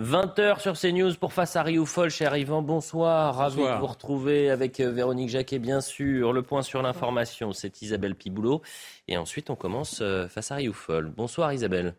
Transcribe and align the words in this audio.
20h 0.00 0.60
sur 0.60 0.80
CNews 0.80 1.14
pour 1.16 1.34
Face 1.34 1.56
à 1.56 1.62
Rioufol. 1.62 2.08
Cher 2.08 2.34
Yvan, 2.34 2.62
bonsoir. 2.62 3.36
Ravi 3.36 3.62
de 3.62 3.78
vous 3.78 3.86
retrouver 3.86 4.48
avec 4.48 4.80
euh, 4.80 4.90
Véronique 4.90 5.28
Jacquet, 5.28 5.58
bien 5.58 5.82
sûr. 5.82 6.32
Le 6.32 6.40
point 6.40 6.62
sur 6.62 6.80
l'information, 6.80 7.52
c'est 7.52 7.82
Isabelle 7.82 8.14
Piboulot. 8.14 8.62
Et 9.08 9.18
ensuite, 9.18 9.50
on 9.50 9.56
commence 9.56 9.98
euh, 10.00 10.26
Face 10.26 10.52
à 10.52 10.54
Rioufol. 10.54 11.10
Bonsoir 11.10 11.52
Isabelle. 11.52 11.96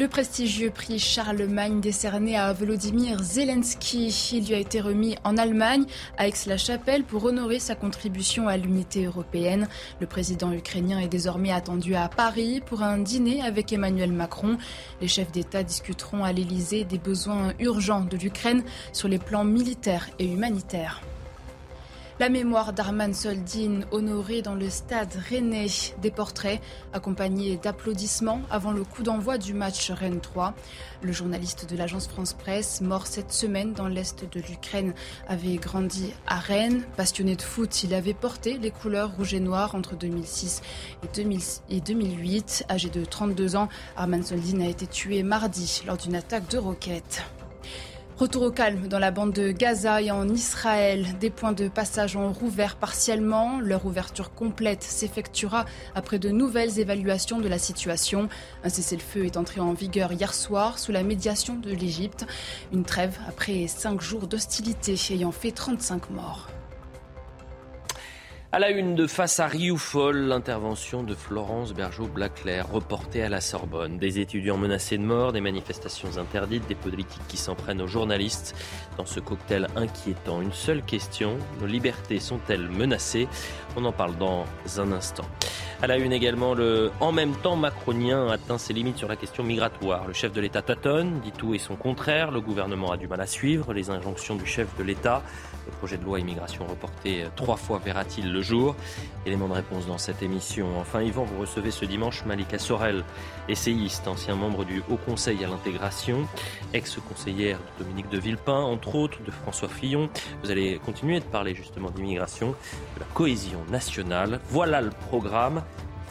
Le 0.00 0.08
prestigieux 0.08 0.70
prix 0.70 0.98
Charlemagne 0.98 1.82
décerné 1.82 2.34
à 2.34 2.50
Volodymyr 2.54 3.22
Zelensky, 3.22 4.10
lui 4.40 4.54
a 4.54 4.58
été 4.58 4.80
remis 4.80 5.16
en 5.24 5.36
Allemagne, 5.36 5.84
à 6.16 6.26
Aix-la-Chapelle, 6.26 7.04
pour 7.04 7.22
honorer 7.26 7.58
sa 7.58 7.74
contribution 7.74 8.48
à 8.48 8.56
l'unité 8.56 9.04
européenne. 9.04 9.68
Le 10.00 10.06
président 10.06 10.52
ukrainien 10.52 11.00
est 11.00 11.08
désormais 11.08 11.52
attendu 11.52 11.96
à 11.96 12.08
Paris 12.08 12.62
pour 12.64 12.82
un 12.82 12.96
dîner 12.96 13.42
avec 13.42 13.74
Emmanuel 13.74 14.10
Macron. 14.10 14.56
Les 15.02 15.08
chefs 15.08 15.32
d'État 15.32 15.64
discuteront 15.64 16.24
à 16.24 16.32
l'Élysée 16.32 16.84
des 16.84 16.98
besoins 16.98 17.52
urgents 17.58 18.06
de 18.06 18.16
l'Ukraine 18.16 18.64
sur 18.94 19.06
les 19.06 19.18
plans 19.18 19.44
militaires 19.44 20.08
et 20.18 20.24
humanitaires. 20.24 21.02
La 22.20 22.28
mémoire 22.28 22.74
d'Arman 22.74 23.14
Soldin, 23.14 23.80
honoré 23.92 24.42
dans 24.42 24.54
le 24.54 24.68
stade 24.68 25.14
rennais. 25.30 25.68
Des 26.02 26.10
portraits 26.10 26.60
accompagnés 26.92 27.56
d'applaudissements 27.56 28.42
avant 28.50 28.72
le 28.72 28.84
coup 28.84 29.02
d'envoi 29.02 29.38
du 29.38 29.54
match 29.54 29.90
Rennes 29.90 30.20
3. 30.20 30.52
Le 31.00 31.12
journaliste 31.12 31.64
de 31.70 31.78
l'agence 31.78 32.08
France 32.08 32.34
Presse, 32.34 32.82
mort 32.82 33.06
cette 33.06 33.32
semaine 33.32 33.72
dans 33.72 33.88
l'est 33.88 34.30
de 34.30 34.38
l'Ukraine, 34.38 34.92
avait 35.28 35.56
grandi 35.56 36.12
à 36.26 36.38
Rennes. 36.38 36.84
Passionné 36.94 37.36
de 37.36 37.42
foot, 37.42 37.84
il 37.84 37.94
avait 37.94 38.12
porté 38.12 38.58
les 38.58 38.70
couleurs 38.70 39.16
rouge 39.16 39.32
et 39.32 39.40
noir 39.40 39.74
entre 39.74 39.96
2006 39.96 40.60
et 41.70 41.80
2008. 41.80 42.66
Âgé 42.68 42.90
de 42.90 43.02
32 43.02 43.56
ans, 43.56 43.70
Arman 43.96 44.22
Soldin 44.22 44.60
a 44.60 44.68
été 44.68 44.86
tué 44.86 45.22
mardi 45.22 45.84
lors 45.86 45.96
d'une 45.96 46.16
attaque 46.16 46.50
de 46.50 46.58
roquettes. 46.58 47.24
Retour 48.20 48.42
au 48.42 48.50
calme 48.50 48.86
dans 48.86 48.98
la 48.98 49.12
bande 49.12 49.32
de 49.32 49.50
Gaza 49.50 50.02
et 50.02 50.10
en 50.10 50.28
Israël. 50.28 51.06
Des 51.20 51.30
points 51.30 51.54
de 51.54 51.68
passage 51.68 52.16
ont 52.16 52.34
rouvert 52.34 52.76
partiellement. 52.76 53.60
Leur 53.60 53.86
ouverture 53.86 54.34
complète 54.34 54.82
s'effectuera 54.82 55.64
après 55.94 56.18
de 56.18 56.28
nouvelles 56.28 56.78
évaluations 56.78 57.40
de 57.40 57.48
la 57.48 57.58
situation. 57.58 58.28
Un 58.62 58.68
cessez-le-feu 58.68 59.24
est 59.24 59.38
entré 59.38 59.62
en 59.62 59.72
vigueur 59.72 60.12
hier 60.12 60.34
soir 60.34 60.78
sous 60.78 60.92
la 60.92 61.02
médiation 61.02 61.54
de 61.54 61.70
l'Égypte. 61.70 62.26
Une 62.74 62.84
trêve 62.84 63.16
après 63.26 63.66
cinq 63.68 64.02
jours 64.02 64.26
d'hostilité 64.26 64.96
ayant 65.12 65.32
fait 65.32 65.52
35 65.52 66.10
morts. 66.10 66.48
À 68.52 68.58
la 68.58 68.70
une 68.70 68.96
de 68.96 69.06
Face 69.06 69.38
à 69.38 69.46
Rioufol, 69.46 70.16
l'intervention 70.16 71.04
de 71.04 71.14
Florence 71.14 71.72
Bergeau-Blaclair, 71.72 72.68
reportée 72.68 73.22
à 73.22 73.28
la 73.28 73.40
Sorbonne. 73.40 73.96
Des 73.96 74.18
étudiants 74.18 74.56
menacés 74.56 74.98
de 74.98 75.04
mort, 75.04 75.30
des 75.30 75.40
manifestations 75.40 76.18
interdites, 76.18 76.66
des 76.66 76.74
politiques 76.74 77.22
qui 77.28 77.36
s'en 77.36 77.54
prennent 77.54 77.80
aux 77.80 77.86
journalistes. 77.86 78.56
Dans 78.96 79.06
ce 79.06 79.20
cocktail 79.20 79.68
inquiétant, 79.76 80.42
une 80.42 80.52
seule 80.52 80.82
question, 80.82 81.38
nos 81.60 81.66
libertés 81.66 82.18
sont-elles 82.18 82.68
menacées? 82.68 83.28
On 83.76 83.84
en 83.84 83.92
parle 83.92 84.16
dans 84.16 84.44
un 84.78 84.90
instant. 84.90 85.26
À 85.80 85.86
la 85.86 85.96
une 85.98 86.12
également, 86.12 86.52
le 86.52 86.90
en 86.98 87.12
même 87.12 87.36
temps 87.36 87.54
macronien 87.56 88.26
atteint 88.26 88.58
ses 88.58 88.72
limites 88.72 88.98
sur 88.98 89.08
la 89.08 89.14
question 89.14 89.44
migratoire. 89.44 90.08
Le 90.08 90.12
chef 90.12 90.32
de 90.32 90.40
l'État 90.40 90.60
tâtonne, 90.60 91.20
dit 91.20 91.30
tout 91.30 91.54
et 91.54 91.58
son 91.58 91.76
contraire. 91.76 92.32
Le 92.32 92.40
gouvernement 92.40 92.90
a 92.90 92.96
du 92.96 93.06
mal 93.06 93.20
à 93.20 93.26
suivre 93.26 93.72
les 93.72 93.90
injonctions 93.90 94.34
du 94.34 94.44
chef 94.44 94.66
de 94.76 94.82
l'État. 94.82 95.22
Projet 95.80 95.96
de 95.96 96.04
loi 96.04 96.20
immigration 96.20 96.66
reporté 96.66 97.24
trois 97.36 97.56
fois 97.56 97.80
verra-t-il 97.82 98.30
le 98.30 98.42
jour 98.42 98.76
Élément 99.24 99.48
de 99.48 99.54
réponse 99.54 99.86
dans 99.86 99.96
cette 99.96 100.22
émission. 100.22 100.78
Enfin, 100.78 101.00
Yvan, 101.00 101.24
vous 101.24 101.40
recevez 101.40 101.70
ce 101.70 101.86
dimanche 101.86 102.22
Malika 102.26 102.58
Sorel, 102.58 103.02
essayiste, 103.48 104.06
ancien 104.06 104.34
membre 104.34 104.66
du 104.66 104.82
Haut 104.90 104.98
Conseil 104.98 105.42
à 105.42 105.48
l'intégration, 105.48 106.28
ex-conseillère 106.74 107.56
de 107.78 107.84
Dominique 107.84 108.10
de 108.10 108.18
Villepin, 108.18 108.60
entre 108.60 108.94
autres 108.94 109.22
de 109.22 109.30
François 109.30 109.70
Fillon. 109.70 110.10
Vous 110.44 110.50
allez 110.50 110.78
continuer 110.84 111.18
de 111.18 111.24
parler 111.24 111.54
justement 111.54 111.90
d'immigration, 111.90 112.50
de 112.96 113.00
la 113.00 113.06
cohésion 113.14 113.64
nationale. 113.70 114.38
Voilà 114.50 114.82
le 114.82 114.90
programme. 115.08 115.62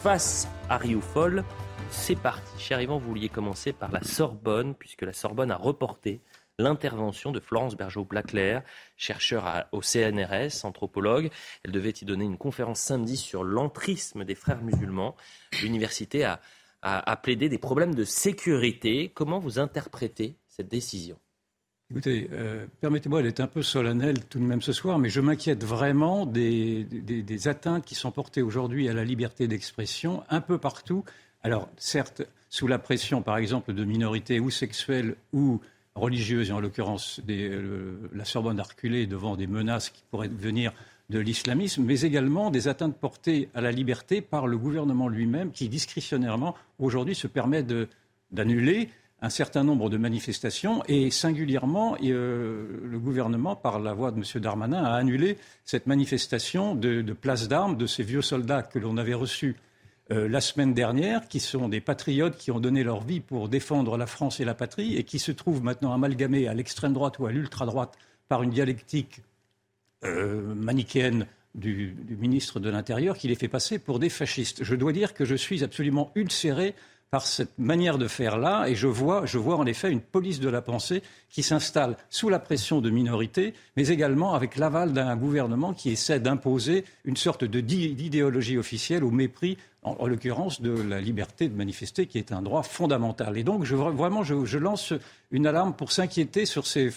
Face 0.02 0.48
à 0.68 0.78
Rioufol, 0.78 1.44
c'est 1.90 2.18
parti. 2.18 2.58
Cher 2.58 2.80
Yvan, 2.80 2.98
vous 2.98 3.06
vouliez 3.06 3.28
commencer 3.28 3.72
par 3.72 3.92
la 3.92 4.02
Sorbonne, 4.02 4.74
puisque 4.74 5.02
la 5.02 5.12
Sorbonne 5.12 5.52
a 5.52 5.56
reporté 5.56 6.20
l'intervention 6.60 7.32
de 7.32 7.40
Florence 7.40 7.76
Bergeau-Blaclair, 7.76 8.62
chercheur 8.96 9.66
au 9.72 9.82
CNRS, 9.82 10.64
anthropologue. 10.64 11.30
Elle 11.64 11.72
devait 11.72 11.90
y 11.90 12.04
donner 12.04 12.24
une 12.24 12.38
conférence 12.38 12.80
samedi 12.80 13.16
sur 13.16 13.44
l'entrisme 13.44 14.24
des 14.24 14.34
frères 14.34 14.62
musulmans. 14.62 15.16
L'université 15.62 16.24
a, 16.24 17.16
plaidé 17.22 17.48
des 17.48 17.58
problèmes 17.58 17.94
de 17.94 18.04
sécurité. 18.04 19.10
Comment 19.14 19.38
vous 19.38 19.58
interprétez 19.58 20.36
cette 20.48 20.68
décision? 20.68 21.18
Écoutez, 21.90 22.30
euh, 22.32 22.66
permettez-moi 22.80 23.20
d'être 23.20 23.40
un 23.40 23.48
peu 23.48 23.62
solennel 23.62 24.24
tout 24.26 24.38
de 24.38 24.44
même 24.44 24.62
ce 24.62 24.72
soir, 24.72 25.00
mais 25.00 25.08
je 25.08 25.20
m'inquiète 25.20 25.64
vraiment 25.64 26.24
des, 26.24 26.86
atteintes 27.48 27.84
qui 27.84 27.96
sont 27.96 28.12
portées 28.12 28.42
aujourd'hui 28.42 28.88
à 28.88 28.92
la 28.92 29.02
liberté 29.02 29.48
d'expression 29.48 30.22
un 30.30 30.40
peu 30.40 30.56
partout. 30.56 31.04
Alors, 31.42 31.68
certes, 31.76 32.22
sous 32.48 32.68
la 32.68 32.78
pression, 32.78 33.22
par 33.22 33.38
exemple, 33.38 33.72
de 33.72 33.84
minorités 33.84 34.38
ou 34.38 34.50
sexuelles 34.50 35.16
ou 35.32 35.60
religieuses, 36.00 36.50
en 36.50 36.60
l'occurrence 36.60 37.20
euh, 37.28 37.96
la 38.12 38.24
Sorbonne 38.24 38.58
a 38.58 38.64
reculé 38.64 39.06
devant 39.06 39.36
des 39.36 39.46
menaces 39.46 39.90
qui 39.90 40.02
pourraient 40.10 40.28
venir 40.28 40.72
de 41.10 41.18
l'islamisme, 41.18 41.84
mais 41.84 42.00
également 42.02 42.50
des 42.50 42.68
atteintes 42.68 42.96
portées 42.96 43.48
à 43.54 43.60
la 43.60 43.72
liberté 43.72 44.20
par 44.20 44.46
le 44.46 44.56
gouvernement 44.56 45.08
lui-même 45.08 45.50
qui, 45.50 45.68
discrétionnairement, 45.68 46.54
aujourd'hui 46.78 47.14
se 47.14 47.26
permet 47.26 47.64
d'annuler 48.32 48.88
un 49.22 49.28
certain 49.28 49.64
nombre 49.64 49.90
de 49.90 49.98
manifestations 49.98 50.82
et 50.88 51.10
singulièrement, 51.10 51.96
euh, 52.02 52.80
le 52.84 52.98
gouvernement, 52.98 53.54
par 53.54 53.80
la 53.80 53.92
voix 53.92 54.12
de 54.12 54.18
M. 54.18 54.40
Darmanin, 54.40 54.82
a 54.82 54.94
annulé 54.94 55.36
cette 55.64 55.86
manifestation 55.86 56.74
de 56.74 57.12
place 57.12 57.48
d'armes 57.48 57.76
de 57.76 57.86
ces 57.86 58.02
vieux 58.02 58.22
soldats 58.22 58.62
que 58.62 58.78
l'on 58.78 58.96
avait 58.96 59.14
reçus 59.14 59.56
euh, 60.12 60.28
la 60.28 60.40
semaine 60.40 60.74
dernière, 60.74 61.28
qui 61.28 61.38
sont 61.38 61.68
des 61.68 61.80
patriotes 61.80 62.36
qui 62.36 62.50
ont 62.50 62.58
donné 62.58 62.82
leur 62.82 63.02
vie 63.02 63.20
pour 63.20 63.48
défendre 63.48 63.96
la 63.96 64.06
France 64.06 64.40
et 64.40 64.44
la 64.44 64.54
patrie 64.54 64.96
et 64.96 65.04
qui 65.04 65.18
se 65.18 65.30
trouvent 65.30 65.62
maintenant 65.62 65.92
amalgamés 65.92 66.48
à 66.48 66.54
l'extrême 66.54 66.92
droite 66.92 67.18
ou 67.20 67.26
à 67.26 67.32
l'ultra 67.32 67.64
droite 67.64 67.96
par 68.28 68.42
une 68.42 68.50
dialectique 68.50 69.22
euh, 70.04 70.54
manichéenne 70.54 71.26
du, 71.54 71.96
ministre 72.08 72.60
de 72.60 72.70
l'Intérieur 72.70 73.16
qui 73.16 73.28
les 73.28 73.34
fait 73.34 73.48
passer 73.48 73.78
pour 73.78 73.98
des 73.98 74.08
fascistes. 74.08 74.64
Je 74.64 74.74
dois 74.74 74.92
dire 74.92 75.14
que 75.14 75.24
je 75.24 75.34
suis 75.34 75.62
absolument 75.62 76.10
ulcéré 76.14 76.74
par 77.10 77.26
cette 77.26 77.58
manière 77.58 77.98
de 77.98 78.06
faire 78.06 78.38
là, 78.38 78.68
et 78.68 78.76
je 78.76 78.86
vois, 78.86 79.26
je 79.26 79.36
vois 79.36 79.56
en 79.56 79.66
effet 79.66 79.90
une 79.90 80.00
police 80.00 80.38
de 80.38 80.48
la 80.48 80.62
pensée 80.62 81.02
qui 81.28 81.42
s'installe 81.42 81.96
sous 82.08 82.28
la 82.28 82.38
pression 82.38 82.80
de 82.80 82.88
minorités, 82.88 83.52
mais 83.76 83.88
également 83.88 84.34
avec 84.34 84.56
l'aval 84.56 84.92
d'un 84.92 85.16
gouvernement 85.16 85.74
qui 85.74 85.90
essaie 85.90 86.20
d'imposer 86.20 86.84
une 87.04 87.16
sorte 87.16 87.44
d'idéologie 87.44 88.58
officielle 88.58 89.02
au 89.02 89.10
mépris 89.10 89.58
en, 89.82 90.06
l'occurrence 90.06 90.60
de 90.60 90.70
la 90.70 91.00
liberté 91.00 91.48
de 91.48 91.56
manifester, 91.56 92.06
qui 92.06 92.18
est 92.18 92.32
un 92.32 92.42
droit 92.42 92.62
fondamental. 92.62 93.36
Et 93.36 93.42
donc, 93.42 93.64
je, 93.64 93.74
vraiment, 93.74 94.22
je, 94.22 94.58
lance 94.58 94.92
une 95.32 95.46
alarme 95.46 95.74
pour 95.74 95.90
s'inquiéter 95.90 96.46
sur 96.46 96.66
ces, 96.66 96.92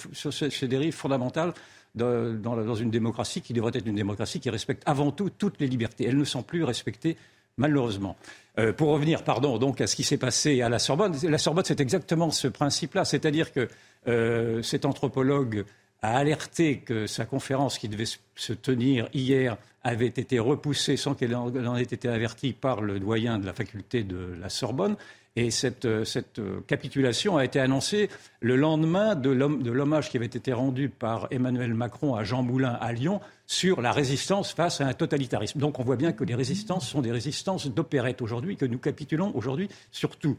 dérives 0.63 0.93
fondamentales 0.93 1.53
dans, 1.95 2.75
une 2.75 2.91
démocratie 2.91 3.41
qui 3.41 3.53
devrait 3.53 3.71
être 3.73 3.87
une 3.87 3.95
démocratie 3.95 4.39
qui 4.39 4.49
respecte 4.49 4.83
avant 4.85 5.11
tout 5.11 5.29
toutes 5.29 5.59
les 5.59 5.67
libertés. 5.67 6.05
Elles 6.05 6.17
ne 6.17 6.23
sont 6.23 6.43
plus 6.43 6.63
respectées, 6.63 7.17
malheureusement. 7.57 8.15
Euh, 8.59 8.71
pour 8.71 8.89
revenir, 8.89 9.23
pardon, 9.23 9.57
donc 9.57 9.81
à 9.81 9.87
ce 9.87 9.95
qui 9.95 10.03
s'est 10.03 10.17
passé 10.17 10.61
à 10.61 10.69
la 10.69 10.79
Sorbonne, 10.79 11.15
la 11.23 11.37
Sorbonne, 11.37 11.65
c'est 11.65 11.81
exactement 11.81 12.29
ce 12.29 12.47
principe-là, 12.47 13.03
c'est-à-dire 13.03 13.51
que 13.51 13.67
euh, 14.07 14.61
cet 14.61 14.85
anthropologue 14.85 15.65
a 16.03 16.17
alerté 16.17 16.79
que 16.79 17.07
sa 17.07 17.25
conférence 17.25 17.79
qui 17.79 17.89
devait 17.89 18.05
se 18.35 18.53
tenir 18.53 19.07
hier 19.13 19.57
avait 19.83 20.07
été 20.07 20.37
repoussée 20.37 20.97
sans 20.97 21.15
qu'elle 21.15 21.35
en 21.35 21.75
ait 21.75 21.81
été 21.81 22.09
avertie 22.09 22.53
par 22.53 22.81
le 22.81 22.99
doyen 22.99 23.39
de 23.39 23.45
la 23.45 23.53
faculté 23.53 24.03
de 24.03 24.35
la 24.39 24.49
Sorbonne. 24.49 24.97
Et 25.35 25.49
cette, 25.49 26.03
cette 26.03 26.41
capitulation 26.67 27.37
a 27.37 27.45
été 27.45 27.59
annoncée 27.59 28.09
le 28.39 28.55
lendemain 28.55 29.15
de 29.15 29.31
l'hommage 29.71 30.09
qui 30.09 30.17
avait 30.17 30.25
été 30.25 30.53
rendu 30.53 30.89
par 30.89 31.27
Emmanuel 31.31 31.73
Macron 31.73 32.15
à 32.15 32.23
Jean 32.23 32.43
Moulin 32.43 32.77
à 32.79 32.93
Lyon 32.93 33.19
sur 33.53 33.81
la 33.81 33.91
résistance 33.91 34.51
face 34.51 34.81
à 34.81 34.87
un 34.87 34.93
totalitarisme. 34.93 35.59
Donc 35.59 35.79
on 35.79 35.83
voit 35.83 35.95
bien 35.95 36.11
que 36.11 36.23
les 36.23 36.35
résistances 36.35 36.89
sont 36.89 37.01
des 37.01 37.11
résistances 37.11 37.67
d'opérette 37.67 38.21
aujourd'hui, 38.21 38.57
que 38.57 38.65
nous 38.65 38.79
capitulons 38.79 39.31
aujourd'hui 39.35 39.69
surtout. 39.91 40.37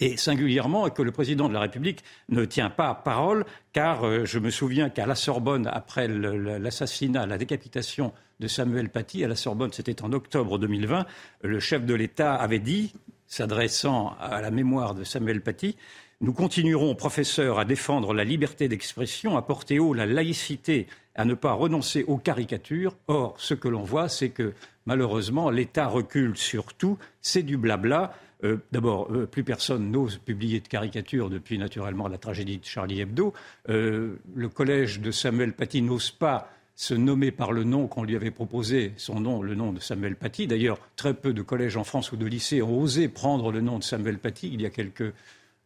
et 0.00 0.16
singulièrement 0.16 0.90
que 0.90 1.02
le 1.02 1.12
président 1.12 1.48
de 1.48 1.54
la 1.54 1.60
République 1.60 2.02
ne 2.28 2.44
tient 2.44 2.70
pas 2.70 2.94
parole, 2.94 3.44
car 3.72 4.04
euh, 4.04 4.24
je 4.24 4.40
me 4.40 4.50
souviens 4.50 4.90
qu'à 4.90 5.06
la 5.06 5.14
Sorbonne, 5.14 5.68
après 5.72 6.08
l'assassinat, 6.08 7.26
la 7.26 7.38
décapitation 7.38 8.12
de 8.40 8.48
Samuel 8.48 8.88
Paty, 8.88 9.24
à 9.24 9.28
la 9.28 9.36
Sorbonne, 9.36 9.72
c'était 9.72 10.02
en 10.02 10.12
octobre 10.12 10.58
2020, 10.58 11.06
le 11.42 11.60
chef 11.60 11.84
de 11.84 11.94
l'État 11.94 12.34
avait 12.34 12.58
dit, 12.58 12.92
s'adressant 13.28 14.16
à 14.20 14.40
la 14.40 14.50
mémoire 14.50 14.94
de 14.94 15.04
Samuel 15.04 15.42
Paty, 15.42 15.76
nous 16.20 16.32
continuerons, 16.32 16.96
professeurs, 16.96 17.60
à 17.60 17.64
défendre 17.64 18.12
la 18.12 18.24
liberté 18.24 18.68
d'expression, 18.68 19.36
à 19.36 19.42
porter 19.42 19.78
haut 19.78 19.94
la 19.94 20.04
laïcité, 20.04 20.88
à 21.14 21.24
ne 21.24 21.34
pas 21.34 21.52
renoncer 21.52 22.04
aux 22.08 22.16
caricatures. 22.16 22.96
Or, 23.06 23.36
ce 23.38 23.54
que 23.54 23.68
l'on 23.68 23.84
voit, 23.84 24.08
c'est 24.08 24.30
que 24.30 24.52
malheureusement, 24.84 25.48
l'État 25.48 25.86
recule 25.86 26.36
sur 26.36 26.74
tout, 26.74 26.98
c'est 27.22 27.44
du 27.44 27.56
blabla. 27.56 28.14
Euh, 28.42 28.56
d'abord, 28.72 29.12
euh, 29.12 29.26
plus 29.26 29.44
personne 29.44 29.92
n'ose 29.92 30.18
publier 30.18 30.58
de 30.58 30.66
caricatures 30.66 31.30
depuis 31.30 31.56
naturellement 31.56 32.08
la 32.08 32.18
tragédie 32.18 32.58
de 32.58 32.64
Charlie 32.64 33.00
Hebdo. 33.00 33.32
Euh, 33.68 34.16
le 34.34 34.48
collège 34.48 35.00
de 35.00 35.12
Samuel 35.12 35.52
Paty 35.52 35.82
n'ose 35.82 36.10
pas 36.10 36.50
se 36.74 36.94
nommer 36.94 37.32
par 37.32 37.52
le 37.52 37.64
nom 37.64 37.88
qu'on 37.88 38.04
lui 38.04 38.14
avait 38.14 38.30
proposé, 38.30 38.92
son 38.96 39.20
nom, 39.20 39.42
le 39.42 39.56
nom 39.56 39.72
de 39.72 39.80
Samuel 39.80 40.14
Paty. 40.14 40.46
D'ailleurs, 40.46 40.78
très 40.94 41.14
peu 41.14 41.32
de 41.32 41.42
collèges 41.42 41.76
en 41.76 41.82
France 41.82 42.12
ou 42.12 42.16
de 42.16 42.26
lycées 42.26 42.62
ont 42.62 42.80
osé 42.80 43.08
prendre 43.08 43.50
le 43.50 43.60
nom 43.60 43.78
de 43.78 43.84
Samuel 43.84 44.18
Paty. 44.18 44.50
Il 44.52 44.62
y 44.62 44.66
a 44.66 44.70
quelques, 44.70 45.12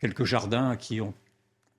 quelques 0.03 0.25
jardins 0.25 0.77
qui 0.77 1.01
ont 1.01 1.15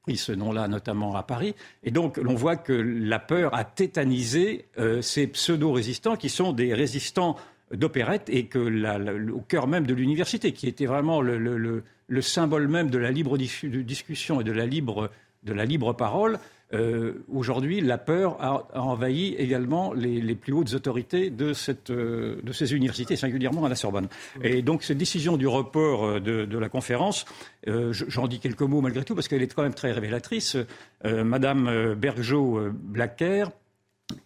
pris 0.01 0.17
ce 0.17 0.31
nom-là, 0.31 0.67
notamment 0.67 1.15
à 1.15 1.21
Paris. 1.23 1.53
Et 1.83 1.91
donc, 1.91 2.17
l'on 2.17 2.33
voit 2.33 2.55
que 2.55 2.73
la 2.73 3.19
peur 3.19 3.53
a 3.53 3.63
tétanisé 3.63 4.65
ces 5.01 5.27
pseudo-résistants 5.27 6.15
qui 6.15 6.29
sont 6.29 6.51
des 6.51 6.73
résistants 6.73 7.37
d'opérette 7.71 8.29
et 8.29 8.45
que 8.45 9.31
au 9.31 9.41
cœur 9.41 9.67
même 9.67 9.85
de 9.85 9.93
l'université, 9.93 10.51
qui 10.53 10.67
était 10.67 10.85
vraiment 10.85 11.21
le, 11.21 11.83
symbole 12.21 12.67
même 12.67 12.89
de 12.89 12.97
la 12.97 13.11
libre 13.11 13.37
discussion 13.37 14.41
et 14.41 14.43
de 14.43 14.51
la 14.51 14.65
libre, 14.65 15.09
de 15.43 15.53
la 15.53 15.65
libre 15.65 15.93
parole, 15.93 16.39
euh, 16.73 17.23
aujourd'hui, 17.31 17.81
la 17.81 17.97
peur 17.97 18.37
a, 18.41 18.67
envahi 18.79 19.35
également 19.35 19.93
les, 19.93 20.35
plus 20.35 20.53
hautes 20.53 20.73
autorités 20.73 21.29
de, 21.29 21.53
cette, 21.53 21.89
euh, 21.89 22.41
de, 22.43 22.51
ces 22.51 22.73
universités, 22.73 23.15
singulièrement 23.15 23.65
à 23.65 23.69
la 23.69 23.75
Sorbonne. 23.75 24.07
Et 24.41 24.61
donc, 24.61 24.83
cette 24.83 24.97
décision 24.97 25.37
du 25.37 25.47
report 25.47 26.05
euh, 26.05 26.19
de, 26.19 26.57
la 26.57 26.69
conférence, 26.69 27.25
j'en 27.65 28.27
dis 28.27 28.39
quelques 28.39 28.61
mots 28.61 28.81
malgré 28.81 29.03
tout, 29.03 29.15
parce 29.15 29.27
qu'elle 29.27 29.41
est 29.41 29.53
quand 29.53 29.63
même 29.63 29.73
très 29.73 29.91
révélatrice. 29.91 30.57
Madame 31.03 31.95
Bergeau-Blacker 31.95 33.45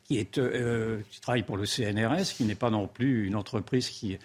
qui, 0.04 0.18
est, 0.18 0.38
euh, 0.38 1.02
qui 1.10 1.22
travaille 1.22 1.44
pour 1.44 1.58
le 1.58 1.66
CNRS, 1.66 2.34
qui 2.36 2.44
n'est 2.46 2.56
pas 2.56 2.70
non 2.70 2.88
plus 2.88 3.28
une 3.28 3.36
entreprise 3.36 3.90
qui, 3.90 4.18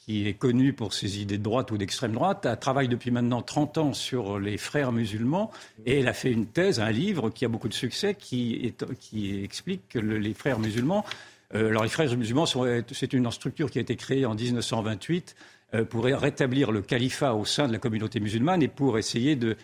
qui 0.00 0.26
est 0.26 0.34
connue 0.34 0.72
pour 0.72 0.94
ses 0.94 1.20
idées 1.20 1.38
de 1.38 1.42
droite 1.42 1.70
ou 1.70 1.78
d'extrême 1.78 2.12
droite. 2.12 2.46
Elle 2.46 2.58
travaille 2.58 2.88
depuis 2.88 3.10
maintenant 3.10 3.42
30 3.42 3.78
ans 3.78 3.92
sur 3.92 4.40
les 4.40 4.56
frères 4.56 4.92
musulmans 4.92 5.50
et 5.84 6.00
elle 6.00 6.08
a 6.08 6.14
fait 6.14 6.32
une 6.32 6.46
thèse, 6.46 6.80
un 6.80 6.90
livre 6.90 7.30
qui 7.30 7.44
a 7.44 7.48
beaucoup 7.48 7.68
de 7.68 7.74
succès, 7.74 8.14
qui, 8.14 8.74
qui 8.98 9.44
explique 9.44 9.88
que 9.90 9.98
les 9.98 10.34
frères 10.34 10.58
musulmans. 10.58 11.04
Euh, 11.54 11.68
alors, 11.68 11.82
les 11.82 11.90
frères 11.90 12.16
musulmans, 12.16 12.46
c'est 12.46 13.12
une 13.12 13.30
structure 13.30 13.70
qui 13.70 13.78
a 13.78 13.82
été 13.82 13.96
créée 13.96 14.24
en 14.24 14.34
1928 14.34 15.36
euh, 15.74 15.84
pour 15.84 16.04
rétablir 16.04 16.72
le 16.72 16.80
califat 16.80 17.34
au 17.34 17.44
sein 17.44 17.68
de 17.68 17.72
la 17.72 17.78
communauté 17.78 18.20
musulmane 18.20 18.62
et 18.62 18.68
pour 18.68 18.98
essayer 18.98 19.36
de, 19.36 19.56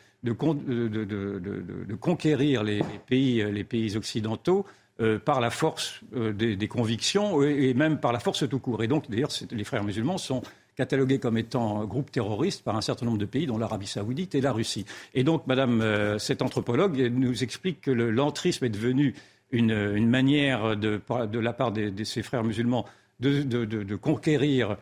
conquérir 1.98 2.62
les 2.62 2.82
pays 3.08 3.96
occidentaux 3.96 4.66
euh, 4.98 5.19
par 5.19 5.43
la 5.43 5.50
force 5.50 6.00
euh, 6.14 6.32
des, 6.32 6.69
convictions 6.69 7.43
et, 7.43 7.75
même 7.75 7.98
par 7.98 8.12
la 8.14 8.19
force 8.19 8.48
tout 8.48 8.58
court. 8.58 8.82
Et 8.82 8.88
donc, 8.88 9.10
d'ailleurs, 9.10 9.28
les 9.50 9.64
frères 9.64 9.84
musulmans 9.84 10.16
sont 10.16 10.40
catalogués 10.75 11.19
comme 11.19 11.37
étant 11.37 11.84
groupe 11.84 12.10
terroriste 12.10 12.64
par 12.64 12.76
un 12.76 12.81
certain 12.81 13.04
nombre 13.04 13.19
de 13.19 13.26
pays, 13.26 13.46
dont 13.46 13.58
l'Arabie 13.58 13.87
saoudite 13.87 14.34
et 14.34 14.40
la 14.40 14.52
Russie. 14.52 14.87
Et 15.12 15.22
donc, 15.22 15.46
Madame, 15.46 15.82
euh, 15.82 16.19
cette 16.19 16.40
anthropologue 16.40 16.98
nous 17.12 17.43
explique 17.43 17.82
que 17.82 17.90
l'entrisme 17.90 18.64
est 18.64 18.70
devenu 18.70 19.14
une, 19.50 20.08
manière 20.08 20.78
de, 20.78 21.00
la 21.38 21.52
part 21.52 21.72
de, 21.72 22.04
ces 22.04 22.22
frères 22.22 22.42
musulmans 22.42 22.87
de 23.20 23.96
conquérir 23.96 24.78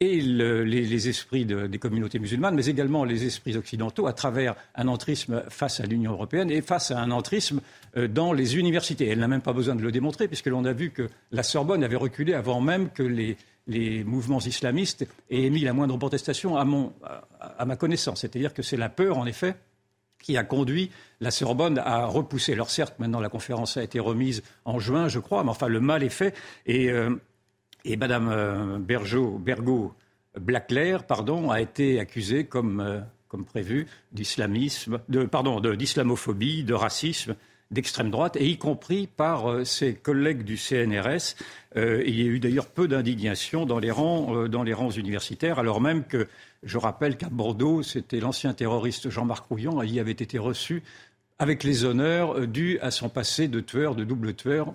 et 0.00 0.20
les, 0.20 1.08
esprits 1.08 1.46
des 1.46 1.78
communautés 1.78 2.18
musulmanes, 2.18 2.54
mais 2.54 2.66
également 2.66 3.04
les 3.04 3.24
esprits 3.24 3.56
occidentaux 3.56 4.06
à 4.06 4.12
travers 4.12 4.54
un 4.74 4.88
entrisme 4.88 5.42
face 5.48 5.80
à 5.80 5.86
l'Union 5.86 6.12
européenne 6.12 6.50
et 6.50 6.60
face 6.60 6.90
à 6.90 7.00
un 7.00 7.10
entrisme 7.10 7.60
euh, 7.96 8.06
dans 8.06 8.34
les 8.34 8.56
universités. 8.56 9.08
Elle 9.08 9.20
n'a 9.20 9.28
même 9.28 9.40
pas 9.40 9.54
besoin 9.54 9.74
de 9.74 9.82
le 9.82 9.90
démontrer, 9.90 10.28
puisque 10.28 10.46
l'on 10.46 10.66
a 10.66 10.74
vu 10.74 10.90
que 10.90 11.08
la 11.32 11.42
Sorbonne 11.42 11.82
avait 11.82 11.96
reculé 11.96 12.34
avant 12.34 12.60
même 12.60 12.90
que 12.90 13.02
les, 13.02 13.36
mouvements 14.04 14.38
islamistes 14.38 15.08
aient 15.30 15.42
émis 15.42 15.62
la 15.62 15.72
moindre 15.72 15.96
protestation 15.96 16.56
à, 16.56 17.64
ma 17.64 17.76
connaissance. 17.76 18.20
C'est-à-dire 18.20 18.54
que 18.54 18.62
c'est 18.62 18.76
la 18.76 18.88
peur, 18.88 19.18
en 19.18 19.26
effet, 19.26 19.56
qui 20.22 20.36
a 20.36 20.44
conduit 20.44 20.90
la 21.20 21.30
Sorbonne 21.30 21.78
à 21.78 22.04
repousser. 22.04 22.52
Alors 22.52 22.70
certes, 22.70 22.94
maintenant 22.98 23.18
la 23.18 23.28
conférence 23.28 23.76
a 23.76 23.82
été 23.82 23.98
remise 23.98 24.42
en 24.64 24.78
juin, 24.78 25.08
je 25.08 25.18
crois, 25.18 25.42
mais 25.42 25.50
enfin 25.50 25.68
le 25.68 25.80
mal 25.80 26.04
est 26.04 26.10
fait. 26.10 26.34
Et 26.66 26.90
euh, 26.90 27.16
et 27.86 27.96
Mme 27.96 28.28
euh, 28.28 28.78
Bergeau, 28.78 29.38
Bergot 29.38 29.94
Blackler, 30.38 30.98
pardon, 31.06 31.50
a 31.50 31.60
été 31.60 31.98
accusée 31.98 32.44
comme, 32.44 32.80
euh, 32.80 33.00
comme 33.28 33.44
prévu 33.44 33.86
d'islamisme, 34.12 35.00
de, 35.08 35.24
pardon, 35.24 35.60
d'islamophobie, 35.60 36.64
de, 36.64 36.74
racisme, 36.74 37.36
d'extrême 37.70 38.10
droite, 38.10 38.36
et 38.36 38.46
y 38.46 38.58
compris 38.58 39.06
par 39.06 39.50
euh, 39.50 39.64
ses 39.64 39.94
collègues 39.94 40.42
du 40.42 40.56
CNRS. 40.56 41.36
il 41.76 42.20
y 42.20 42.22
a 42.22 42.26
eu 42.26 42.40
d'ailleurs 42.40 42.66
peu 42.66 42.88
d'indignation 42.88 43.66
dans, 43.66 43.78
les 43.78 43.90
rangs, 43.90 44.48
dans 44.48 44.62
les 44.62 44.74
rangs 44.74 44.90
universitaires, 44.90 45.58
alors 45.58 45.80
même 45.80 46.04
que 46.04 46.26
je 46.62 46.78
rappelle 46.78 47.16
qu'à 47.16 47.28
Bordeaux, 47.28 47.82
c'était 47.82 48.18
l'ancien 48.18 48.52
terroriste 48.52 49.10
Jean-Marc 49.10 49.46
Rouillon, 49.46 49.82
il 49.82 49.94
y 49.94 50.00
avait 50.00 50.10
été 50.10 50.38
reçu 50.38 50.82
avec 51.38 51.64
les 51.64 51.84
honneurs 51.84 52.38
euh, 52.38 52.46
dus 52.46 52.78
à 52.80 52.90
son 52.90 53.08
passé 53.08 53.48
de 53.48 53.60
tueur, 53.60 53.94
de 53.94 54.04
double 54.04 54.34
tueur, 54.34 54.72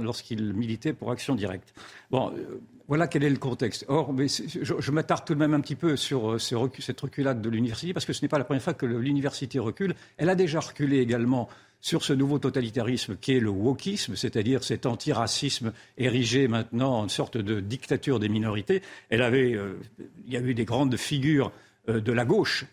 lorsqu'il 0.00 0.52
militait 0.52 0.92
pour 0.92 1.10
Action 1.10 1.34
Directe. 1.34 1.74
Bon, 2.10 2.32
euh, 2.32 2.60
voilà 2.88 3.06
quel 3.06 3.22
est 3.22 3.30
le 3.30 3.38
contexte. 3.38 3.84
Or, 3.88 4.12
je, 4.18 4.90
m'attarde 4.90 5.24
tout 5.24 5.34
de 5.34 5.38
même 5.38 5.54
un 5.54 5.60
petit 5.60 5.76
peu 5.76 5.96
sur 5.96 6.32
euh, 6.32 6.38
cette 6.38 7.00
reculade 7.00 7.40
de 7.40 7.48
l'université, 7.48 7.92
parce 7.92 8.04
que 8.04 8.12
ce 8.12 8.22
n'est 8.22 8.28
pas 8.28 8.38
la 8.38 8.44
première 8.44 8.62
fois 8.62 8.74
que 8.74 8.86
l'université 8.86 9.58
recule. 9.58 9.94
Elle 10.16 10.28
a 10.28 10.34
déjà 10.34 10.60
reculé 10.60 10.98
également 10.98 11.48
sur 11.80 12.04
ce 12.04 12.12
nouveau 12.12 12.38
totalitarisme 12.38 13.16
qui 13.16 13.32
est 13.32 13.40
le 13.40 13.50
wokisme, 13.50 14.14
c'est-à-dire 14.14 14.62
cet 14.62 14.86
antiracisme 14.86 15.72
érigé 15.98 16.46
maintenant 16.46 17.00
en 17.00 17.08
sorte 17.08 17.36
de 17.36 17.58
dictature 17.58 18.20
des 18.20 18.28
minorités. 18.28 18.82
Elle 19.08 19.22
avait, 19.22 19.58
il 20.24 20.32
y 20.32 20.36
a 20.36 20.40
eu 20.40 20.54
des 20.54 20.64
grandes 20.64 20.96
figures 20.96 21.50
de 21.88 22.12
la 22.12 22.24
gauche 22.24 22.66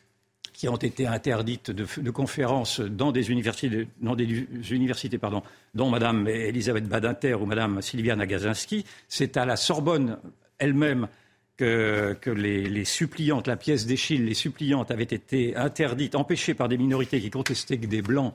qui 0.60 0.68
ont 0.68 0.76
été 0.76 1.08
interdites 1.08 1.72
de, 1.72 2.12
conférences 2.12 2.82
dans 2.82 3.14
des 3.14 3.32
universités, 3.32 3.88
dans 4.02 4.18
des 4.18 4.46
universités 4.74 5.18
pardon, 5.18 5.42
dont 5.74 5.90
Mme 5.90 6.28
Elisabeth 6.28 6.84
Badinter 6.84 7.36
ou 7.36 7.46
Mme 7.46 7.82
Sylviane 7.82 8.20
Agazinski. 8.20 8.84
C'est 9.08 9.38
à 9.38 9.46
la 9.46 9.56
Sorbonne 9.56 10.18
elle-même 10.58 11.08
que, 11.56 12.18
les, 12.26 12.84
suppliantes, 12.84 13.48
la 13.48 13.56
pièce 13.56 13.86
d'Échille, 13.86 14.26
les 14.26 14.34
suppliantes 14.34 14.92
avaient 14.92 15.04
été 15.04 15.56
interdites, 15.56 16.16
empêchées 16.16 16.56
par 16.56 16.68
des 16.68 16.78
minorités 16.78 17.22
qui 17.22 17.30
contestaient 17.30 17.78
que 17.78 17.88
des 17.88 18.02
blancs 18.02 18.34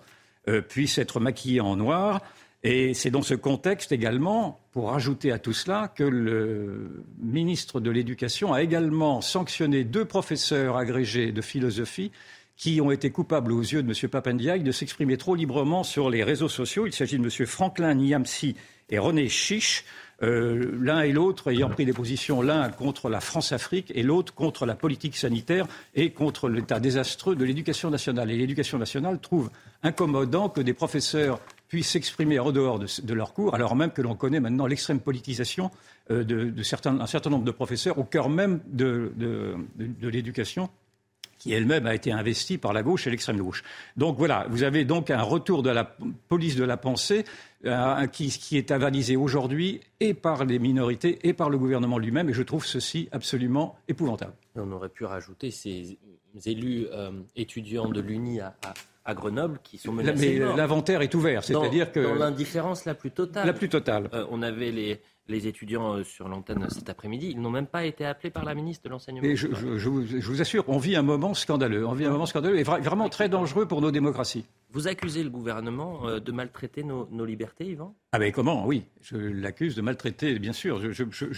euh, 0.48 0.62
puissent 0.62 0.96
être 0.96 1.20
maquillés 1.20 1.60
en 1.60 1.76
noir. 1.76 2.22
Et 2.66 2.94
c'est 2.94 3.10
dans 3.10 3.20
ce 3.20 3.34
contexte 3.34 3.92
également, 3.92 4.58
pour 4.72 4.94
ajouter 4.94 5.30
à 5.30 5.38
tout 5.38 5.52
cela, 5.52 5.92
que 5.94 6.02
le 6.02 7.04
ministre 7.22 7.78
de 7.78 7.90
l'Éducation 7.90 8.54
a 8.54 8.62
également 8.62 9.20
sanctionné 9.20 9.84
deux 9.84 10.06
professeurs 10.06 10.78
agrégés 10.78 11.30
de 11.30 11.42
philosophie 11.42 12.10
qui 12.56 12.80
ont 12.80 12.90
été 12.90 13.10
coupables 13.10 13.52
aux 13.52 13.60
yeux 13.60 13.82
de 13.82 13.88
M. 13.88 14.08
Papendiaï 14.08 14.62
de 14.62 14.72
s'exprimer 14.72 15.18
trop 15.18 15.34
librement 15.34 15.84
sur 15.84 16.08
les 16.08 16.24
réseaux 16.24 16.48
sociaux. 16.48 16.86
Il 16.86 16.94
s'agit 16.94 17.18
de 17.18 17.24
M. 17.24 17.46
Franklin 17.46 17.94
Niamsi 17.94 18.56
et 18.88 18.98
René 18.98 19.28
Chiche, 19.28 19.84
euh, 20.22 20.78
l'un 20.80 21.02
et 21.02 21.12
l'autre 21.12 21.50
ayant 21.50 21.68
pris 21.68 21.84
des 21.84 21.92
positions, 21.92 22.40
l'un 22.40 22.70
contre 22.70 23.10
la 23.10 23.20
France-Afrique 23.20 23.92
et 23.94 24.02
l'autre 24.02 24.32
contre 24.32 24.64
la 24.64 24.74
politique 24.74 25.16
sanitaire 25.16 25.66
et 25.94 26.10
contre 26.10 26.48
l'état 26.48 26.80
désastreux 26.80 27.36
de 27.36 27.44
l'éducation 27.44 27.90
nationale. 27.90 28.30
Et 28.30 28.36
l'éducation 28.36 28.78
nationale 28.78 29.18
trouve 29.18 29.50
incommodant 29.82 30.48
que 30.48 30.62
des 30.62 30.72
professeurs 30.74 31.40
puissent 31.74 31.90
s'exprimer 31.90 32.38
en 32.38 32.52
dehors 32.52 32.78
de, 32.78 33.14
leur 33.14 33.34
cours, 33.34 33.52
alors 33.56 33.74
même 33.74 33.90
que 33.90 34.00
l'on 34.00 34.14
connaît 34.14 34.38
maintenant 34.38 34.68
l'extrême 34.68 35.00
politisation 35.00 35.72
euh, 36.12 36.52
certain 36.62 37.30
nombre 37.30 37.44
de 37.44 37.50
professeurs 37.50 37.98
au 37.98 38.04
cœur 38.04 38.28
même 38.28 38.60
de, 38.66 39.10
l'éducation 40.00 40.70
qui 41.36 41.52
elle-même 41.52 41.84
a 41.86 41.94
été 41.96 42.12
investie 42.12 42.58
par 42.58 42.72
la 42.72 42.84
gauche 42.84 43.08
et 43.08 43.10
l'extrême 43.10 43.38
gauche. 43.38 43.64
Donc 43.96 44.16
voilà, 44.18 44.46
vous 44.50 44.62
avez 44.62 44.84
donc 44.84 45.10
un 45.10 45.22
retour 45.22 45.64
de 45.64 45.70
la 45.70 45.96
police 46.28 46.54
de 46.54 46.62
la 46.62 46.76
pensée 46.76 47.24
euh, 47.66 48.06
qui, 48.06 48.28
qui, 48.28 48.56
est 48.56 48.70
avalisé 48.70 49.16
aujourd'hui 49.16 49.80
et 49.98 50.14
par 50.14 50.44
les 50.44 50.60
minorités 50.60 51.18
et 51.26 51.32
par 51.32 51.50
le 51.50 51.58
gouvernement 51.58 51.98
lui-même, 51.98 52.30
et 52.30 52.34
je 52.34 52.42
trouve 52.42 52.64
ceci 52.64 53.08
absolument 53.10 53.74
épouvantable. 53.88 54.34
On 54.56 54.70
aurait 54.72 54.88
pu 54.88 55.04
rajouter 55.04 55.50
ces 55.50 55.98
élus 56.44 56.86
étudiants 57.36 57.88
de 57.88 58.00
l'UNI 58.00 58.40
à, 58.40 58.54
à, 59.04 59.14
Grenoble 59.14 59.58
qui 59.62 59.78
sont 59.78 59.92
menacés. 59.92 60.38
Mais 60.38 60.56
l'inventaire 60.56 61.02
est 61.02 61.14
ouvert, 61.14 61.42
c'est-à-dire 61.44 61.90
que. 61.90 62.00
Dans 62.00 62.14
l'indifférence 62.14 62.84
la 62.84 62.94
plus 62.94 63.10
totale. 63.10 63.46
La 63.46 63.52
plus 63.52 63.68
totale. 63.68 64.08
on 64.30 64.42
avait 64.42 64.70
les 64.70 65.00
les 65.28 65.46
étudiants 65.46 65.94
euh, 65.94 66.04
sur 66.04 66.28
l'antenne 66.28 66.66
cet 66.70 66.88
après-midi, 66.90 67.30
ils 67.30 67.40
n'ont 67.40 67.50
même 67.50 67.66
pas 67.66 67.84
été 67.84 68.04
appelés 68.04 68.30
par 68.30 68.44
la 68.44 68.54
ministre 68.54 68.84
de 68.84 68.90
l'Enseignement. 68.90 69.26
Je, 69.34 69.48
je, 69.76 69.88
vous, 69.88 70.40
assure, 70.40 70.64
on 70.68 70.78
vit 70.78 70.96
un 70.96 71.02
moment 71.02 71.34
scandaleux. 71.34 71.86
On 71.86 71.92
vit 71.92 72.04
un 72.04 72.10
moment 72.10 72.26
scandaleux 72.26 72.58
et 72.58 72.62
vraiment 72.62 73.08
très 73.08 73.28
dangereux 73.28 73.66
pour 73.66 73.80
nos 73.80 73.90
démocraties. 73.90 74.44
Vous 74.74 74.88
accusez 74.88 75.22
le 75.22 75.30
gouvernement 75.30 76.08
euh, 76.08 76.18
de 76.18 76.32
maltraiter 76.32 76.82
nos, 76.82 77.24
libertés, 77.24 77.64
Yvan? 77.66 77.94
Ah 78.10 78.18
ben 78.18 78.32
comment? 78.32 78.66
Oui, 78.66 78.84
je 79.02 79.16
l'accuse 79.16 79.76
de 79.76 79.82
maltraiter, 79.82 80.38
bien 80.40 80.52
sûr. 80.52 80.80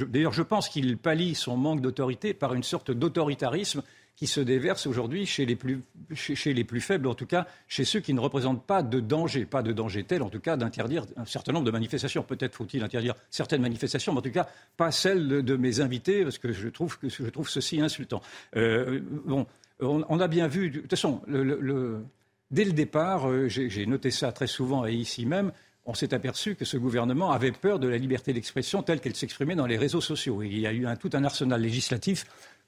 D'ailleurs, 0.08 0.32
je 0.32 0.42
pense 0.42 0.70
qu'il 0.70 0.96
pallie 0.96 1.34
son 1.34 1.58
manque 1.58 1.82
d'autorité 1.82 2.32
par 2.32 2.54
une 2.54 2.62
sorte 2.62 2.90
d'autoritarisme 2.90 3.82
qui 4.16 4.26
se 4.26 4.40
déverse 4.40 4.86
aujourd'hui 4.86 5.26
chez, 5.26 5.44
les 5.44 5.56
plus, 5.56 5.82
chez, 6.14 6.54
les 6.54 6.64
plus 6.64 6.80
faibles, 6.80 7.06
en 7.06 7.14
tout 7.14 7.26
cas 7.26 7.46
chez 7.68 7.84
ceux 7.84 8.00
qui 8.00 8.14
ne 8.14 8.20
représentent 8.20 8.64
pas 8.64 8.82
de 8.82 8.98
danger, 9.00 9.44
pas 9.44 9.62
de 9.62 9.72
danger 9.72 10.04
tel, 10.04 10.22
en 10.22 10.30
tout 10.30 10.40
cas 10.40 10.56
d'interdire 10.56 11.04
un 11.18 11.26
certain 11.26 11.52
nombre 11.52 11.66
de 11.66 11.70
manifestations. 11.70 12.22
Peut-être 12.22 12.54
faut-il 12.54 12.82
interdire 12.82 13.14
certaines 13.30 13.60
manifestations, 13.60 14.12
mais 14.12 14.20
en 14.20 14.22
tout 14.22 14.30
cas 14.30 14.48
pas 14.78 14.90
celles 14.90 15.28
de, 15.28 15.56
mes 15.56 15.80
invités, 15.80 16.22
parce 16.22 16.38
que 16.38 16.52
je 16.52 16.68
trouve, 16.68 16.98
que, 16.98 17.10
je 17.10 17.28
trouve 17.28 17.50
ceci 17.50 17.82
insultant. 17.82 18.22
Euh, 18.56 19.00
bon, 19.26 19.46
on, 19.80 20.20
a 20.20 20.28
bien 20.28 20.48
vu, 20.48 20.70
de 20.70 20.80
toute 20.80 20.90
façon, 20.90 21.20
le, 21.26 22.02
dès 22.50 22.64
le 22.64 22.72
départ, 22.72 23.28
euh, 23.28 23.48
j'ai 23.48 23.86
noté 23.86 24.10
ça 24.10 24.32
très 24.32 24.46
souvent 24.46 24.86
et 24.86 24.92
ici 24.92 25.26
même, 25.26 25.52
on 25.84 25.94
s'est 25.94 26.14
aperçu 26.14 26.56
que 26.56 26.64
ce 26.64 26.76
gouvernement 26.76 27.30
avait 27.30 27.52
peur 27.52 27.78
de 27.78 27.86
la 27.86 27.96
liberté 27.96 28.32
d'expression 28.32 28.82
telle 28.82 29.00
qu'elle 29.00 29.14
s'exprimait 29.14 29.54
dans 29.54 29.66
les 29.66 29.76
réseaux 29.76 30.00
sociaux. 30.00 30.42
il 30.42 30.58
y 30.58 30.66
a 30.66 30.72
eu 30.72 30.86
tout 30.98 31.10
un 31.12 31.24
arsenal 31.24 31.60
législatif 31.60 32.26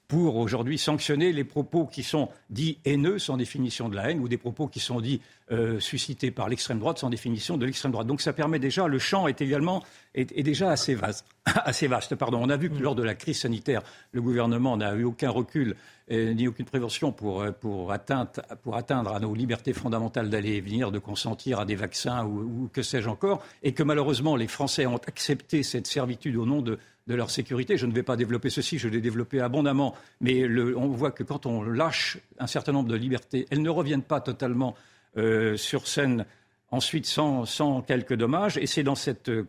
pour 0.09 0.37
aujourd'hui 0.37 0.79
sanctionner 0.79 1.31
les 1.31 1.43
propos 1.43 1.85
qui 1.85 2.01
sont 2.01 2.29
dits 2.49 2.79
haineux 2.83 3.19
sans 3.19 3.37
définition 3.37 3.89
de 3.89 3.95
la 3.95 4.09
haine 4.09 4.19
ou 4.19 4.27
des 4.27 4.39
propos 4.39 4.67
qui 4.67 4.79
sont 4.79 4.99
dits 5.01 5.21
euh, 5.51 5.79
suscités 5.79 6.31
par 6.31 6.49
l'extrême 6.49 6.79
droite 6.79 6.97
sans 6.97 7.11
définition 7.11 7.57
de 7.57 7.65
l'extrême 7.67 7.91
droite. 7.91 8.07
Donc 8.07 8.19
ça 8.19 8.33
permet 8.33 8.57
déjà, 8.57 8.87
le 8.87 8.97
champ 8.97 9.27
est 9.27 9.39
également 9.39 9.83
est, 10.15 10.41
déjà 10.41 10.71
assez 10.71 10.95
vaste. 10.95 11.27
assez 11.45 11.85
vaste 11.87 12.15
pardon. 12.15 12.39
On 12.41 12.49
a 12.49 12.57
vu 12.57 12.71
que 12.71 12.81
lors 12.81 12.95
de 12.95 13.03
la 13.03 13.13
crise 13.13 13.41
sanitaire, 13.41 13.83
le 14.11 14.21
gouvernement 14.23 14.77
n'a 14.77 14.95
eu 14.95 15.03
aucun 15.03 15.29
recul 15.29 15.75
ni 16.11 16.47
aucune 16.47 16.65
prévention 16.65 17.11
pour, 17.11 17.43
euh, 17.43 17.51
pour, 17.51 17.91
atteindre, 17.91 18.31
pour 18.63 18.77
atteindre 18.77 19.13
à 19.13 19.19
nos 19.19 19.35
libertés 19.35 19.73
fondamentales 19.73 20.31
d'aller 20.31 20.53
et 20.53 20.61
venir, 20.61 20.91
de 20.91 20.97
consentir 20.97 21.59
à 21.59 21.65
des 21.65 21.75
vaccins 21.75 22.25
ou, 22.25 22.63
ou 22.63 22.69
que 22.73 22.81
sais-je 22.81 23.09
encore, 23.09 23.43
et 23.61 23.73
que 23.73 23.83
malheureusement 23.83 24.35
les 24.35 24.47
Français 24.47 24.87
ont 24.87 24.97
accepté 25.05 25.61
cette 25.61 25.85
servitude 25.85 26.35
au 26.35 26.47
nom 26.47 26.63
de 26.63 26.79
de 27.09 27.15
leur 27.15 27.31
sécurité. 27.31 27.75
Je 27.75 27.87
ne 27.87 27.91
vais 27.91 28.03
pas 28.03 28.15
développer 28.15 28.49
ceci, 28.49 28.77
je 28.77 28.87
l'ai 28.87 29.01
développé 29.01 29.41
abondamment, 29.41 29.95
mais 30.21 30.47
on 30.75 30.87
voit 30.89 31.11
que 31.11 31.23
quand 31.23 31.45
on 31.47 31.63
lâche 31.63 32.19
un 32.37 32.47
certain 32.47 32.71
nombre 32.71 32.87
de 32.87 32.95
libertés, 32.95 33.47
elles 33.49 33.63
ne 33.63 33.69
reviennent 33.69 34.03
pas 34.03 34.21
totalement 34.21 34.75
euh, 35.17 35.57
sur 35.57 35.87
scène 35.87 36.25
ensuite 36.69 37.07
sans, 37.07 37.81
quelques 37.81 38.13
dommages. 38.13 38.57
Et 38.57 38.67
c'est 38.67 38.83
dans 38.83 38.93
ce 38.95 39.45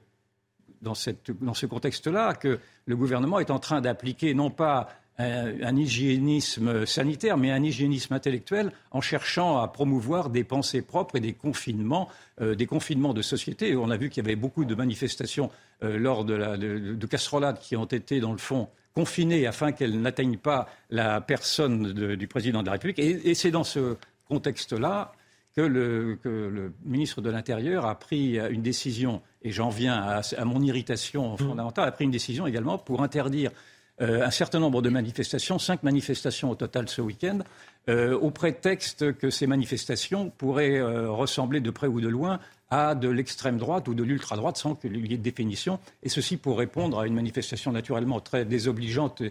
contexte-là 1.67 2.35
que 2.35 2.59
le 2.87 2.97
gouvernement 2.97 3.38
est 3.40 3.50
en 3.50 3.59
train 3.59 3.83
d'appliquer 3.83 4.33
non 4.33 4.50
pas 4.50 4.88
un, 5.19 5.76
hygiénisme 5.76 6.87
sanitaire, 6.87 7.37
mais 7.37 7.50
un 7.50 7.62
hygiénisme 7.62 8.14
intellectuel 8.14 8.73
en 8.90 9.00
cherchant 9.00 9.59
à 9.59 9.69
promouvoir 9.69 10.31
des 10.31 10.45
pensées 10.45 10.83
propres 10.83 11.17
et 11.17 11.21
des 11.21 11.35
confinements, 11.35 12.09
euh, 12.40 12.55
des 12.55 12.67
confinements 12.67 13.12
de 13.12 13.23
société. 13.23 13.76
On 13.76 13.90
a 13.90 13.97
vu 13.97 14.09
qu'il 14.09 14.25
y 14.25 14.26
avait 14.26 14.37
beaucoup 14.37 14.64
de 14.64 14.75
manifestations 14.75 15.50
euh, 15.83 15.99
lors 15.99 16.25
de, 16.25 16.35
la, 16.35 16.57
de, 16.57 17.07
casserolades 17.07 17.59
qui 17.59 17.77
ont 17.77 17.85
été, 17.85 18.21
dans 18.21 18.33
le 18.33 18.39
fond, 18.39 18.69
confinées 18.95 19.47
afin 19.47 19.73
qu'elles 19.73 20.01
n'atteignent 20.01 20.39
pas 20.39 20.69
la 20.91 21.21
personne 21.21 21.93
du 21.93 22.29
président 22.29 22.61
de 22.61 22.67
la 22.67 22.73
République. 22.73 22.99
Et, 22.99 23.35
c'est 23.35 23.51
dans 23.51 23.65
ce 23.65 23.97
contexte-là 24.29 25.13
que 25.55 25.61
le, 25.61 26.19
que 26.23 26.29
le, 26.29 26.73
ministre 26.85 27.21
de 27.21 27.31
l'Intérieur 27.31 27.87
a 27.87 27.99
pris 27.99 28.37
une 28.37 28.63
décision, 28.63 29.23
et 29.43 29.51
j'en 29.53 29.69
viens 29.69 29.95
à, 29.97 30.45
mon 30.45 30.61
irritation 30.61 31.37
fondamentale, 31.37 31.89
a 31.89 31.93
pris 31.93 32.05
une 32.05 32.11
décision 32.11 32.47
également 32.47 32.79
pour 32.79 33.03
interdire 33.03 33.51
euh, 34.00 34.25
un 34.25 34.30
certain 34.30 34.61
nombre 34.61 34.83
de 34.83 34.88
manifestations, 34.88 35.59
cinq 35.59 35.83
manifestations 35.83 36.50
au 36.50 36.54
total 36.54 36.88
ce 36.88 37.02
week-end, 37.02 37.40
euh, 37.88 38.19
au 38.19 38.30
prétexte 38.30 39.12
que 39.16 39.30
ces 39.30 39.47
manifestations 39.47 40.30
pourraient 40.30 40.78
euh, 40.78 41.11
ressembler 41.11 41.61
de 41.61 41.71
près 41.71 41.87
ou 41.87 42.00
de 42.00 42.09
loin 42.09 42.40
à 42.71 42.95
de 42.95 43.09
l'extrême 43.09 43.59
droite 43.59 43.88
ou 43.88 43.95
de 43.95 44.02
l'ultra 44.02 44.37
droite 44.37 44.57
sans 44.57 44.75
qu'il 44.75 45.07
y 45.07 45.14
ait 45.14 45.19
de 45.19 45.23
définition, 45.23 45.78
et 46.02 46.09
ceci 46.09 46.37
pour 46.37 46.59
répondre 46.59 46.99
à 46.99 47.07
une 47.07 47.14
manifestation 47.14 47.73
naturellement 47.73 48.21
très 48.21 48.45
désobligeante 48.45 49.23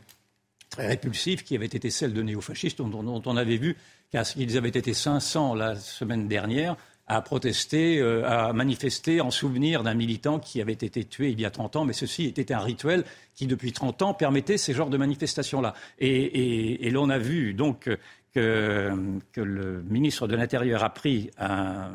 très 0.69 0.87
répulsive 0.87 1.43
qui 1.43 1.55
avait 1.55 1.65
été 1.65 1.89
celle 1.89 2.13
de 2.13 2.21
néofascistes 2.21 2.77
dont, 2.77 3.01
dont 3.01 3.21
on 3.25 3.37
avait 3.37 3.57
vu 3.57 3.75
qu'ils 4.11 4.57
avaient 4.57 4.69
été 4.69 4.93
500 4.93 5.55
la 5.55 5.75
semaine 5.75 6.27
dernière 6.27 6.75
à 7.09 7.21
protester, 7.21 7.99
euh, 7.99 8.23
à 8.25 8.53
manifester 8.53 9.19
en 9.19 9.31
souvenir 9.31 9.83
d'un 9.83 9.95
militant 9.95 10.39
qui 10.39 10.61
avait 10.61 10.73
été 10.73 11.03
tué 11.03 11.31
il 11.31 11.41
y 11.41 11.45
a 11.45 11.49
30 11.49 11.75
ans, 11.77 11.85
mais 11.85 11.93
ceci 11.93 12.25
était 12.25 12.53
un 12.53 12.59
rituel 12.59 13.03
qui, 13.33 13.47
depuis 13.47 13.73
30 13.73 14.03
ans, 14.03 14.13
permettait 14.13 14.57
ces 14.57 14.73
genres 14.73 14.91
de 14.91 14.97
manifestations-là. 14.97 15.73
Et, 15.97 16.89
l'on 16.91 17.09
a 17.09 17.17
vu 17.17 17.53
donc 17.53 17.89
que, 18.33 18.91
le 19.35 19.83
ministre 19.83 20.27
de 20.27 20.35
l'Intérieur 20.35 20.83
a 20.83 20.89
pris 20.91 21.31
un, 21.39 21.91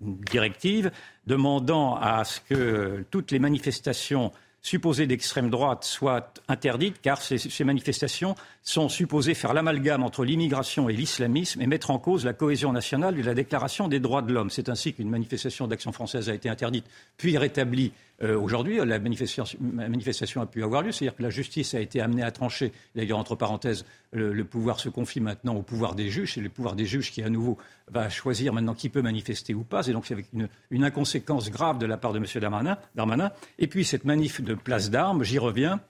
une 0.00 0.16
directive 0.18 0.90
demandant 1.26 1.96
à 1.96 2.24
ce 2.24 2.40
que 2.40 3.04
toutes 3.10 3.32
les 3.32 3.38
manifestations 3.38 4.32
supposées 4.66 5.06
d'extrême 5.06 5.48
droite 5.48 5.84
soient 5.84 6.34
interdites, 6.48 7.00
car 7.00 7.22
ces, 7.22 7.38
ces, 7.38 7.62
manifestations 7.62 8.34
sont 8.64 8.88
supposées 8.88 9.34
faire 9.34 9.54
l'amalgame 9.54 10.02
entre 10.02 10.24
l'immigration 10.24 10.88
et 10.88 10.92
l'islamisme 10.92 11.62
et 11.62 11.68
mettre 11.68 11.92
en 11.92 12.00
cause 12.00 12.24
la 12.24 12.32
cohésion 12.32 12.72
nationale 12.72 13.16
et 13.16 13.22
la 13.22 13.34
déclaration 13.34 13.86
des 13.86 14.00
droits 14.00 14.22
de 14.22 14.32
l'homme. 14.32 14.50
C'est 14.50 14.68
ainsi 14.68 14.92
qu'une 14.92 15.08
manifestation 15.08 15.68
d'action 15.68 15.92
française 15.92 16.28
a 16.28 16.34
été 16.34 16.48
interdite, 16.48 16.84
puis 17.16 17.38
rétablie 17.38 17.92
euh, 18.22 18.38
aujourd'hui, 18.38 18.78
la 18.84 18.98
manifestation, 18.98 20.40
a 20.40 20.46
pu 20.46 20.62
avoir 20.62 20.82
lieu, 20.82 20.92
c'est-à-dire 20.92 21.16
que 21.16 21.22
la 21.22 21.30
justice 21.30 21.74
a 21.74 21.80
été 21.80 22.00
amenée 22.00 22.22
à 22.22 22.30
trancher. 22.30 22.72
D'ailleurs, 22.94 23.18
entre 23.18 23.34
parenthèses, 23.34 23.84
le, 24.12 24.42
pouvoir 24.44 24.80
se 24.80 24.88
confie 24.88 25.20
maintenant 25.20 25.54
au 25.54 25.62
pouvoir 25.62 25.94
des 25.94 26.08
juges. 26.08 26.34
C'est 26.34 26.40
le 26.40 26.48
pouvoir 26.48 26.76
des 26.76 26.86
juges 26.86 27.12
qui, 27.12 27.22
à 27.22 27.28
nouveau, 27.28 27.58
va 27.88 28.08
choisir 28.08 28.54
maintenant 28.54 28.74
qui 28.74 28.88
peut 28.88 29.02
manifester 29.02 29.52
ou 29.52 29.64
pas. 29.64 29.86
Et 29.86 29.92
donc, 29.92 30.10
avec 30.10 30.26
une, 30.32 30.84
inconséquence 30.84 31.50
grave 31.50 31.78
de 31.78 31.86
la 31.86 31.98
part 31.98 32.12
de 32.12 32.18
M. 32.18 32.24
Darmanin, 32.40 32.78
Darmanin. 32.94 33.32
Et 33.58 33.66
puis, 33.66 33.84
cette 33.84 34.04
manif 34.04 34.40
de 34.40 34.54
place 34.54 34.90
d'armes, 34.90 35.22
j'y 35.22 35.38
reviens, 35.38 35.80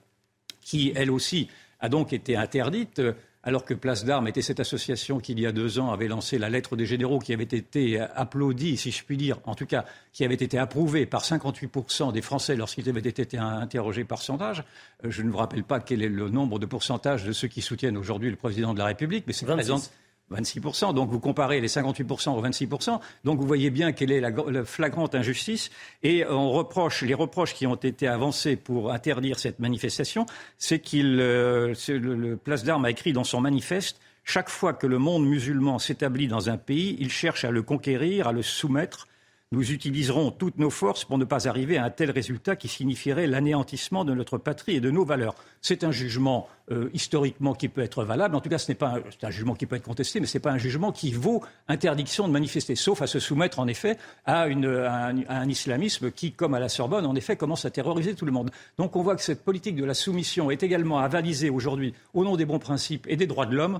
qui, 0.59 0.91
elle 0.95 1.11
aussi, 1.11 1.47
a 1.79 1.87
donc 1.87 2.11
été 2.11 2.35
interdite 2.35 3.01
alors 3.43 3.63
que 3.63 3.73
Place 3.73 4.03
d'Armes 4.03 4.27
était 4.27 4.41
cette 4.41 4.59
association 4.59 5.19
qui, 5.19 5.31
il 5.31 5.39
y 5.39 5.45
a 5.45 5.51
deux 5.51 5.79
ans, 5.79 5.91
avait 5.91 6.07
lancé 6.07 6.37
la 6.37 6.49
lettre 6.49 6.75
des 6.75 6.85
généraux, 6.85 7.19
qui 7.19 7.33
avait 7.33 7.43
été 7.43 7.99
applaudie, 7.99 8.77
si 8.77 8.91
je 8.91 9.03
puis 9.03 9.17
dire, 9.17 9.39
en 9.45 9.55
tout 9.55 9.65
cas, 9.65 9.85
qui 10.11 10.25
avait 10.25 10.35
été 10.35 10.57
approuvée 10.57 11.05
par 11.05 11.23
58% 11.23 12.11
des 12.11 12.21
Français 12.21 12.55
lorsqu'ils 12.55 12.89
avaient 12.89 12.99
été 12.99 13.37
interrogés 13.37 14.03
par 14.03 14.21
sondage. 14.21 14.63
Euh, 15.05 15.11
je 15.11 15.21
ne 15.21 15.29
vous 15.29 15.37
rappelle 15.37 15.63
pas 15.63 15.79
quel 15.79 16.01
est 16.01 16.09
le 16.09 16.29
nombre 16.29 16.59
de 16.59 16.65
pourcentage 16.65 17.23
de 17.23 17.31
ceux 17.31 17.47
qui 17.47 17.61
soutiennent 17.61 17.97
aujourd'hui 17.97 18.29
le 18.29 18.35
président 18.35 18.73
de 18.73 18.79
la 18.79 18.85
République, 18.85 19.25
mais 19.27 19.33
c'est 19.33 19.45
présente. 19.45 19.91
26%. 20.31 20.93
Donc 20.93 21.09
vous 21.09 21.19
comparez 21.19 21.61
les 21.61 21.67
58% 21.67 22.29
aux 22.29 22.43
26%. 22.43 22.99
Donc 23.23 23.39
vous 23.39 23.47
voyez 23.47 23.69
bien 23.69 23.91
quelle 23.91 24.11
est 24.11 24.19
la, 24.19 24.31
flagrante 24.65 25.15
injustice. 25.15 25.69
Et 26.03 26.25
on 26.25 26.51
reproche, 26.51 27.01
les 27.03 27.13
reproches 27.13 27.53
qui 27.53 27.67
ont 27.67 27.75
été 27.75 28.07
avancés 28.07 28.55
pour 28.55 28.91
interdire 28.91 29.39
cette 29.39 29.59
manifestation, 29.59 30.25
c'est 30.57 30.79
qu'il, 30.79 31.19
euh, 31.19 31.73
le, 31.87 32.35
Place 32.35 32.63
d'Armes 32.63 32.85
a 32.85 32.91
écrit 32.91 33.13
dans 33.13 33.23
son 33.23 33.41
manifeste, 33.41 33.99
chaque 34.23 34.49
fois 34.49 34.73
que 34.73 34.87
le 34.87 34.97
monde 34.97 35.25
musulman 35.25 35.79
s'établit 35.79 36.27
dans 36.27 36.49
un 36.49 36.57
pays, 36.57 36.97
il 36.99 37.09
cherche 37.09 37.45
à 37.45 37.51
le 37.51 37.61
conquérir, 37.61 38.27
à 38.27 38.33
le 38.33 38.41
soumettre, 38.41 39.07
nous 39.53 39.71
utiliserons 39.71 40.31
toutes 40.31 40.57
nos 40.57 40.69
forces 40.69 41.05
pour 41.05 41.17
ne 41.17 41.23
pas 41.23 41.47
arriver 41.47 41.77
à 41.77 41.85
un 41.85 41.89
tel 41.89 42.11
résultat 42.11 42.57
qui 42.57 42.67
signifierait 42.67 43.27
l'anéantissement 43.27 44.03
de 44.03 44.13
notre 44.13 44.37
patrie 44.37 44.75
et 44.75 44.79
de 44.81 44.91
nos 44.91 45.05
valeurs. 45.05 45.35
C'est 45.61 45.85
un 45.85 45.91
jugement 45.91 46.49
euh, 46.69 46.89
historiquement 46.93 47.53
qui 47.53 47.69
peut 47.69 47.81
être 47.81 48.03
valable. 48.03 48.35
En 48.35 48.41
tout 48.41 48.49
cas, 48.49 48.57
ce 48.57 48.69
n'est 48.69 48.75
pas 48.75 48.99
un, 49.21 49.29
jugement 49.31 49.55
qui 49.55 49.65
peut 49.65 49.77
être 49.77 49.83
contesté, 49.83 50.19
mais 50.19 50.25
ce 50.25 50.37
n'est 50.37 50.41
pas 50.41 50.51
un 50.51 50.57
jugement 50.57 50.91
qui 50.91 51.13
vaut 51.13 51.41
interdiction 51.69 52.27
de 52.27 52.33
manifester, 52.33 52.75
sauf 52.75 53.01
à 53.01 53.07
se 53.07 53.19
soumettre 53.19 53.59
en 53.59 53.67
effet 53.67 53.97
à, 54.25 54.43
un, 54.43 54.63
à, 54.63 55.13
un, 55.29 55.47
islamisme 55.47 56.11
qui, 56.11 56.33
comme 56.33 56.53
à 56.53 56.59
la 56.59 56.67
Sorbonne, 56.67 57.05
en 57.05 57.15
effet, 57.15 57.37
commence 57.37 57.63
à 57.63 57.69
terroriser 57.69 58.15
tout 58.15 58.25
le 58.25 58.33
monde. 58.33 58.51
Donc 58.77 58.97
on 58.97 59.01
voit 59.01 59.15
que 59.15 59.21
cette 59.21 59.45
politique 59.45 59.77
de 59.77 59.85
la 59.85 59.93
soumission 59.93 60.51
est 60.51 60.61
également 60.61 60.99
avalisée 60.99 61.49
aujourd'hui 61.49 61.93
au 62.13 62.25
nom 62.25 62.35
des 62.35 62.45
bons 62.45 62.59
principes 62.59 63.07
et 63.07 63.15
des 63.15 63.27
droits 63.27 63.45
de 63.45 63.55
l'homme 63.55 63.79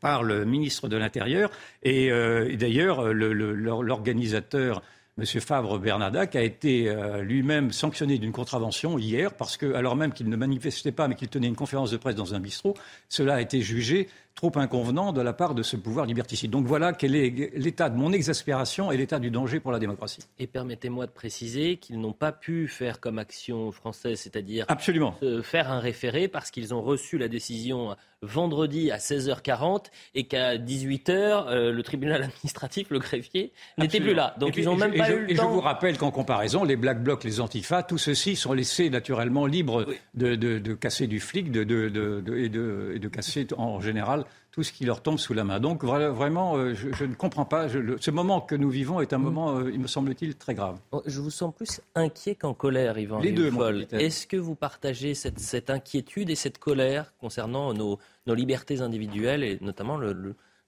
par 0.00 0.22
le 0.22 0.44
ministre 0.44 0.88
de 0.88 0.96
l'Intérieur. 0.96 1.50
Et, 1.82 2.10
euh, 2.10 2.54
d'ailleurs, 2.56 3.12
l'organisateur, 3.12 4.82
M. 5.18 5.24
Favre 5.40 5.78
Bernadac, 5.78 6.36
a 6.36 6.42
été 6.42 6.88
euh, 6.88 7.22
lui-même 7.22 7.72
sanctionné 7.72 8.18
d'une 8.18 8.32
contravention 8.32 8.98
hier, 8.98 9.32
parce 9.34 9.56
que, 9.56 9.72
alors 9.74 9.96
même 9.96 10.12
qu'il 10.12 10.28
ne 10.28 10.36
manifestait 10.36 10.92
pas, 10.92 11.08
mais 11.08 11.14
qu'il 11.14 11.28
tenait 11.28 11.46
une 11.46 11.56
conférence 11.56 11.90
de 11.90 11.96
presse 11.96 12.14
dans 12.14 12.34
un 12.34 12.40
bistrot, 12.40 12.74
cela 13.08 13.36
a 13.36 13.40
été 13.40 13.62
jugé 13.62 14.08
trop 14.36 14.52
inconvenant 14.56 15.12
de 15.12 15.20
la 15.22 15.32
part 15.32 15.54
de 15.54 15.62
ce 15.62 15.76
pouvoir 15.76 16.06
liberticide. 16.06 16.50
Donc 16.50 16.66
voilà 16.66 16.92
quel 16.92 17.16
est 17.16 17.50
l'état 17.56 17.90
de 17.90 17.96
mon 17.96 18.12
exaspération 18.12 18.92
et 18.92 18.96
l'état 18.96 19.18
du 19.18 19.30
danger 19.30 19.58
pour 19.58 19.72
la 19.72 19.78
démocratie. 19.78 20.20
Et 20.38 20.46
permettez-moi 20.46 21.06
de 21.06 21.10
préciser 21.10 21.78
qu'ils 21.78 21.98
n'ont 21.98 22.12
pas 22.12 22.32
pu 22.32 22.68
faire 22.68 23.00
comme 23.00 23.18
action 23.18 23.72
française, 23.72 24.20
c'est-à-dire 24.20 24.66
Absolument. 24.68 25.16
faire 25.42 25.72
un 25.72 25.80
référé 25.80 26.28
parce 26.28 26.50
qu'ils 26.50 26.74
ont 26.74 26.82
reçu 26.82 27.18
la 27.18 27.28
décision 27.28 27.96
vendredi 28.22 28.90
à 28.90 28.96
16h40 28.98 29.86
et 30.14 30.24
qu'à 30.24 30.56
18h, 30.56 31.10
euh, 31.10 31.72
le 31.72 31.82
tribunal 31.82 32.22
administratif, 32.22 32.90
le 32.90 32.98
greffier, 32.98 33.52
n'était 33.78 34.00
plus 34.00 34.14
là. 34.14 34.34
Donc 34.38 34.56
ils 34.56 34.64
n'ont 34.64 34.76
même 34.76 34.94
pas 34.94 35.10
eu 35.10 35.20
le 35.20 35.26
temps. 35.26 35.32
Et 35.32 35.36
je 35.36 35.42
vous 35.42 35.60
rappelle 35.60 35.96
qu'en 35.98 36.10
comparaison, 36.10 36.64
les 36.64 36.76
Black 36.76 37.02
Blocs, 37.02 37.24
les 37.24 37.40
Antifa, 37.40 37.82
tous 37.82 37.98
ceux-ci 37.98 38.36
sont 38.36 38.52
laissés 38.52 38.90
naturellement 38.90 39.46
libres 39.46 39.86
de, 40.14 40.74
casser 40.74 41.06
du 41.06 41.20
flic 41.20 41.50
de, 41.50 41.62
et, 41.62 42.48
de, 42.48 43.08
casser 43.08 43.46
en 43.56 43.80
général 43.80 44.24
tout 44.56 44.62
ce 44.62 44.72
qui 44.72 44.86
leur 44.86 45.02
tombe 45.02 45.18
sous 45.18 45.34
la 45.34 45.44
main. 45.44 45.60
Donc 45.60 45.84
vraiment, 45.84 46.56
euh, 46.56 46.74
je, 46.74 47.04
ne 47.04 47.14
comprends 47.14 47.44
pas. 47.44 47.68
ce 47.68 48.10
moment 48.10 48.40
que 48.40 48.54
nous 48.54 48.70
vivons 48.70 49.02
est 49.02 49.12
un 49.12 49.18
mm. 49.18 49.22
moment, 49.22 49.58
euh, 49.58 49.70
il 49.70 49.78
me 49.78 49.86
semble-t-il, 49.86 50.34
très 50.34 50.54
grave. 50.54 50.78
Je 51.04 51.20
vous 51.20 51.28
sens 51.28 51.54
plus 51.54 51.82
inquiet 51.94 52.36
qu'en 52.36 52.54
colère, 52.54 52.98
Yvan. 52.98 53.20
Les 53.20 53.32
deux, 53.32 53.52
Est-ce 53.92 54.26
que 54.26 54.38
vous 54.38 54.54
partagez 54.54 55.12
cette, 55.12 55.68
inquiétude 55.68 56.30
et 56.30 56.34
cette 56.34 56.56
colère 56.56 57.12
concernant 57.18 57.74
nos, 57.74 57.98
libertés 58.26 58.80
individuelles 58.80 59.44
et 59.44 59.58
notamment 59.60 59.98
la 59.98 60.14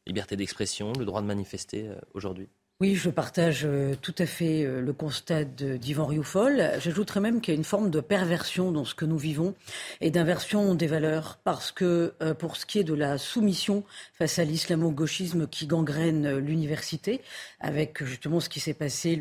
liberté 0.06 0.36
d'expression, 0.36 0.92
le 0.98 1.06
droit 1.06 1.22
de 1.22 1.26
manifester 1.26 1.88
euh, 1.88 1.94
aujourd'hui? 2.12 2.48
Oui, 2.80 2.94
je 2.94 3.10
partage 3.10 3.62
euh, 3.64 3.96
tout 4.00 4.14
à 4.18 4.24
fait 4.24 4.62
euh, 4.62 4.80
le 4.80 4.92
constat 4.92 5.42
d'Yvan 5.42 6.06
Rioufol. 6.06 6.62
J'ajouterais 6.78 7.18
même 7.18 7.40
qu'il 7.40 7.52
y 7.52 7.56
a 7.56 7.58
une 7.58 7.64
forme 7.64 7.90
de 7.90 7.98
perversion 7.98 8.70
dans 8.70 8.84
ce 8.84 8.94
que 8.94 9.04
nous 9.04 9.18
vivons 9.18 9.56
et 10.00 10.12
d'inversion 10.12 10.76
des 10.76 10.86
valeurs, 10.86 11.40
parce 11.42 11.72
que 11.72 12.14
euh, 12.22 12.34
pour 12.34 12.54
ce 12.54 12.66
qui 12.66 12.78
est 12.78 12.84
de 12.84 12.94
la 12.94 13.18
soumission 13.18 13.82
face 14.14 14.38
à 14.38 14.44
l'islamo-gauchisme 14.44 15.48
qui 15.48 15.66
gangrène 15.66 16.36
l'université, 16.36 17.20
avec 17.58 18.04
justement 18.04 18.38
ce 18.38 18.48
qui 18.48 18.60
s'est 18.60 18.74
passé, 18.74 19.20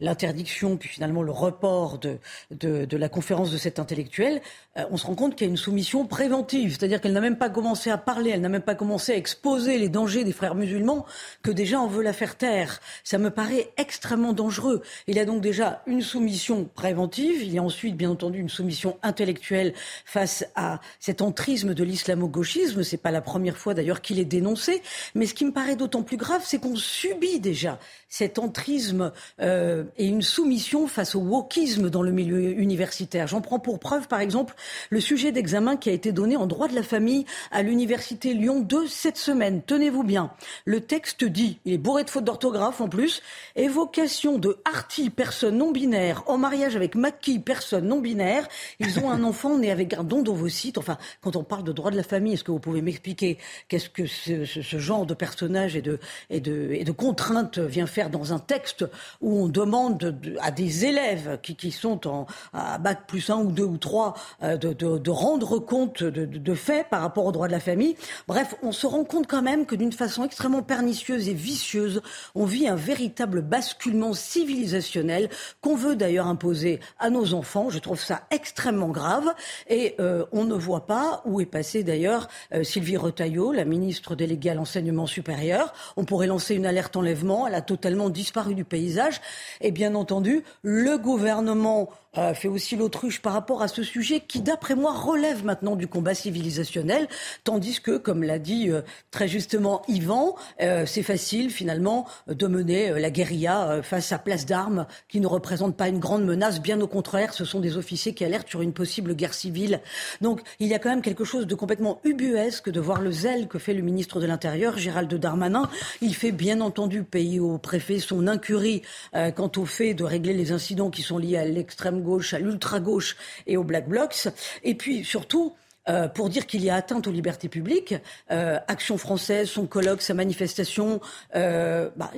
l'interdiction, 0.00 0.76
puis 0.76 0.90
finalement 0.90 1.22
le 1.22 1.32
report 1.32 1.98
de, 1.98 2.18
de, 2.50 2.84
de, 2.84 2.96
la 2.98 3.08
conférence 3.08 3.50
de 3.50 3.56
cet 3.56 3.78
intellectuel, 3.78 4.42
on 4.90 4.98
se 4.98 5.06
rend 5.06 5.14
compte 5.14 5.34
qu'il 5.34 5.46
y 5.46 5.48
a 5.48 5.50
une 5.50 5.56
soumission 5.56 6.06
préventive, 6.06 6.76
c'est-à-dire 6.76 7.00
qu'elle 7.00 7.14
n'a 7.14 7.22
même 7.22 7.38
pas 7.38 7.48
commencé 7.48 7.88
à 7.88 7.96
parler, 7.96 8.30
elle 8.30 8.42
n'a 8.42 8.50
même 8.50 8.60
pas 8.60 8.74
commencé 8.74 9.12
à 9.12 9.16
exposer 9.16 9.78
les 9.78 9.88
dangers 9.88 10.24
des 10.24 10.32
frères 10.32 10.54
musulmans, 10.54 11.06
que 11.42 11.50
déjà 11.50 11.80
on 11.80 11.86
veut 11.86 12.02
la 12.02 12.12
faire 12.12 12.36
taire. 12.36 12.80
Ça 13.04 13.18
me 13.18 13.30
paraît 13.30 13.70
extrêmement 13.76 14.32
dangereux. 14.32 14.82
Il 15.06 15.16
y 15.16 15.20
a 15.20 15.24
donc 15.24 15.40
déjà 15.40 15.82
une 15.86 16.02
soumission 16.02 16.68
préventive, 16.74 17.42
il 17.42 17.52
y 17.52 17.58
a 17.58 17.62
ensuite, 17.62 17.96
bien 17.96 18.10
entendu, 18.10 18.38
une 18.38 18.48
soumission 18.48 18.98
intellectuelle 19.02 19.74
face 20.04 20.44
à 20.54 20.80
cet 21.00 21.22
entrisme 21.22 21.74
de 21.74 21.84
l'islamo-gauchisme. 21.84 22.82
C'est 22.82 22.96
pas 22.96 23.10
la 23.10 23.20
première 23.20 23.56
fois 23.56 23.74
d'ailleurs 23.74 24.00
qu'il 24.00 24.18
est 24.18 24.24
dénoncé. 24.24 24.82
Mais 25.14 25.26
ce 25.26 25.34
qui 25.34 25.44
me 25.44 25.52
paraît 25.52 25.76
d'autant 25.76 26.02
plus 26.02 26.16
grave, 26.16 26.42
c'est 26.44 26.58
qu'on 26.58 26.76
subit 26.76 27.40
déjà 27.40 27.78
cet 28.08 28.38
entrisme 28.38 29.12
euh, 29.40 29.84
et 29.98 30.06
une 30.06 30.22
soumission 30.22 30.86
face 30.86 31.14
au 31.14 31.20
wokisme 31.20 31.90
dans 31.90 32.02
le 32.02 32.10
milieu 32.10 32.58
universitaire. 32.58 33.26
J'en 33.26 33.40
prends 33.40 33.58
pour 33.58 33.78
preuve, 33.78 34.08
par 34.08 34.20
exemple, 34.20 34.54
le 34.90 35.00
sujet 35.00 35.32
d'examen 35.32 35.76
qui 35.76 35.90
a 35.90 35.92
été 35.92 36.12
donné 36.12 36.36
en 36.36 36.46
droit 36.46 36.68
de 36.68 36.74
la 36.74 36.82
famille 36.82 37.26
à 37.50 37.62
l'université 37.62 38.32
Lyon 38.32 38.60
2 38.60 38.88
cette 38.88 39.18
semaine. 39.18 39.62
Tenez-vous 39.62 40.04
bien. 40.04 40.30
Le 40.64 40.80
texte 40.80 41.24
dit, 41.24 41.58
il 41.64 41.74
est 41.74 41.78
bourré 41.78 42.04
de 42.04 42.10
fautes 42.10 42.24
d'orthographe 42.24 42.80
en 42.88 42.90
plus, 42.90 43.20
évocation 43.54 44.38
de 44.38 44.56
Arty, 44.64 45.10
personne 45.10 45.58
non 45.58 45.72
binaire, 45.72 46.22
en 46.26 46.38
mariage 46.38 46.74
avec 46.74 46.94
Maki, 46.94 47.38
personne 47.38 47.86
non 47.86 48.00
binaire. 48.00 48.48
Ils 48.80 48.98
ont 48.98 49.10
un 49.10 49.24
enfant 49.28 49.58
né 49.58 49.70
avec 49.70 49.92
un 49.92 50.04
don 50.04 50.22
d'ovocyte. 50.22 50.78
Enfin, 50.78 50.96
quand 51.20 51.36
on 51.36 51.44
parle 51.44 51.64
de 51.64 51.72
droit 51.72 51.90
de 51.90 51.96
la 51.96 52.02
famille, 52.02 52.32
est-ce 52.32 52.44
que 52.44 52.50
vous 52.50 52.60
pouvez 52.60 52.80
m'expliquer 52.80 53.36
qu'est-ce 53.68 53.90
que 53.90 54.06
ce, 54.06 54.46
ce, 54.46 54.78
genre 54.78 55.04
de 55.04 55.12
personnage 55.12 55.76
et 55.76 55.82
de, 55.82 55.98
et 56.30 56.40
de, 56.40 56.70
et 56.72 56.84
de 56.84 56.92
contraintes 56.92 57.58
vient 57.58 57.86
faire 57.86 58.08
dans 58.08 58.32
un 58.32 58.38
texte 58.38 58.86
où 59.20 59.38
on 59.38 59.48
demande 59.48 60.18
à 60.40 60.50
des 60.50 60.86
élèves 60.86 61.38
qui, 61.42 61.56
qui 61.56 61.72
sont 61.72 62.08
en, 62.08 62.26
à 62.54 62.78
bac 62.78 63.06
plus 63.06 63.28
un 63.28 63.36
ou 63.36 63.52
deux 63.52 63.64
ou 63.64 63.76
trois 63.76 64.14
euh, 64.42 64.56
de, 64.56 64.72
de, 64.72 64.96
de, 64.96 65.10
rendre 65.10 65.58
compte 65.58 66.02
de, 66.02 66.24
de, 66.24 66.54
faits 66.54 66.88
par 66.88 67.02
rapport 67.02 67.26
au 67.26 67.32
droit 67.32 67.48
de 67.48 67.52
la 67.52 67.60
famille? 67.60 67.96
Bref, 68.28 68.54
on 68.62 68.72
se 68.72 68.86
rend 68.86 69.04
compte 69.04 69.26
quand 69.26 69.42
même 69.42 69.66
que 69.66 69.74
d'une 69.74 69.92
façon 69.92 70.24
extrêmement 70.24 70.62
pernicieuse 70.62 71.28
et 71.28 71.34
vicieuse, 71.34 72.00
on 72.34 72.46
vit 72.46 72.66
un 72.68 72.77
véritable 72.78 73.42
basculement 73.42 74.14
civilisationnel 74.14 75.28
qu'on 75.60 75.76
veut 75.76 75.96
d'ailleurs 75.96 76.26
imposer 76.26 76.80
à 76.98 77.10
nos 77.10 77.34
enfants. 77.34 77.68
Je 77.68 77.78
trouve 77.78 78.00
ça 78.00 78.22
extrêmement 78.30 78.88
grave 78.88 79.34
et 79.68 79.94
euh, 80.00 80.24
on 80.32 80.44
ne 80.44 80.54
voit 80.54 80.86
pas 80.86 81.22
où 81.26 81.40
est 81.40 81.46
passée 81.46 81.82
d'ailleurs 81.82 82.28
euh, 82.54 82.64
Sylvie 82.64 82.96
Retailleau, 82.96 83.52
la 83.52 83.64
ministre 83.64 84.14
déléguée 84.14 84.50
à 84.50 84.54
l'enseignement 84.54 85.06
supérieur. 85.06 85.72
On 85.96 86.04
pourrait 86.04 86.26
lancer 86.26 86.54
une 86.54 86.66
alerte 86.66 86.96
enlèvement. 86.96 87.46
Elle 87.46 87.54
a 87.54 87.62
totalement 87.62 88.08
disparu 88.08 88.54
du 88.54 88.64
paysage. 88.64 89.20
Et 89.60 89.70
bien 89.70 89.94
entendu, 89.94 90.44
le 90.62 90.96
gouvernement 90.96 91.90
euh, 92.16 92.32
fait 92.32 92.48
aussi 92.48 92.74
l'autruche 92.74 93.20
par 93.20 93.34
rapport 93.34 93.60
à 93.60 93.68
ce 93.68 93.82
sujet 93.82 94.20
qui, 94.20 94.40
d'après 94.40 94.74
moi, 94.74 94.94
relève 94.94 95.44
maintenant 95.44 95.76
du 95.76 95.86
combat 95.86 96.14
civilisationnel, 96.14 97.06
tandis 97.44 97.82
que, 97.82 97.98
comme 97.98 98.22
l'a 98.22 98.38
dit 98.38 98.70
euh, 98.70 98.80
très 99.10 99.28
justement 99.28 99.82
Yvan, 99.88 100.34
euh, 100.62 100.86
c'est 100.86 101.02
facile 101.02 101.50
finalement 101.50 102.06
de 102.26 102.46
mener 102.46 102.98
la 102.98 103.10
guérilla 103.10 103.80
face 103.82 104.10
à 104.12 104.18
place 104.18 104.46
d'armes 104.46 104.86
qui 105.08 105.20
ne 105.20 105.26
représente 105.26 105.76
pas 105.76 105.88
une 105.88 105.98
grande 105.98 106.24
menace. 106.24 106.62
Bien 106.62 106.80
au 106.80 106.86
contraire, 106.86 107.34
ce 107.34 107.44
sont 107.44 107.60
des 107.60 107.76
officiers 107.76 108.14
qui 108.14 108.24
alertent 108.24 108.48
sur 108.48 108.62
une 108.62 108.72
possible 108.72 109.14
guerre 109.14 109.34
civile. 109.34 109.80
Donc 110.22 110.40
il 110.60 110.68
y 110.68 110.74
a 110.74 110.78
quand 110.78 110.88
même 110.88 111.02
quelque 111.02 111.24
chose 111.24 111.46
de 111.46 111.54
complètement 111.54 112.00
ubuesque 112.04 112.70
de 112.70 112.80
voir 112.80 113.02
le 113.02 113.12
zèle 113.12 113.48
que 113.48 113.58
fait 113.58 113.74
le 113.74 113.82
ministre 113.82 114.18
de 114.18 114.26
l'Intérieur, 114.26 114.78
Gérald 114.78 115.12
Darmanin. 115.12 115.68
Il 116.00 116.14
fait 116.14 116.32
bien 116.32 116.60
entendu 116.62 117.02
payer 117.02 117.38
au 117.38 117.58
préfet 117.58 117.98
son 117.98 118.26
incurie 118.26 118.82
quant 119.12 119.52
au 119.56 119.66
fait 119.66 119.94
de 119.94 120.04
régler 120.04 120.32
les 120.32 120.52
incidents 120.52 120.90
qui 120.90 121.02
sont 121.02 121.18
liés 121.18 121.36
à 121.36 121.44
l'extrême 121.44 121.98
gauche, 122.08 122.32
à 122.32 122.38
l'ultra-gauche 122.38 123.16
et 123.46 123.56
aux 123.56 123.64
Black 123.64 123.88
Blocs. 123.88 124.28
Et 124.62 124.74
puis 124.74 125.04
surtout, 125.04 125.54
euh, 125.88 126.08
pour 126.08 126.28
dire 126.28 126.46
qu'il 126.46 126.62
y 126.62 126.70
a 126.70 126.74
atteinte 126.74 127.06
aux 127.06 127.10
libertés 127.10 127.48
publiques. 127.48 127.94
Euh, 128.30 128.58
Action 128.68 128.98
française, 128.98 129.48
son 129.48 129.66
colloque, 129.66 130.02
sa 130.02 130.14
manifestation, 130.14 131.00
euh, 131.34 131.88
bah, 131.96 132.10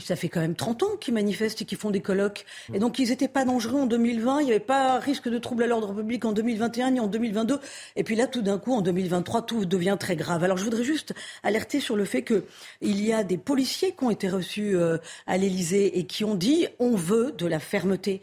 ça 0.00 0.16
fait 0.16 0.28
quand 0.28 0.40
même 0.40 0.54
30 0.54 0.82
ans 0.84 0.96
qu'ils 1.00 1.14
manifestent 1.14 1.62
et 1.62 1.64
qu'ils 1.64 1.78
font 1.78 1.90
des 1.90 2.00
colloques. 2.00 2.44
Et 2.72 2.78
donc 2.78 2.98
ils 2.98 3.08
n'étaient 3.08 3.28
pas 3.28 3.44
dangereux 3.44 3.80
en 3.80 3.86
2020, 3.86 4.40
il 4.40 4.44
n'y 4.44 4.50
avait 4.50 4.60
pas 4.60 4.98
risque 4.98 5.28
de 5.28 5.38
trouble 5.38 5.64
à 5.64 5.66
l'ordre 5.66 5.92
public 5.92 6.24
en 6.24 6.32
2021 6.32 6.92
ni 6.92 7.00
en 7.00 7.08
2022. 7.08 7.58
Et 7.96 8.04
puis 8.04 8.14
là, 8.14 8.26
tout 8.26 8.42
d'un 8.42 8.58
coup, 8.58 8.72
en 8.72 8.80
2023, 8.80 9.42
tout 9.42 9.64
devient 9.64 9.96
très 9.98 10.16
grave. 10.16 10.44
Alors 10.44 10.56
je 10.56 10.64
voudrais 10.64 10.84
juste 10.84 11.14
alerter 11.42 11.80
sur 11.80 11.96
le 11.96 12.04
fait 12.04 12.22
qu'il 12.22 13.04
y 13.04 13.12
a 13.12 13.24
des 13.24 13.38
policiers 13.38 13.92
qui 13.92 14.04
ont 14.04 14.10
été 14.10 14.28
reçus 14.28 14.76
à 15.26 15.36
l'Élysée 15.36 15.98
et 15.98 16.06
qui 16.06 16.24
ont 16.24 16.34
dit 16.34 16.68
on 16.78 16.94
veut 16.94 17.32
de 17.32 17.46
la 17.46 17.58
fermeté. 17.58 18.20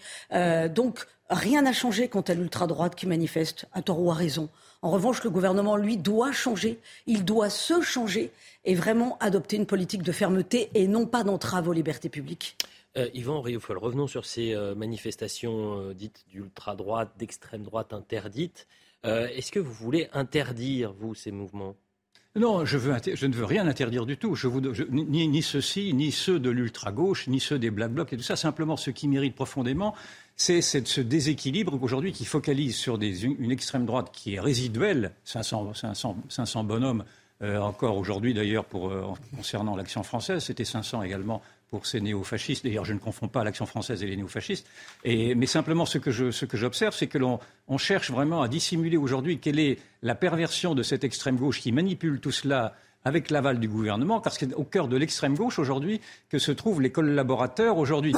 donc 0.69 1.05
rien 1.29 1.63
n'a 1.63 1.73
changé 1.73 2.07
quant 2.07 2.21
à 2.21 2.33
l'ultra-droite 2.33 2.95
qui 2.95 3.07
manifeste, 3.07 3.65
à 3.73 3.81
tort 3.81 3.99
ou 3.99 4.11
à 4.11 4.13
raison. 4.13 4.49
En 4.83 4.91
revanche, 4.91 5.23
le 5.23 5.29
gouvernement, 5.29 5.77
lui, 5.77 5.95
doit 5.95 6.33
changer. 6.33 6.77
Il 7.07 7.23
doit 7.23 7.49
se 7.49 7.81
changer 7.81 8.31
et 8.65 8.75
vraiment 8.75 9.17
adopter 9.19 9.55
une 9.55 9.65
politique 9.65 10.03
de 10.03 10.11
fermeté 10.11 10.69
et 10.73 10.87
non 10.87 11.05
pas 11.05 11.23
d'entrave 11.23 11.69
aux 11.69 11.73
libertés 11.73 12.09
publiques. 12.09 12.57
Euh, 12.97 13.07
Yvan 13.13 13.41
Rioufol, 13.41 13.77
revenons 13.77 14.07
sur 14.07 14.25
ces 14.25 14.53
euh, 14.53 14.75
manifestations 14.75 15.79
euh, 15.79 15.93
dites 15.93 16.25
d'ultra-droite, 16.29 17.11
d'extrême 17.17 17.63
droite 17.63 17.93
interdites. 17.93 18.67
Est-ce 19.05 19.51
que 19.51 19.59
vous 19.59 19.73
voulez 19.73 20.07
interdire, 20.13 20.93
vous, 20.93 21.13
ces 21.13 21.31
mouvements? 21.31 21.75
Non, 22.35 22.65
je, 22.65 22.77
je, 22.77 23.25
ne 23.25 23.33
veux 23.33 23.45
rien 23.45 23.67
interdire 23.67 24.05
du 24.05 24.15
tout. 24.15 24.33
Je 24.33 24.47
vous, 24.47 24.61
ni, 24.89 25.27
ni 25.27 25.41
ceux-ci, 25.41 25.93
ni 25.93 26.11
ceux 26.11 26.39
de 26.39 26.49
l'ultra-gauche, 26.49 27.27
ni 27.27 27.41
ceux 27.41 27.59
des 27.59 27.69
Black 27.69 27.91
Blocs 27.91 28.13
et 28.13 28.17
tout 28.17 28.23
ça. 28.23 28.37
Simplement, 28.37 28.77
ce 28.77 28.91
qui 28.91 29.09
mérite 29.09 29.35
profondément, 29.35 29.93
c'est 30.35 30.61
ce 30.61 31.01
déséquilibre 31.01 31.81
aujourd'hui 31.81 32.11
qui 32.11 32.25
focalise 32.25 32.75
sur 32.75 32.99
une 32.99 33.51
extrême 33.51 33.85
droite 33.85 34.09
qui 34.11 34.35
est 34.35 34.39
résiduelle, 34.39 35.11
500, 35.25 35.73
500, 36.29 36.63
bonhommes 36.63 37.03
euh, 37.41 37.59
encore 37.59 37.97
aujourd'hui 37.97 38.33
d'ailleurs 38.33 38.65
euh, 38.73 39.03
concernant 39.35 39.75
l'action 39.75 40.03
française, 40.03 40.43
c'était 40.43 40.65
500 40.65 41.03
également 41.03 41.41
pour 41.69 41.85
ces 41.85 41.99
néofascistes. 41.99 42.63
D'ailleurs, 42.63 42.85
je 42.85 42.93
ne 42.93 42.99
confonds 42.99 43.27
pas 43.27 43.43
l'action 43.43 43.65
française 43.65 44.03
et 44.03 44.05
les 44.05 44.15
néofascistes. 44.15 44.65
Et, 45.03 45.33
mais 45.35 45.47
simplement, 45.47 45.85
ce 45.85 45.97
que, 45.97 46.11
j'observe, 46.11 46.95
c'est 46.95 47.07
que 47.07 47.17
l'on 47.17 47.39
cherche 47.77 48.11
vraiment 48.11 48.43
à 48.43 48.47
dissimuler 48.47 48.95
aujourd'hui 48.95 49.39
quelle 49.39 49.59
est 49.59 49.79
la 50.03 50.13
perversion 50.13 50.75
de 50.75 50.83
cette 50.83 51.03
extrême 51.03 51.35
gauche 51.35 51.59
qui 51.59 51.71
manipule 51.71 52.19
tout 52.19 52.31
cela 52.31 52.75
avec 53.05 53.29
l'aval 53.31 53.59
du 53.59 53.67
gouvernement, 53.67 54.21
parce 54.21 54.37
que 54.37 54.45
c'est 54.45 54.53
au 54.55 54.63
cœur 54.63 54.87
de 54.87 54.97
l'extrême 54.97 55.35
gauche 55.35 55.59
aujourd'hui 55.59 56.01
que 56.29 56.39
se 56.39 56.51
trouvent 56.51 56.81
les 56.81 56.91
collaborateurs 56.91 57.77
aujourd'hui 57.77 58.13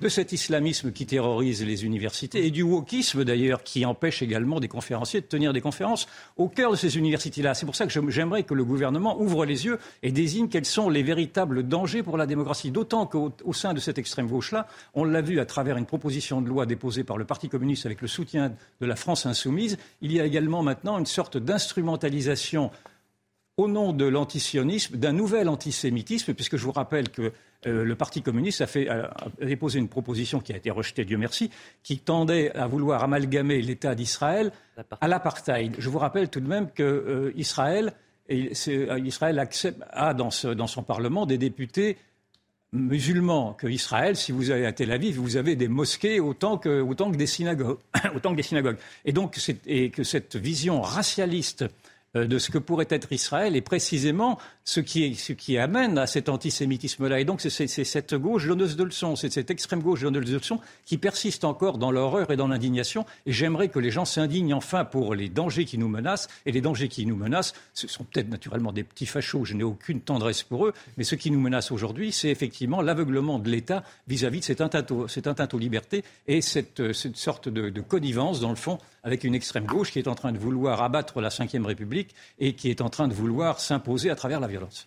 de, 0.00 0.08
cet 0.08 0.32
islamisme 0.32 0.92
qui 0.92 1.06
terrorise 1.06 1.64
les 1.64 1.84
universités 1.84 2.46
et 2.46 2.50
du 2.50 2.62
wokisme 2.62 3.24
d'ailleurs 3.24 3.62
qui 3.62 3.84
empêche 3.84 4.22
également 4.22 4.60
des 4.60 4.68
conférenciers 4.68 5.20
de 5.20 5.26
tenir 5.26 5.52
des 5.52 5.60
conférences 5.60 6.06
au 6.36 6.48
cœur 6.48 6.70
de 6.70 6.76
ces 6.76 6.96
universités-là. 6.96 7.54
C'est 7.54 7.66
pour 7.66 7.76
ça 7.76 7.86
que 7.86 8.10
j'aimerais 8.10 8.42
que 8.42 8.54
le 8.54 8.64
gouvernement 8.64 9.20
ouvre 9.20 9.44
les 9.44 9.66
yeux 9.66 9.78
et 10.02 10.12
désigne 10.12 10.48
quels 10.48 10.64
sont 10.64 10.88
les 10.88 11.02
véritables 11.02 11.66
dangers 11.66 12.02
pour 12.02 12.16
la 12.16 12.26
démocratie. 12.26 12.70
D'autant 12.70 13.06
qu'au 13.06 13.52
sein 13.52 13.74
de 13.74 13.80
cette 13.80 13.98
extrême 13.98 14.26
gauche-là, 14.26 14.66
on 14.94 15.04
l'a 15.04 15.20
vu 15.20 15.40
à 15.40 15.46
travers 15.46 15.76
une 15.76 15.86
proposition 15.86 16.40
de 16.40 16.48
loi 16.48 16.66
déposée 16.66 17.04
par 17.04 17.18
le 17.18 17.24
Parti 17.24 17.48
communiste 17.48 17.86
avec 17.86 18.00
le 18.00 18.08
soutien 18.08 18.52
de 18.80 18.86
la 18.86 18.96
France 18.96 19.26
insoumise, 19.26 19.78
il 20.00 20.12
y 20.12 20.20
a 20.20 20.24
également 20.24 20.62
maintenant 20.62 20.98
une 20.98 21.06
sorte 21.06 21.36
d'instrumentalisation 21.36 22.70
au 23.60 23.68
nom 23.68 23.92
de 23.92 24.06
l'antisionisme, 24.06 24.96
d'un 24.96 25.12
nouvel 25.12 25.48
antisémitisme, 25.48 26.32
puisque 26.34 26.56
je 26.56 26.64
vous 26.64 26.72
rappelle 26.72 27.10
que 27.10 27.32
euh, 27.66 27.84
le 27.84 27.94
Parti 27.94 28.22
communiste 28.22 28.62
a, 28.62 28.66
fait, 28.66 28.88
déposé 29.42 29.78
une 29.78 29.88
proposition 29.88 30.40
qui 30.40 30.54
a 30.54 30.56
été 30.56 30.70
rejetée, 30.70 31.04
Dieu 31.04 31.18
merci, 31.18 31.50
qui 31.82 31.98
tendait 31.98 32.50
à 32.56 32.66
vouloir 32.66 33.04
amalgamer 33.04 33.60
l'État 33.60 33.94
d'Israël 33.94 34.50
à 35.00 35.08
l'apartheid. 35.08 35.76
Je 35.78 35.90
vous 35.90 35.98
rappelle 35.98 36.30
tout 36.30 36.40
de 36.40 36.48
même 36.48 36.70
que 36.70 37.32
Israël, 37.36 37.92
a 39.92 40.14
dans, 40.14 40.30
son 40.30 40.82
Parlement 40.82 41.26
des 41.26 41.36
députés 41.36 41.98
musulmans 42.72 43.52
que 43.54 43.66
Israël, 43.66 44.16
si 44.16 44.32
vous 44.32 44.52
allez 44.52 44.64
à 44.64 44.72
Tel 44.72 44.92
Aviv, 44.92 45.18
vous 45.18 45.36
avez 45.36 45.56
des 45.56 45.68
mosquées 45.68 46.20
autant 46.20 46.56
que, 46.56 46.84
des 47.14 47.26
synagogues. 47.26 47.78
autant 48.14 48.30
que 48.30 48.36
des 48.36 48.42
synagogues. 48.42 48.78
Et 49.04 49.12
donc, 49.12 49.38
et 49.66 49.90
que 49.90 50.04
cette 50.04 50.36
vision 50.36 50.80
racialiste 50.80 51.62
euh, 51.62 51.68
de 52.14 52.38
ce 52.38 52.50
que 52.50 52.58
pourrait 52.58 52.88
être 52.90 53.12
Israël 53.12 53.54
est 53.54 53.60
précisément 53.60 54.38
ce 54.64 54.80
qui, 54.80 55.58
amène 55.58 55.98
à 55.98 56.06
cet 56.06 56.28
antisémitisme-là. 56.28 57.20
Et 57.20 57.24
donc 57.24 57.40
c'est 57.40 57.66
cette 57.66 58.14
gauche 58.14 58.46
donneuse 58.46 58.76
de 58.76 58.84
leçons, 58.84 59.16
c'est 59.16 59.32
cette 59.32 59.50
extrême 59.50 59.80
gauche 59.80 60.02
donneuse 60.02 60.30
de 60.30 60.36
leçons 60.36 60.60
qui 60.84 60.98
persiste 60.98 61.44
encore 61.44 61.78
dans 61.78 61.90
l'horreur 61.90 62.30
et 62.30 62.36
dans 62.36 62.48
l'indignation. 62.48 63.04
Et 63.26 63.32
j'aimerais 63.32 63.68
que 63.68 63.78
les 63.78 63.90
gens 63.90 64.04
s'indignent 64.04 64.54
enfin 64.54 64.84
pour 64.84 65.14
les 65.14 65.28
dangers 65.28 65.64
qui 65.64 65.78
nous 65.78 65.88
menacent. 65.88 66.28
Et 66.46 66.52
les 66.52 66.60
dangers 66.60 66.88
qui 66.88 67.06
nous 67.06 67.16
menacent, 67.16 67.54
ce 67.74 67.86
sont 67.86 68.04
peut-être 68.04 68.28
naturellement 68.28 68.72
des 68.72 68.84
petits 68.84 69.06
fachos, 69.06 69.44
je 69.44 69.54
n'ai 69.54 69.64
aucune 69.64 70.00
tendresse 70.00 70.42
pour 70.42 70.66
eux, 70.66 70.74
mais 70.96 71.04
ce 71.04 71.14
qui 71.14 71.30
nous 71.30 71.40
menace 71.40 71.70
aujourd'hui, 71.70 72.12
c'est 72.12 72.30
effectivement 72.30 72.82
l'aveuglement 72.82 73.38
de 73.38 73.48
l'État 73.48 73.84
vis-à-vis 74.08 74.40
de 74.40 74.44
cette 74.44 74.60
atteinte, 74.60 75.54
aux, 75.54 75.58
libertés 75.58 76.04
et 76.26 76.40
cette, 76.40 76.92
cette 76.92 77.16
sorte 77.16 77.48
de 77.48 77.80
connivence, 77.80 78.40
dans 78.40 78.50
le 78.50 78.56
fond, 78.56 78.78
avec 79.02 79.24
une 79.24 79.34
extrême 79.34 79.66
gauche 79.66 79.92
qui 79.92 79.98
est 79.98 80.08
en 80.08 80.14
train 80.14 80.32
de 80.32 80.38
vouloir 80.38 80.82
abattre 80.82 81.20
la 81.20 81.28
Ve 81.28 81.66
République 81.66 82.14
et 82.38 82.54
qui 82.54 82.70
est 82.70 82.80
en 82.80 82.90
train 82.90 83.08
de 83.08 83.14
vouloir 83.14 83.60
s'imposer 83.60 84.10
à 84.10 84.14
travers 84.14 84.40
la 84.40 84.46
violence. 84.46 84.86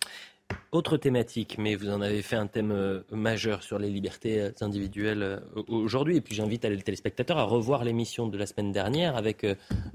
Autre 0.72 0.96
thématique, 0.96 1.56
mais 1.56 1.74
vous 1.74 1.88
en 1.88 2.00
avez 2.00 2.20
fait 2.20 2.36
un 2.36 2.48
thème 2.48 2.72
euh, 2.72 3.00
majeur 3.12 3.62
sur 3.62 3.78
les 3.78 3.88
libertés 3.88 4.40
euh, 4.40 4.50
individuelles 4.60 5.22
euh, 5.22 5.38
aujourd'hui. 5.68 6.16
Et 6.16 6.20
puis 6.20 6.34
j'invite 6.34 6.64
les 6.64 6.82
téléspectateurs 6.82 7.38
à 7.38 7.44
revoir 7.44 7.84
l'émission 7.84 8.26
de 8.26 8.36
la 8.36 8.44
semaine 8.44 8.72
dernière 8.72 9.16
avec 9.16 9.44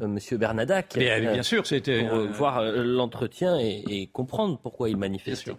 M. 0.01 0.17
Bernadac. 0.31 0.97
bien 0.97 1.43
sûr, 1.43 1.67
c'était. 1.67 2.07
Pour 2.07 2.27
voir 2.27 2.63
l'entretien 2.63 3.59
et, 3.59 3.83
et, 3.89 4.07
comprendre 4.07 4.57
pourquoi 4.57 4.89
il 4.89 4.97
manifestait. 4.97 5.51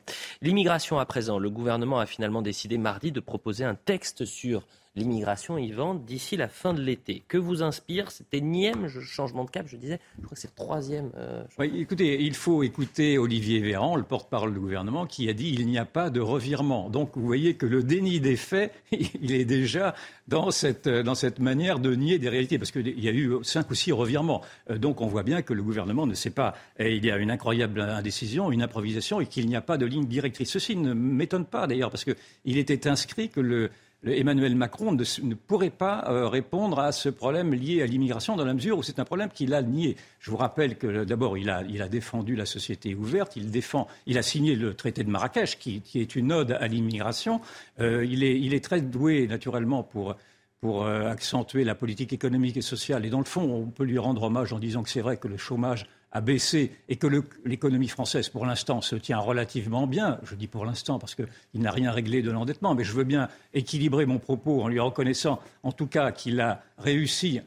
L'immigration 0.43 0.99
à 0.99 1.05
présent. 1.05 1.39
Le 1.39 1.51
gouvernement 1.51 1.99
a 1.99 2.07
finalement 2.07 2.43
décidé 2.43 2.79
mardi 2.79 3.13
de 3.13 3.21
proposer 3.21 3.65
un 3.65 3.75
texte 3.75 4.25
sur 4.25 4.67
l'immigration, 4.97 5.57
Yvan, 5.57 5.95
d'ici 5.95 6.37
la 6.37 6.49
fin 6.49 6.75
de 6.75 6.83
l'été. 6.83 7.23
Que 7.29 7.39
vous 7.39 7.63
inspire 7.63 8.11
cet 8.11 8.35
énième 8.35 8.89
changement 8.89 9.45
de 9.45 9.51
cap 9.51 9.67
Je 9.69 9.77
disais, 9.77 10.01
je 10.19 10.25
crois 10.25 10.35
que 10.35 10.41
c'est 10.41 10.51
le 10.51 10.57
troisième. 10.57 11.11
Euh, 11.17 11.45
écoutez, 11.59 12.23
il 12.23 12.35
faut 12.35 12.63
écouter 12.63 13.17
Olivier 13.17 13.61
Véran, 13.61 13.97
le 13.97 14.03
porte-parole 14.03 14.53
du 14.53 14.61
gouvernement, 14.61 15.07
qui 15.07 15.29
a 15.29 15.33
dit 15.33 15.55
il 15.57 15.67
n'y 15.67 15.79
a 15.79 15.85
pas 15.85 16.11
de 16.11 16.21
revirement. 16.21 16.91
Donc 16.91 17.17
vous 17.17 17.25
voyez 17.25 17.55
que 17.55 17.67
le 17.67 17.83
déni 17.83 18.21
des 18.21 18.37
faits, 18.37 18.73
il 18.93 19.33
est 19.33 19.45
déjà 19.45 19.95
dans 20.27 20.51
cette, 20.51 20.89
dans 20.89 21.15
cette 21.15 21.39
manière 21.39 21.79
de 21.79 21.95
nier 21.95 22.19
des 22.19 22.29
réalités, 22.29 22.59
parce 22.59 22.73
qu'il 22.73 22.99
y 22.99 23.09
a 23.09 23.13
eu 23.13 23.33
cinq 23.43 23.71
ou 23.71 23.75
six 23.75 23.93
revirements. 23.93 24.43
Euh, 24.71 24.79
donc 24.79 25.01
on 25.01 25.07
voit 25.07 25.23
bien 25.23 25.43
que 25.43 25.55
le 25.55 25.63
gouvernement 25.63 26.07
ne 26.07 26.15
sait 26.15 26.31
pas. 26.31 26.57
Et 26.79 26.97
il 26.97 27.05
y 27.05 27.11
a 27.11 27.17
une 27.17 27.31
incroyable 27.31 27.81
indécision, 27.81 28.51
une 28.51 28.63
improvisation, 28.63 29.21
et 29.21 29.27
qu'il 29.27 29.47
n'y 29.47 29.57
a 29.57 29.61
pas 29.61 29.79
de 29.79 29.87
ligne 29.87 30.07
directrice. 30.07 30.51
Ceci 30.51 30.75
ne 30.75 30.95
m'étonne 30.95 31.45
pas 31.45 31.69
d'ailleurs, 31.69 31.91
parce 31.91 32.05
qu'il 32.05 32.59
était 32.59 32.89
inscrit 32.89 33.29
que 33.29 33.41
le 33.41 33.71
Emmanuel 34.07 34.55
Macron 34.55 34.93
ne, 34.93 35.35
pourrait 35.35 35.69
pas 35.69 36.07
euh, 36.09 36.27
répondre 36.27 36.79
à 36.79 36.91
ce 36.91 37.11
problème 37.11 37.53
lié 37.53 37.83
à 37.83 37.87
l'immigration 37.87 38.35
dans 38.35 38.47
la 38.47 38.55
mesure 38.55 38.79
où 38.79 38.83
c'est 38.83 38.99
un 38.99 39.05
problème 39.05 39.29
qu'il 39.29 39.53
a 39.53 39.63
nié. 39.63 39.97
Je 40.21 40.31
vous 40.31 40.39
rappelle 40.39 40.79
que 40.79 41.05
d'abord, 41.05 41.37
il 41.37 41.51
a, 41.51 41.89
défendu 41.89 42.35
la 42.35 42.47
société 42.47 42.95
ouverte, 42.95 43.37
il, 43.37 43.51
défend, 43.51 43.89
il 44.07 44.17
a 44.17 44.23
signé 44.23 44.57
le 44.57 44.75
traité 44.75 45.05
de 45.05 45.11
Marrakech 45.11 45.59
qui, 45.59 45.83
est 45.95 46.17
une 46.17 46.33
ode 46.33 46.53
à 46.53 46.67
l'immigration. 46.67 47.41
Euh, 47.81 48.05
il, 48.07 48.25
est, 48.25 48.65
très 48.65 48.81
doué 48.81 49.27
naturellement 49.27 49.83
pour 49.83 50.17
pour 50.61 50.85
euh, 50.85 51.09
accentuer 51.09 51.65
la 51.65 51.75
politique 51.75 52.13
économique 52.13 52.59
et 52.59 52.63
sociale. 52.63 53.07
Et 53.07 53.11
dans 53.11 53.19
le 53.19 53.25
fond, 53.25 53.43
on 53.43 53.67
peut 53.71 53.85
lui 53.85 53.99
rendre 53.99 54.25
hommage 54.25 54.53
en 54.53 54.59
disant 54.59 54.83
que 54.83 54.91
c'est 54.91 55.01
vrai 55.01 55.17
que 55.17 55.27
le 55.27 55.39
chômage 55.39 55.87
a 56.13 56.21
baissé 56.21 56.73
et 56.89 56.97
que 56.97 57.07
l'économie 57.45 57.89
française, 57.89 58.29
pour 58.29 58.45
l'instant, 58.45 58.81
se 58.81 58.97
tient 58.97 59.19
relativement 59.19 59.87
bien, 59.87 60.19
je 60.25 60.35
dis 60.35 60.49
pour 60.49 60.65
l'instant 60.65 60.99
parce 60.99 61.15
qu'il 61.15 61.27
n'a 61.55 61.71
rien 61.71 61.93
réglé 61.93 62.23
de 62.23 62.31
l'endettement, 62.31 62.75
mais 62.75 62.85
je 62.85 62.93
veux 62.93 63.05
bien 63.05 63.29
équilibrer 63.55 64.07
mon 64.07 64.19
propos 64.19 64.63
en 64.63 64.69
lui 64.69 64.81
reconnaissant, 64.81 65.41
en 65.63 65.73
tout 65.73 65.87
cas, 65.87 66.11
qu'il 66.11 66.41
a 66.41 66.63
réussi 66.79 67.41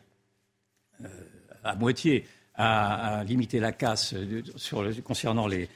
euh, 1.03 1.07
à 1.63 1.75
moitié 1.75 2.25
à, 2.55 3.23
limiter 3.25 3.59
la 3.59 3.71
casse 3.71 4.13
concernant 5.03 5.47
les, 5.47 5.67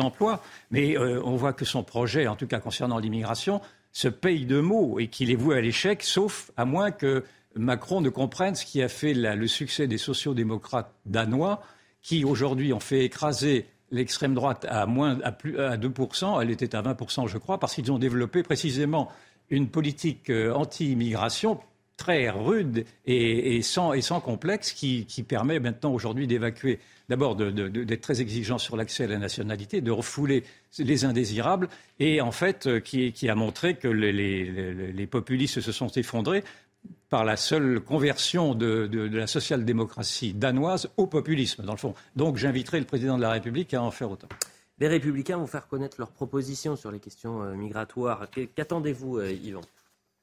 emplois, 0.00 0.42
mais 0.70 0.98
euh, 0.98 1.22
on 1.24 1.36
voit 1.36 1.52
que 1.52 1.64
son 1.64 1.84
projet, 1.84 2.26
en 2.26 2.36
tout 2.36 2.48
cas 2.48 2.58
concernant 2.58 2.98
l'immigration, 2.98 3.60
se 3.92 4.08
paye 4.08 4.44
de 4.44 4.60
mots 4.60 4.98
et 4.98 5.06
qu'il 5.06 5.30
est 5.30 5.36
voué 5.36 5.56
à 5.56 5.60
l'échec, 5.60 6.02
sauf 6.02 6.50
à 6.56 6.64
moins 6.64 6.90
que 6.90 7.24
Macron 7.56 8.00
ne 8.00 8.10
comprenne 8.10 8.54
ce 8.54 8.64
qui 8.64 8.82
a 8.82 8.88
fait 8.88 9.14
le 9.14 9.46
succès 9.46 9.86
des 9.86 9.98
sociaux-démocrates 9.98 10.92
danois, 11.06 11.62
qui 12.02 12.24
aujourd'hui 12.24 12.72
ont 12.72 12.80
fait 12.80 13.04
écraser 13.04 13.66
l'extrême 13.90 14.34
droite 14.34 14.66
à, 14.68 14.86
moins, 14.86 15.18
à, 15.22 15.32
plus, 15.32 15.58
à 15.58 15.76
2%, 15.76 16.42
elle 16.42 16.50
était 16.50 16.74
à 16.74 16.82
20% 16.82 17.28
je 17.28 17.38
crois, 17.38 17.58
parce 17.58 17.74
qu'ils 17.74 17.90
ont 17.92 17.98
développé 17.98 18.42
précisément 18.42 19.10
une 19.50 19.68
politique 19.68 20.30
euh, 20.30 20.52
anti-immigration 20.52 21.60
très 21.96 22.28
rude 22.28 22.84
et, 23.06 23.62
sans, 23.62 23.94
et 23.94 24.02
sans, 24.02 24.20
complexe 24.20 24.72
qui, 24.72 25.06
permet 25.26 25.58
maintenant 25.60 25.94
aujourd'hui 25.94 26.26
d'évacuer, 26.26 26.78
d'abord 27.08 27.36
d'être 27.36 28.00
très 28.02 28.20
exigeant 28.20 28.58
sur 28.58 28.76
l'accès 28.76 29.04
à 29.04 29.06
la 29.06 29.16
nationalité, 29.16 29.80
de 29.80 29.90
refouler 29.90 30.44
les 30.78 31.06
indésirables 31.06 31.70
et 31.98 32.20
en 32.20 32.32
fait 32.32 32.66
euh, 32.66 32.80
qui, 32.80 33.28
a 33.30 33.34
montré 33.34 33.76
que 33.76 33.88
les 33.88 35.06
populistes 35.06 35.60
se 35.62 35.72
sont 35.72 35.88
effondrés 35.88 36.44
par 37.08 37.24
la 37.24 37.36
seule 37.36 37.80
conversion 37.80 38.54
de, 38.54 38.88
la 39.12 39.26
social-démocratie 39.26 40.32
danoise 40.32 40.88
au 40.96 41.06
populisme, 41.06 41.64
dans 41.64 41.72
le 41.72 41.78
fond. 41.78 41.94
Donc 42.16 42.36
j'inviterai 42.36 42.80
le 42.80 42.86
président 42.86 43.16
de 43.16 43.22
la 43.22 43.30
République 43.30 43.74
à 43.74 43.82
en 43.82 43.90
faire 43.90 44.10
autant. 44.10 44.28
Les 44.78 44.88
républicains 44.88 45.38
vont 45.38 45.46
faire 45.46 45.68
connaître 45.68 45.96
leurs 45.98 46.10
propositions 46.10 46.76
sur 46.76 46.90
les 46.90 47.00
questions 47.00 47.42
euh, 47.42 47.54
migratoires. 47.54 48.26
Qu'attendez-vous, 48.54 49.18
euh, 49.18 49.32
Yvan? 49.32 49.62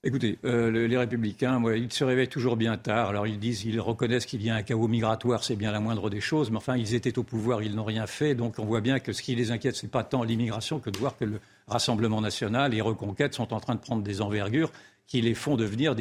Écoutez, 0.05 0.37
euh, 0.43 0.85
les 0.85 0.97
républicains, 0.97 1.63
ils 1.73 1.91
se 1.91 2.03
réveillent 2.03 2.27
toujours 2.27 2.57
bien 2.57 2.75
tard. 2.77 3.07
Alors 3.07 3.25
ils 3.25 3.39
disent, 3.39 3.63
ils 3.63 3.79
reconnaissent 3.79 4.25
qu'il 4.25 4.43
y 4.43 4.49
a 4.49 4.55
un 4.55 4.61
chaos 4.61 4.89
migratoire, 4.89 5.45
c'est 5.45 5.55
bien 5.55 5.71
la 5.71 5.79
moindre 5.79 6.09
des 6.09 6.19
choses. 6.19 6.51
Mais 6.51 6.57
enfin, 6.57 6.75
ils 6.75 6.93
étaient 6.93 7.17
au 7.17 7.23
pouvoir, 7.23 7.63
ils 7.63 7.73
n'ont 7.73 7.85
rien 7.85 8.05
fait. 8.05 8.35
Donc 8.35 8.59
on 8.59 8.65
voit 8.65 8.81
bien 8.81 8.99
que 8.99 9.13
ce 9.13 9.21
qui 9.21 9.33
les 9.33 9.51
inquiète, 9.51 9.77
ce 9.77 9.85
n'est 9.85 9.89
pas 9.89 10.03
tant 10.03 10.23
l'immigration 10.23 10.79
que 10.79 10.89
de 10.89 10.97
voir 10.97 11.15
que 11.15 11.23
le 11.23 11.39
Rassemblement 11.67 12.19
national 12.19 12.73
et 12.73 12.81
Reconquête 12.81 13.33
sont 13.33 13.53
en 13.53 13.61
train 13.61 13.75
de 13.75 13.79
prendre 13.79 14.03
des 14.03 14.21
envergures 14.21 14.73
qui 15.13 15.21
les 15.21 15.35
font 15.35 15.55
devenir 15.55 15.95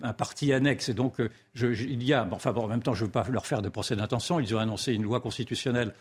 un 0.00 0.12
parti 0.14 0.50
annexe. 0.50 0.88
Donc, 0.88 1.20
euh, 1.20 1.28
il 1.54 2.02
y 2.02 2.14
a, 2.14 2.26
enfin, 2.30 2.50
en 2.54 2.66
même 2.66 2.82
temps, 2.82 2.94
je 2.94 3.02
ne 3.02 3.08
veux 3.08 3.12
pas 3.12 3.26
leur 3.28 3.44
faire 3.44 3.60
de 3.60 3.68
procès 3.68 3.94
d'intention. 3.94 4.40
Ils 4.40 4.54
ont 4.56 4.58
annoncé 4.58 4.94
une 4.94 5.02
loi 5.02 5.20
constitutionnelle 5.20 5.92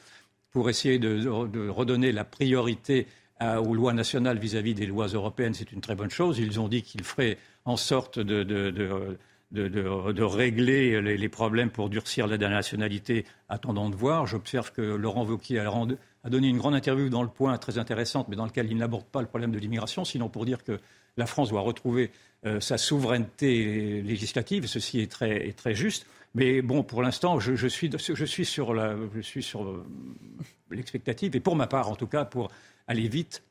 pour 0.50 0.70
essayer 0.70 0.98
de, 0.98 1.28
redonner 1.28 2.14
la 2.14 2.24
priorité 2.24 3.08
aux 3.42 3.74
lois 3.74 3.92
nationales 3.92 4.38
vis-à-vis 4.38 4.76
des 4.76 4.86
lois 4.86 5.08
européennes. 5.08 5.54
C'est 5.54 5.74
une 5.74 5.82
très 5.82 5.96
bonne 5.96 6.10
chose. 6.10 6.40
Ils 6.40 6.58
ont 6.62 6.70
dit 6.70 6.84
qu'ils 6.84 7.04
feraient 7.04 7.38
en 7.66 7.76
sorte 7.76 8.18
de, 8.18 9.18
régler 10.24 11.02
les, 11.02 11.30
problèmes 11.30 11.70
pour 11.70 11.90
durcir 11.90 12.28
la 12.28 12.38
nationalité. 12.38 13.26
Attendons 13.50 13.90
de 13.90 13.96
voir. 13.98 14.26
J'observe 14.26 14.72
que 14.72 14.82
Laurent 14.82 15.26
Wauquiez 15.26 15.60
a 15.60 16.30
donné 16.30 16.48
une 16.48 16.60
grande 16.60 16.76
interview 16.76 17.10
dans 17.10 17.24
Le 17.24 17.30
Point, 17.30 17.58
très 17.58 17.78
intéressante, 17.78 18.30
mais 18.30 18.38
dans 18.38 18.46
laquelle 18.46 18.72
il 18.72 18.78
n'aborde 18.78 19.08
pas 19.08 19.20
le 19.20 19.28
problème 19.28 19.52
de 19.52 19.60
l'immigration, 19.60 20.06
sinon 20.06 20.30
pour 20.30 20.46
dire 20.46 20.64
que 20.64 20.80
la 21.18 21.26
France 21.26 21.50
doit 21.50 21.62
retrouver 21.62 22.12
euh, 22.46 22.60
sa 22.60 22.78
souveraineté 22.78 24.02
législative. 24.02 24.68
Ceci 24.68 25.00
est 25.00 25.12
très, 25.12 25.48
est 25.48 25.58
très 25.58 25.74
juste. 25.74 26.06
Mais 26.36 26.62
bon, 26.62 26.84
pour 26.84 27.02
l'instant, 27.02 27.40
je, 27.40 27.68
suis, 27.68 27.90
je, 27.92 28.26
suis, 28.26 28.46
sur 28.46 28.74
euh, 28.74 29.86
l'expectative, 30.72 31.36
et 31.36 31.40
pour 31.40 31.56
ma 31.56 31.68
part, 31.68 31.90
en 31.90 31.96
tout 31.96 32.08
cas, 32.08 32.26
pour 32.26 32.50
aller 32.88 33.08
vite, 33.08 33.44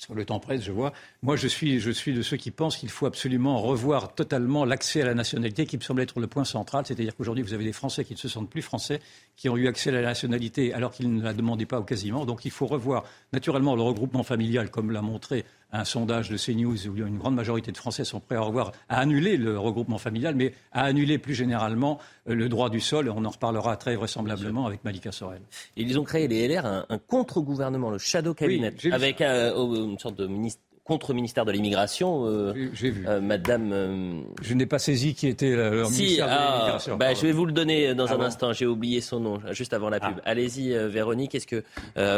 sur 0.00 0.14
le 0.14 0.24
temps 0.24 0.40
presse, 0.40 0.62
je 0.62 0.72
vois. 0.72 0.94
Moi, 1.22 1.36
je 1.36 1.46
suis, 1.46 1.78
je 1.78 1.90
suis 1.90 2.14
de 2.14 2.22
ceux 2.22 2.38
qui 2.38 2.50
pensent 2.50 2.78
qu'il 2.78 2.88
faut 2.88 3.04
absolument 3.04 3.60
revoir 3.60 4.14
totalement 4.14 4.64
l'accès 4.64 5.02
à 5.02 5.04
la 5.04 5.12
nationalité, 5.12 5.66
qui 5.66 5.76
me 5.76 5.82
semble 5.82 6.00
être 6.00 6.20
le 6.20 6.26
point 6.26 6.44
central. 6.44 6.86
C'est-à-dire 6.86 7.14
qu'aujourd'hui, 7.14 7.44
vous 7.44 7.52
avez 7.52 7.64
des 7.64 7.74
Français 7.74 8.02
qui 8.06 8.14
ne 8.14 8.18
se 8.18 8.28
sentent 8.28 8.48
plus 8.48 8.62
Français, 8.62 9.00
qui 9.36 9.50
ont 9.50 9.58
eu 9.58 9.68
accès 9.68 9.90
à 9.90 9.92
la 9.92 10.00
nationalité 10.00 10.72
alors 10.72 10.90
qu'ils 10.90 11.14
ne 11.14 11.22
la 11.22 11.34
demandaient 11.34 11.66
pas 11.66 11.80
ou 11.80 11.84
quasiment. 11.84 12.24
Donc, 12.24 12.46
il 12.46 12.50
faut 12.50 12.66
revoir 12.66 13.04
naturellement 13.34 13.76
le 13.76 13.82
regroupement 13.82 14.22
familial, 14.22 14.70
comme 14.70 14.90
l'a 14.90 15.02
montré 15.02 15.44
un 15.72 15.84
sondage 15.84 16.30
de 16.30 16.36
CNews 16.36 16.88
où 16.88 16.96
une 16.96 17.18
grande 17.18 17.34
majorité 17.34 17.72
de 17.72 17.76
Français 17.76 18.04
sont 18.04 18.20
prêts 18.20 18.36
à 18.36 18.40
revoir, 18.40 18.72
à 18.88 19.00
annuler 19.00 19.36
le 19.36 19.58
regroupement 19.58 19.98
familial, 19.98 20.34
mais 20.34 20.52
à 20.72 20.84
annuler 20.84 21.18
plus 21.18 21.34
généralement 21.34 21.98
euh, 22.28 22.34
le 22.34 22.48
droit 22.48 22.70
du 22.70 22.80
sol. 22.80 23.12
On 23.14 23.24
en 23.24 23.30
reparlera 23.30 23.76
très 23.76 23.96
vraisemblablement 23.96 24.66
avec 24.66 24.84
Malika 24.84 25.12
Sorel. 25.12 25.42
Ils 25.76 25.98
ont 25.98 26.04
créé, 26.04 26.28
les 26.28 26.48
LR, 26.48 26.66
un, 26.66 26.98
contre-gouvernement, 26.98 27.90
le 27.90 27.98
Shadow 27.98 28.34
Cabinet, 28.34 28.74
avec 28.92 29.20
euh, 29.20 29.52
une 29.74 29.98
sorte 29.98 30.16
de 30.16 30.26
ministre 30.26 30.62
contre-ministère 30.90 31.44
de 31.44 31.52
l'immigration. 31.52 32.54
J'ai 32.72 32.90
vu. 32.90 33.06
Madame. 33.22 34.24
Je 34.42 34.54
n'ai 34.54 34.66
pas 34.66 34.78
saisi 34.78 35.14
qui 35.14 35.28
était 35.28 35.54
leur 35.54 35.88
si, 35.88 36.02
ministère 36.02 36.26
de 36.26 36.32
ah, 36.32 36.54
l'immigration. 36.54 36.96
Bah, 36.96 37.14
je 37.14 37.22
vais 37.22 37.32
vous 37.32 37.46
le 37.46 37.52
donner 37.52 37.94
dans 37.94 38.06
Ah 38.06 38.14
un 38.14 38.16
bon 38.18 38.24
instant. 38.24 38.52
J'ai 38.52 38.66
oublié 38.66 39.00
son 39.00 39.20
nom 39.20 39.40
juste 39.52 39.72
avant 39.72 39.88
la 39.88 40.00
pub. 40.00 40.14
Ah. 40.18 40.30
Allez-y, 40.30 40.74
Véronique. 40.88 41.34
Est-ce 41.34 41.46
que 41.46 41.62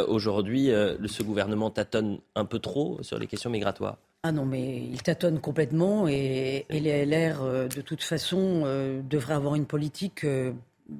aujourd'hui, 0.08 0.70
ce 1.06 1.22
gouvernement 1.22 1.70
tâtonne 1.70 2.18
un 2.34 2.44
peu 2.44 2.58
trop 2.58 2.98
sur 3.02 3.18
les 3.18 3.26
questions 3.26 3.50
migratoires? 3.50 3.98
Ah 4.24 4.30
non, 4.30 4.44
mais 4.44 4.76
il 4.76 5.02
tâtonne 5.02 5.40
complètement 5.40 6.06
et, 6.06 6.64
et 6.70 6.78
les 6.78 7.04
LR, 7.04 7.42
euh, 7.42 7.66
de 7.66 7.80
toute 7.80 8.04
façon, 8.04 8.62
euh, 8.64 9.02
devraient 9.02 9.34
avoir 9.34 9.56
une 9.56 9.66
politique. 9.66 10.24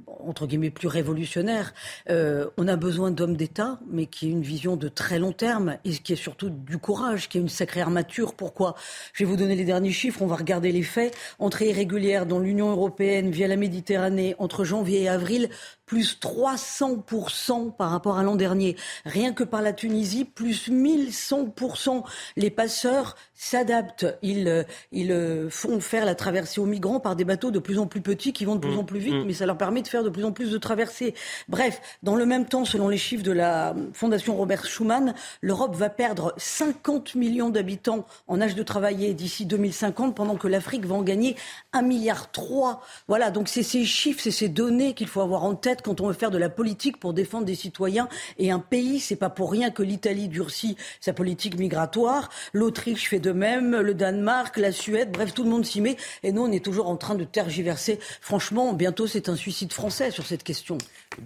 Entre 0.07 0.47
guillemets 0.47 0.71
plus 0.71 0.89
révolutionnaire. 0.89 1.75
Euh, 2.09 2.49
on 2.57 2.69
a 2.69 2.77
besoin 2.77 3.11
d'hommes 3.11 3.37
d'État, 3.37 3.79
mais 3.91 4.07
qui 4.07 4.29
aient 4.29 4.33
une 4.33 4.43
vision 4.43 4.77
de 4.77 4.89
très 4.89 5.19
long 5.19 5.33
terme 5.33 5.77
et 5.85 5.91
qui 5.91 6.13
est 6.13 6.17
surtout 6.17 6.51
du 6.51 6.79
courage, 6.79 7.29
qui 7.29 7.39
ait 7.39 7.41
une 7.41 7.49
sacrée 7.49 7.81
armature. 7.81 8.35
Pourquoi? 8.35 8.75
Je 9.13 9.25
vais 9.25 9.31
vous 9.31 9.37
donner 9.37 9.57
les 9.57 9.65
derniers 9.65 9.93
chiffres, 9.93 10.23
on 10.23 10.27
va 10.27 10.37
regarder 10.37 10.73
les 10.73 10.83
faits. 10.83 11.15
Entrée 11.39 11.71
irrégulière 11.71 12.27
dans 12.27 12.39
l'Union 12.39 12.71
européenne 12.71 13.31
via 13.31 13.49
la 13.49 13.57
Méditerranée 13.57 14.35
entre 14.39 14.65
janvier 14.65 15.03
et 15.03 15.09
avril, 15.09 15.49
plus 15.87 16.19
300% 16.21 17.75
par 17.77 17.91
rapport 17.91 18.19
à 18.19 18.23
l'an 18.23 18.37
dernier. 18.37 18.77
Rien 19.05 19.33
que 19.33 19.45
par 19.45 19.63
la 19.63 19.73
Tunisie, 19.73 20.25
plus 20.25 20.71
1100%. 20.71 22.03
Les 22.37 22.51
passeurs 22.51 23.17
s'adaptent. 23.35 24.07
Ils, 24.23 24.49
euh, 24.49 24.63
ils 24.93 25.13
euh, 25.13 25.51
font 25.51 25.81
faire 25.81 26.05
la 26.05 26.15
traversée 26.15 26.61
aux 26.61 26.67
migrants 26.67 27.01
par 27.01 27.17
des 27.17 27.25
bateaux 27.25 27.51
de 27.51 27.59
plus 27.59 27.79
en 27.79 27.87
plus 27.87 28.01
petits 28.01 28.33
qui 28.33 28.45
vont 28.45 28.55
de 28.55 28.61
plus 28.61 28.77
en 28.77 28.85
plus 28.85 29.01
vite, 29.01 29.25
mais 29.27 29.33
ça 29.33 29.47
leur 29.47 29.59
permet 29.59 29.83
de 29.83 29.89
faire 29.89 30.05
de 30.05 30.11
plus 30.11 30.25
en 30.25 30.33
plus 30.33 30.51
de 30.51 30.59
traversées. 30.59 31.15
Bref, 31.49 31.81
dans 32.03 32.15
le 32.15 32.27
même 32.27 32.47
temps, 32.47 32.65
selon 32.65 32.89
les 32.89 32.99
chiffres 32.99 33.25
de 33.25 33.33
la 33.33 33.75
Fondation 33.93 34.37
Robert 34.37 34.65
Schuman, 34.65 35.15
l'Europe 35.41 35.75
va 35.75 35.91
perdre 35.91 36.33
50 36.37 37.15
millions 37.17 37.51
d'habitants 37.51 38.07
en 38.29 38.41
âge 38.41 38.55
de 38.55 38.63
travailler 38.63 39.15
d'ici 39.15 39.47
2050, 39.47 40.15
pendant 40.15 40.37
que 40.37 40.49
l'Afrique 40.49 40.87
va 40.87 40.95
en 40.95 41.03
gagner 41.03 41.37
1,3 41.75 41.85
milliard. 41.85 42.29
Voilà, 43.09 43.31
donc 43.31 43.49
c'est 43.49 43.63
ces 43.63 43.85
chiffres, 43.85 44.21
c'est 44.23 44.31
ces 44.31 44.49
données 44.49 44.95
qu'il 44.95 45.09
faut 45.09 45.21
avoir 45.21 45.45
en 45.45 45.55
tête 45.55 45.72
quand 45.81 46.03
on 46.03 46.09
veut 46.09 46.13
faire 46.13 46.31
de 46.31 46.37
la 46.39 46.51
politique 46.51 47.01
pour 47.01 47.15
défendre 47.15 47.47
des 47.47 47.55
citoyens. 47.55 48.09
Et 48.39 48.51
un 48.51 48.59
pays, 48.59 49.01
c'est 49.01 49.17
pas 49.17 49.31
pour 49.31 49.51
rien 49.51 49.71
que 49.71 49.83
l'Italie 49.83 50.29
durcit 50.29 50.77
sa 51.01 51.15
politique 51.15 51.59
migratoire, 51.59 52.29
l'Autriche 52.53 53.09
fait 53.09 53.21
de 53.21 53.33
même, 53.33 53.81
le 53.81 53.95
Danemark, 53.95 54.59
la 54.59 54.73
Suède, 54.73 55.11
bref, 55.13 55.33
tout 55.33 55.45
le 55.45 55.51
monde 55.51 55.65
s'y 55.65 55.81
met. 55.81 55.97
Et 56.23 56.33
nous, 56.33 56.43
on 56.43 56.53
est 56.53 56.63
toujours 56.65 56.89
en 56.89 56.97
train 56.97 57.15
de 57.15 57.25
tergiverser. 57.25 57.99
Franchement, 58.21 58.75
bientôt, 58.75 59.07
c'est 59.07 59.29
un 59.31 59.37
suicide 59.37 59.73
français 59.73 60.11
sur 60.11 60.27
cette 60.27 60.43
question. 60.43 60.77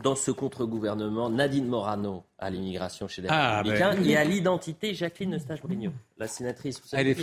Dans 0.03 0.15
ce 0.15 0.31
contre-gouvernement, 0.31 1.31
Nadine 1.31 1.67
Morano 1.67 2.23
à 2.39 2.51
l'immigration 2.51 3.09
chez 3.09 3.23
les 3.23 3.29
Ah, 3.31 3.59
Républicains 3.63 3.95
ben. 3.95 4.05
et 4.07 4.17
à 4.17 4.25
l'identité 4.25 4.93
Jacqueline 4.93 5.37
Eustache-Brinio, 5.37 5.91
la 6.19 6.29
sénatrice. 6.29 6.81
Vous 6.83 6.89
savez, 6.89 7.17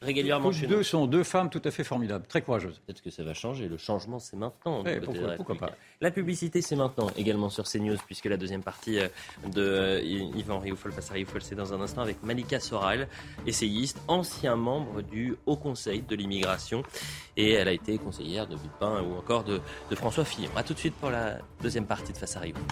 Régulièrement 0.00 0.52
chez 0.52 0.68
deux 0.68 0.76
nous. 0.78 0.82
sont 0.84 1.06
deux 1.08 1.24
femmes 1.24 1.50
tout 1.50 1.60
à 1.64 1.72
fait 1.72 1.82
formidables, 1.82 2.24
très 2.28 2.40
courageuses. 2.42 2.80
Peut-être 2.86 3.02
que 3.02 3.10
ça 3.10 3.24
va 3.24 3.34
changer. 3.34 3.66
Le 3.68 3.78
changement, 3.78 4.20
c'est 4.20 4.36
maintenant. 4.36 4.84
Eh, 4.86 5.00
pourquoi- 5.00 5.56
pas? 5.56 5.72
La 6.00 6.12
publicité, 6.12 6.62
c'est 6.62 6.76
maintenant, 6.76 7.08
également 7.16 7.48
sur 7.48 7.64
CNews, 7.66 7.96
puisque 8.06 8.26
la 8.26 8.36
deuxième 8.36 8.62
partie 8.62 9.00
euh, 9.00 9.08
de 9.52 9.60
euh, 9.60 10.00
Yvan 10.00 10.60
Rioufol 10.60 10.92
face 10.92 11.10
à 11.10 11.14
Rioufol, 11.14 11.42
c'est 11.42 11.56
dans 11.56 11.74
un 11.74 11.80
instant 11.80 12.02
avec 12.02 12.22
Malika 12.22 12.60
Soral, 12.60 13.08
essayiste, 13.44 13.98
ancien 14.06 14.54
membre 14.54 15.02
du 15.02 15.34
Haut 15.46 15.56
Conseil 15.56 16.02
de 16.02 16.14
l'immigration. 16.14 16.84
Et 17.36 17.52
elle 17.54 17.66
a 17.66 17.72
été 17.72 17.98
conseillère 17.98 18.46
de 18.46 18.54
Villepin 18.54 19.02
ou 19.02 19.16
encore 19.16 19.42
de, 19.42 19.60
de 19.90 19.94
François 19.96 20.24
Fillon. 20.24 20.50
A 20.54 20.62
tout 20.62 20.74
de 20.74 20.78
suite 20.78 20.94
pour 20.94 21.10
la 21.10 21.38
deuxième 21.60 21.86
partie 21.86 22.12
de 22.12 22.18
Face 22.18 22.36
à 22.36 22.40
Rioufol. 22.40 22.62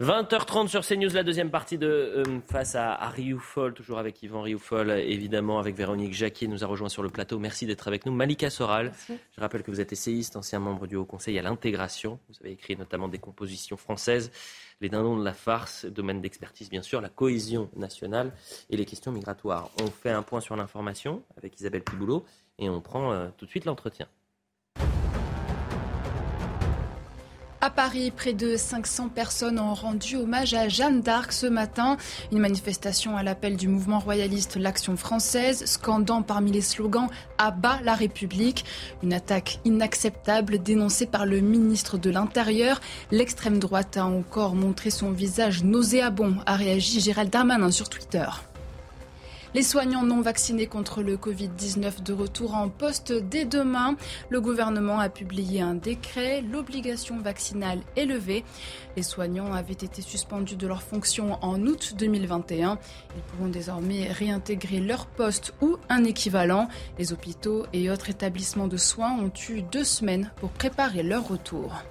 20h30 0.00 0.68
sur 0.68 0.80
CNews, 0.80 1.10
la 1.12 1.22
deuxième 1.22 1.50
partie 1.50 1.76
de 1.76 1.86
euh, 1.86 2.40
Face 2.46 2.74
à, 2.74 2.94
à 2.94 3.10
Rioufol, 3.10 3.74
toujours 3.74 3.98
avec 3.98 4.22
Yvan 4.22 4.40
Rioufol, 4.40 4.90
évidemment 4.92 5.58
avec 5.58 5.76
Véronique 5.76 6.14
Jacquier, 6.14 6.48
nous 6.48 6.64
a 6.64 6.66
rejoint 6.66 6.88
sur 6.88 7.02
le 7.02 7.10
plateau. 7.10 7.38
Merci 7.38 7.66
d'être 7.66 7.86
avec 7.86 8.06
nous. 8.06 8.12
Malika 8.12 8.48
Soral, 8.48 8.92
je 9.08 9.40
rappelle 9.42 9.62
que 9.62 9.70
vous 9.70 9.82
êtes 9.82 9.92
essayiste, 9.92 10.36
ancien 10.36 10.58
membre 10.58 10.86
du 10.86 10.96
Haut 10.96 11.04
Conseil 11.04 11.38
à 11.38 11.42
l'intégration. 11.42 12.18
Vous 12.30 12.36
avez 12.40 12.52
écrit 12.52 12.78
notamment 12.78 13.08
des 13.08 13.18
compositions 13.18 13.76
françaises, 13.76 14.32
Les 14.80 14.88
Dindons 14.88 15.18
de 15.18 15.24
la 15.24 15.34
farce, 15.34 15.84
domaine 15.84 16.22
d'expertise 16.22 16.70
bien 16.70 16.80
sûr, 16.80 17.02
la 17.02 17.10
cohésion 17.10 17.68
nationale 17.76 18.32
et 18.70 18.78
les 18.78 18.86
questions 18.86 19.12
migratoires. 19.12 19.68
On 19.82 19.88
fait 19.88 20.12
un 20.12 20.22
point 20.22 20.40
sur 20.40 20.56
l'information 20.56 21.22
avec 21.36 21.60
Isabelle 21.60 21.82
Piboulot 21.82 22.24
et 22.58 22.70
on 22.70 22.80
prend 22.80 23.12
euh, 23.12 23.28
tout 23.36 23.44
de 23.44 23.50
suite 23.50 23.66
l'entretien. 23.66 24.06
À 27.62 27.68
Paris, 27.68 28.10
près 28.10 28.32
de 28.32 28.56
500 28.56 29.10
personnes 29.10 29.58
ont 29.58 29.74
rendu 29.74 30.16
hommage 30.16 30.54
à 30.54 30.68
Jeanne 30.68 31.02
d'Arc 31.02 31.30
ce 31.30 31.46
matin. 31.46 31.98
Une 32.32 32.38
manifestation 32.38 33.18
à 33.18 33.22
l'appel 33.22 33.58
du 33.58 33.68
mouvement 33.68 33.98
royaliste 33.98 34.56
L'Action 34.56 34.96
française, 34.96 35.66
scandant 35.66 36.22
parmi 36.22 36.52
les 36.52 36.62
slogans 36.62 37.08
À 37.36 37.50
bas 37.50 37.78
la 37.84 37.94
République. 37.94 38.64
Une 39.02 39.12
attaque 39.12 39.60
inacceptable 39.66 40.62
dénoncée 40.62 41.04
par 41.04 41.26
le 41.26 41.40
ministre 41.40 41.98
de 41.98 42.08
l'Intérieur. 42.08 42.80
L'extrême 43.10 43.58
droite 43.58 43.98
a 43.98 44.06
encore 44.06 44.54
montré 44.54 44.88
son 44.88 45.10
visage 45.10 45.62
nauséabond, 45.62 46.36
a 46.46 46.56
réagi 46.56 47.00
Gérald 47.00 47.28
Darmanin 47.28 47.70
sur 47.70 47.90
Twitter. 47.90 48.24
Les 49.52 49.64
soignants 49.64 50.04
non 50.04 50.20
vaccinés 50.20 50.68
contre 50.68 51.02
le 51.02 51.16
Covid-19 51.16 52.04
de 52.04 52.12
retour 52.12 52.54
en 52.54 52.68
poste 52.68 53.12
dès 53.12 53.44
demain. 53.44 53.96
Le 54.28 54.40
gouvernement 54.40 55.00
a 55.00 55.08
publié 55.08 55.60
un 55.60 55.74
décret. 55.74 56.40
L'obligation 56.40 57.18
vaccinale 57.18 57.80
est 57.96 58.06
levée. 58.06 58.44
Les 58.96 59.02
soignants 59.02 59.52
avaient 59.52 59.72
été 59.72 60.02
suspendus 60.02 60.54
de 60.54 60.68
leurs 60.68 60.84
fonctions 60.84 61.36
en 61.42 61.60
août 61.66 61.94
2021. 61.98 62.78
Ils 63.16 63.22
pourront 63.22 63.48
désormais 63.48 64.12
réintégrer 64.12 64.78
leur 64.78 65.06
poste 65.06 65.52
ou 65.60 65.78
un 65.88 66.04
équivalent. 66.04 66.68
Les 66.96 67.12
hôpitaux 67.12 67.66
et 67.72 67.90
autres 67.90 68.08
établissements 68.08 68.68
de 68.68 68.76
soins 68.76 69.18
ont 69.18 69.32
eu 69.48 69.62
deux 69.62 69.84
semaines 69.84 70.30
pour 70.36 70.50
préparer 70.50 71.02
leur 71.02 71.26
retour. 71.26 71.82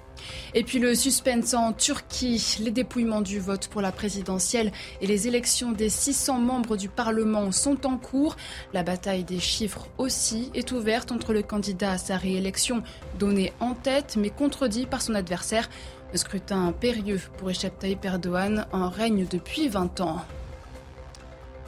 Et 0.54 0.64
puis 0.64 0.78
le 0.78 0.94
suspense 0.94 1.54
en 1.54 1.72
Turquie, 1.72 2.56
les 2.60 2.70
dépouillements 2.70 3.20
du 3.20 3.38
vote 3.40 3.68
pour 3.68 3.80
la 3.80 3.92
présidentielle 3.92 4.72
et 5.00 5.06
les 5.06 5.28
élections 5.28 5.72
des 5.72 5.88
600 5.88 6.38
membres 6.38 6.76
du 6.76 6.88
Parlement 6.88 7.52
sont 7.52 7.86
en 7.86 7.96
cours. 7.96 8.36
La 8.72 8.82
bataille 8.82 9.24
des 9.24 9.40
chiffres 9.40 9.88
aussi 9.98 10.50
est 10.54 10.72
ouverte 10.72 11.12
entre 11.12 11.32
le 11.32 11.42
candidat 11.42 11.92
à 11.92 11.98
sa 11.98 12.16
réélection, 12.16 12.82
donné 13.18 13.52
en 13.60 13.74
tête 13.74 14.16
mais 14.18 14.30
contredit 14.30 14.86
par 14.86 15.02
son 15.02 15.14
adversaire. 15.14 15.68
Le 16.12 16.18
scrutin 16.18 16.72
périlleux 16.72 17.20
pour 17.38 17.48
Recep 17.48 17.78
Tayyip 17.78 18.04
Erdogan 18.04 18.66
en 18.72 18.88
règne 18.88 19.26
depuis 19.30 19.68
20 19.68 20.00
ans. 20.00 20.18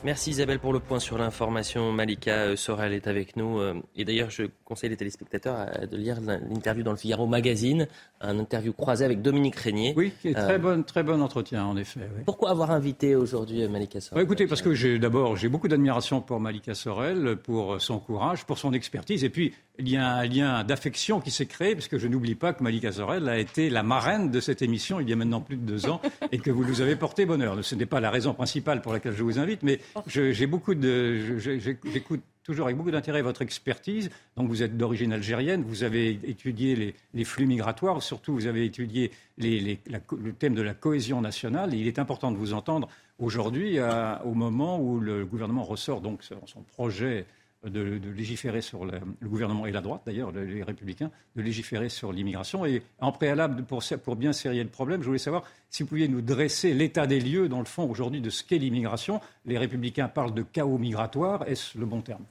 Merci 0.05 0.31
Isabelle 0.31 0.59
pour 0.59 0.73
le 0.73 0.81
point 0.81 0.99
sur 0.99 1.17
l'information. 1.17 1.93
Malika 1.93 2.33
euh, 2.33 2.57
Sorel 2.57 2.93
est 2.93 3.07
avec 3.07 3.37
nous. 3.37 3.61
euh, 3.61 3.75
Et 3.95 4.05
d'ailleurs, 4.05 4.31
je 4.31 4.43
conseille 4.73 4.89
les 4.89 4.97
téléspectateurs 4.97 5.55
à- 5.55 5.87
de 5.87 5.97
lire 5.99 6.17
l'interview 6.23 6.83
dans 6.83 6.93
le 6.93 6.97
Figaro 6.97 7.27
Magazine, 7.27 7.87
un 8.23 8.39
interview 8.39 8.73
croisé 8.73 9.05
avec 9.05 9.21
Dominique 9.21 9.57
Régnier. 9.57 9.93
Oui, 9.99 10.13
qui 10.23 10.29
est 10.29 10.39
Euh, 10.39 10.47
très, 10.47 10.59
bon, 10.59 10.83
très 10.83 11.03
bon 11.03 11.21
entretien, 11.21 11.67
en 11.67 11.77
effet. 11.77 12.01
oui. 12.17 12.23
Pourquoi 12.25 12.49
avoir 12.51 12.71
invité 12.71 13.15
aujourd'hui 13.15 13.63
euh, 13.63 13.69
Malika 13.69 14.01
Sorel? 14.01 14.17
Ouais, 14.19 14.25
écoutez, 14.25 14.47
parce 14.47 14.63
que 14.63 14.73
j'ai 14.73 14.99
d'abord 14.99 15.37
j'ai 15.37 15.49
beaucoup 15.51 15.69
d'admiration 15.69 16.23
pour 16.23 16.41
Malika 16.41 16.75
Sorel, 16.75 17.37
pour 17.37 17.83
son 17.83 17.99
courage, 17.99 18.47
pour 18.47 18.57
son 18.57 18.73
expertise, 18.73 19.25
et 19.25 19.29
puis 19.29 19.53
il 19.79 19.91
y 19.91 19.97
a 19.99 20.07
un 20.09 20.25
lien 20.27 20.65
d'affection 20.65 21.21
qui 21.21 21.31
s'est 21.31 21.45
créé, 21.47 21.75
parce 21.75 21.89
que 21.89 21.99
je 21.99 22.09
n'oublie 22.09 22.35
pas 22.35 22.55
que 22.55 22.63
Malika 22.63 22.93
Sorel 22.93 23.29
a 23.29 23.39
été 23.39 23.69
la 23.69 23.83
marraine 23.83 24.31
de 24.31 24.41
cette 24.41 24.63
émission 24.63 25.01
il 25.01 25.11
y 25.11 25.13
a 25.13 25.17
maintenant 25.17 25.43
plus 25.43 25.57
de 25.57 25.67
deux 25.67 25.87
ans, 25.91 26.01
et 26.31 26.39
que 26.39 26.51
vous 26.51 26.65
nous 26.65 26.81
avez 26.81 26.97
porté 26.97 27.27
bonheur. 27.27 27.63
Ce 27.63 27.75
n'est 27.75 27.85
pas 27.87 28.01
la 28.01 28.11
raison 28.11 28.33
principale 28.33 28.81
pour 28.81 28.95
laquelle 28.95 29.13
je 29.15 29.23
vous 29.23 29.39
invite, 29.39 29.63
mais 29.63 29.81
je- 30.07 30.33
j'ai 30.33 30.47
beaucoup 30.47 30.75
de, 30.75 31.39
j'écoute 31.39 32.23
toujours 32.43 32.67
avec 32.67 32.77
beaucoup 32.77 32.91
d'intérêt 32.91 33.23
votre 33.23 33.43
expertise. 33.43 34.11
Donc 34.37 34.49
vous 34.49 34.63
êtes 34.63 34.77
d'origine 34.77 35.13
algérienne, 35.13 35.63
vous 35.63 35.85
avez 35.85 36.19
étudié 36.25 36.95
les, 37.15 37.25
flux 37.25 37.47
migratoires, 37.47 38.03
surtout 38.03 38.35
vous 38.35 38.47
avez 38.47 38.65
étudié 38.65 39.11
le 39.39 40.31
thème 40.33 40.55
de 40.55 40.63
la 40.63 40.75
cohésion 40.75 41.21
nationale. 41.21 41.75
Et 41.75 41.79
il 41.79 41.87
est 41.87 41.99
important 41.99 42.33
de 42.33 42.37
vous 42.37 42.53
entendre 42.53 42.89
aujourd'hui, 43.19 43.79
à- 43.79 44.23
au 44.25 44.35
moment 44.35 44.81
où 44.81 45.01
le 45.01 45.25
gouvernement 45.25 45.65
ressort 45.65 46.01
donc 46.01 46.23
son 46.23 46.63
projet 46.63 47.27
de, 47.65 48.01
légiférer 48.15 48.61
sur 48.61 48.85
le, 48.85 49.01
gouvernement 49.23 49.67
et 49.67 49.73
la 49.73 49.81
droite 49.81 50.03
d'ailleurs, 50.07 50.33
les, 50.33 50.63
républicains, 50.63 51.11
de 51.37 51.43
légiférer 51.43 51.89
sur 51.89 52.13
l'immigration. 52.13 52.67
Et 52.67 52.83
en 53.01 53.13
préalable, 53.13 53.65
pour, 53.65 53.83
pour 54.05 54.17
bien 54.17 54.33
serrer 54.33 54.63
le 54.63 54.69
problème, 54.69 55.03
je 55.03 55.07
voulais 55.07 55.19
savoir 55.19 55.45
si 55.71 55.83
vous 55.83 55.89
pouviez 55.89 56.09
nous 56.09 56.23
dresser 56.23 56.75
l'état 56.75 57.07
des 57.07 57.21
lieux, 57.21 57.49
dans 57.49 57.61
le 57.61 57.65
fond, 57.65 57.89
aujourd'hui, 57.89 58.21
de 58.21 58.31
ce 58.31 58.43
qu'est 58.43 58.59
l'immigration. 58.59 59.21
Les 59.47 59.59
républicains 59.59 60.09
parlent 60.09 60.35
de 60.35 60.43
chaos 60.43 60.79
migratoire. 60.79 61.49
Est-ce 61.49 61.79
le 61.79 61.87
bon 61.87 62.01
terme? 62.01 62.25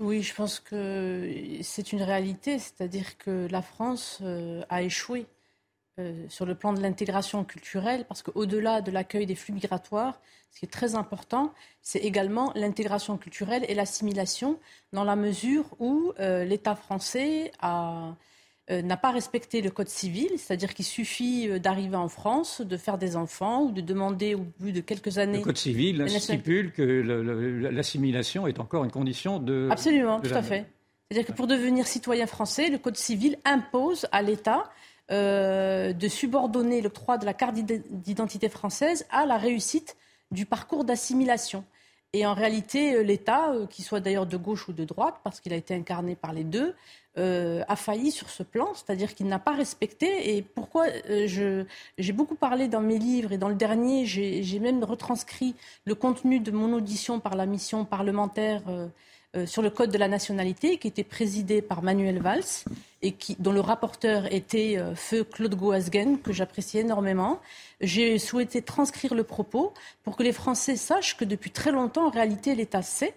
Oui, 0.00 0.22
je 0.22 0.34
pense 0.34 0.58
que 0.58 1.30
c'est 1.62 1.92
une 1.92 2.02
réalité, 2.02 2.58
c'est-à-dire 2.58 3.16
que 3.16 3.46
la 3.48 3.62
France 3.62 4.18
euh, 4.22 4.62
a 4.68 4.82
échoué 4.82 5.26
euh, 5.98 6.24
sur 6.28 6.46
le 6.46 6.54
plan 6.54 6.72
de 6.72 6.80
l'intégration 6.80 7.44
culturelle, 7.44 8.04
parce 8.06 8.22
qu'au-delà 8.22 8.80
de 8.80 8.90
l'accueil 8.90 9.26
des 9.26 9.34
flux 9.34 9.52
migratoires, 9.54 10.20
ce 10.50 10.60
qui 10.60 10.66
est 10.66 10.72
très 10.72 10.94
important, 10.94 11.52
c'est 11.82 11.98
également 11.98 12.52
l'intégration 12.54 13.16
culturelle 13.16 13.64
et 13.68 13.74
l'assimilation, 13.74 14.58
dans 14.92 15.04
la 15.04 15.16
mesure 15.16 15.64
où 15.80 16.12
euh, 16.20 16.44
l'État 16.44 16.76
français 16.76 17.50
a 17.60 18.16
euh, 18.70 18.80
n'a 18.80 18.96
pas 18.96 19.10
respecté 19.10 19.60
le 19.60 19.70
code 19.70 19.90
civil, 19.90 20.30
c'est-à-dire 20.38 20.72
qu'il 20.72 20.86
suffit 20.86 21.50
euh, 21.50 21.58
d'arriver 21.58 21.96
en 21.96 22.08
France, 22.08 22.62
de 22.62 22.78
faire 22.78 22.96
des 22.96 23.14
enfants 23.14 23.64
ou 23.64 23.72
de 23.72 23.82
demander 23.82 24.34
au 24.34 24.46
bout 24.58 24.70
de 24.70 24.80
quelques 24.80 25.18
années. 25.18 25.36
Le 25.36 25.44
code 25.44 25.58
civil 25.58 26.08
stipule 26.18 26.72
que 26.72 26.82
l'assimilation 26.82 28.46
est 28.46 28.58
encore 28.58 28.82
une 28.84 28.90
condition 28.90 29.38
de. 29.38 29.68
Absolument, 29.70 30.18
tout 30.18 30.32
à 30.32 30.42
fait. 30.42 30.64
C'est-à-dire 31.10 31.26
que 31.26 31.36
pour 31.36 31.46
devenir 31.46 31.86
citoyen 31.86 32.26
français, 32.26 32.70
le 32.70 32.78
code 32.78 32.96
civil 32.96 33.36
impose 33.44 34.06
à 34.12 34.22
l'État 34.22 34.70
euh, 35.10 35.92
de 35.92 36.08
subordonner 36.08 36.80
l'octroi 36.80 37.18
de 37.18 37.26
la 37.26 37.34
carte 37.34 37.54
d'identité 37.54 38.48
française 38.48 39.06
à 39.10 39.26
la 39.26 39.36
réussite 39.36 39.96
du 40.30 40.46
parcours 40.46 40.84
d'assimilation. 40.84 41.64
Et 42.12 42.26
en 42.26 42.34
réalité, 42.34 43.02
l'État, 43.02 43.52
qu'il 43.70 43.84
soit 43.84 43.98
d'ailleurs 43.98 44.26
de 44.26 44.36
gauche 44.36 44.68
ou 44.68 44.72
de 44.72 44.84
droite, 44.84 45.16
parce 45.24 45.40
qu'il 45.40 45.52
a 45.52 45.56
été 45.56 45.74
incarné 45.74 46.14
par 46.14 46.32
les 46.32 46.44
deux, 46.44 46.74
euh, 47.16 47.62
a 47.68 47.76
failli 47.76 48.10
sur 48.10 48.28
ce 48.28 48.42
plan, 48.42 48.74
c'est-à-dire 48.74 49.14
qu'il 49.14 49.28
n'a 49.28 49.38
pas 49.38 49.52
respecté. 49.52 50.36
Et 50.36 50.42
pourquoi 50.42 50.86
euh, 51.08 51.64
j'ai 51.96 52.12
beaucoup 52.12 52.34
parlé 52.34 52.66
dans 52.66 52.80
mes 52.80 52.98
livres 52.98 53.30
et 53.30 53.38
dans 53.38 53.48
le 53.48 53.54
dernier, 53.54 54.04
j'ai 54.04 54.58
même 54.58 54.82
retranscrit 54.82 55.54
le 55.84 55.94
contenu 55.94 56.40
de 56.40 56.50
mon 56.50 56.72
audition 56.72 57.20
par 57.20 57.36
la 57.36 57.46
mission 57.46 57.84
parlementaire 57.84 58.62
euh, 58.68 58.88
sur 59.46 59.62
le 59.62 59.70
code 59.70 59.90
de 59.90 59.98
la 59.98 60.08
nationalité, 60.08 60.78
qui 60.78 60.88
était 60.88 61.04
présidée 61.04 61.62
par 61.62 61.82
Manuel 61.82 62.20
Valls 62.20 62.64
et 63.02 63.16
dont 63.38 63.52
le 63.52 63.60
rapporteur 63.60 64.32
était 64.32 64.78
feu 64.94 65.24
Claude 65.24 65.54
Goasgen, 65.54 66.18
que 66.18 66.32
j'apprécie 66.32 66.78
énormément. 66.78 67.40
J'ai 67.80 68.18
souhaité 68.18 68.62
transcrire 68.62 69.14
le 69.14 69.24
propos 69.24 69.74
pour 70.04 70.16
que 70.16 70.22
les 70.22 70.32
Français 70.32 70.76
sachent 70.76 71.16
que 71.16 71.24
depuis 71.24 71.50
très 71.50 71.72
longtemps, 71.72 72.06
en 72.06 72.10
réalité, 72.10 72.54
l'État 72.54 72.82
sait 72.82 73.14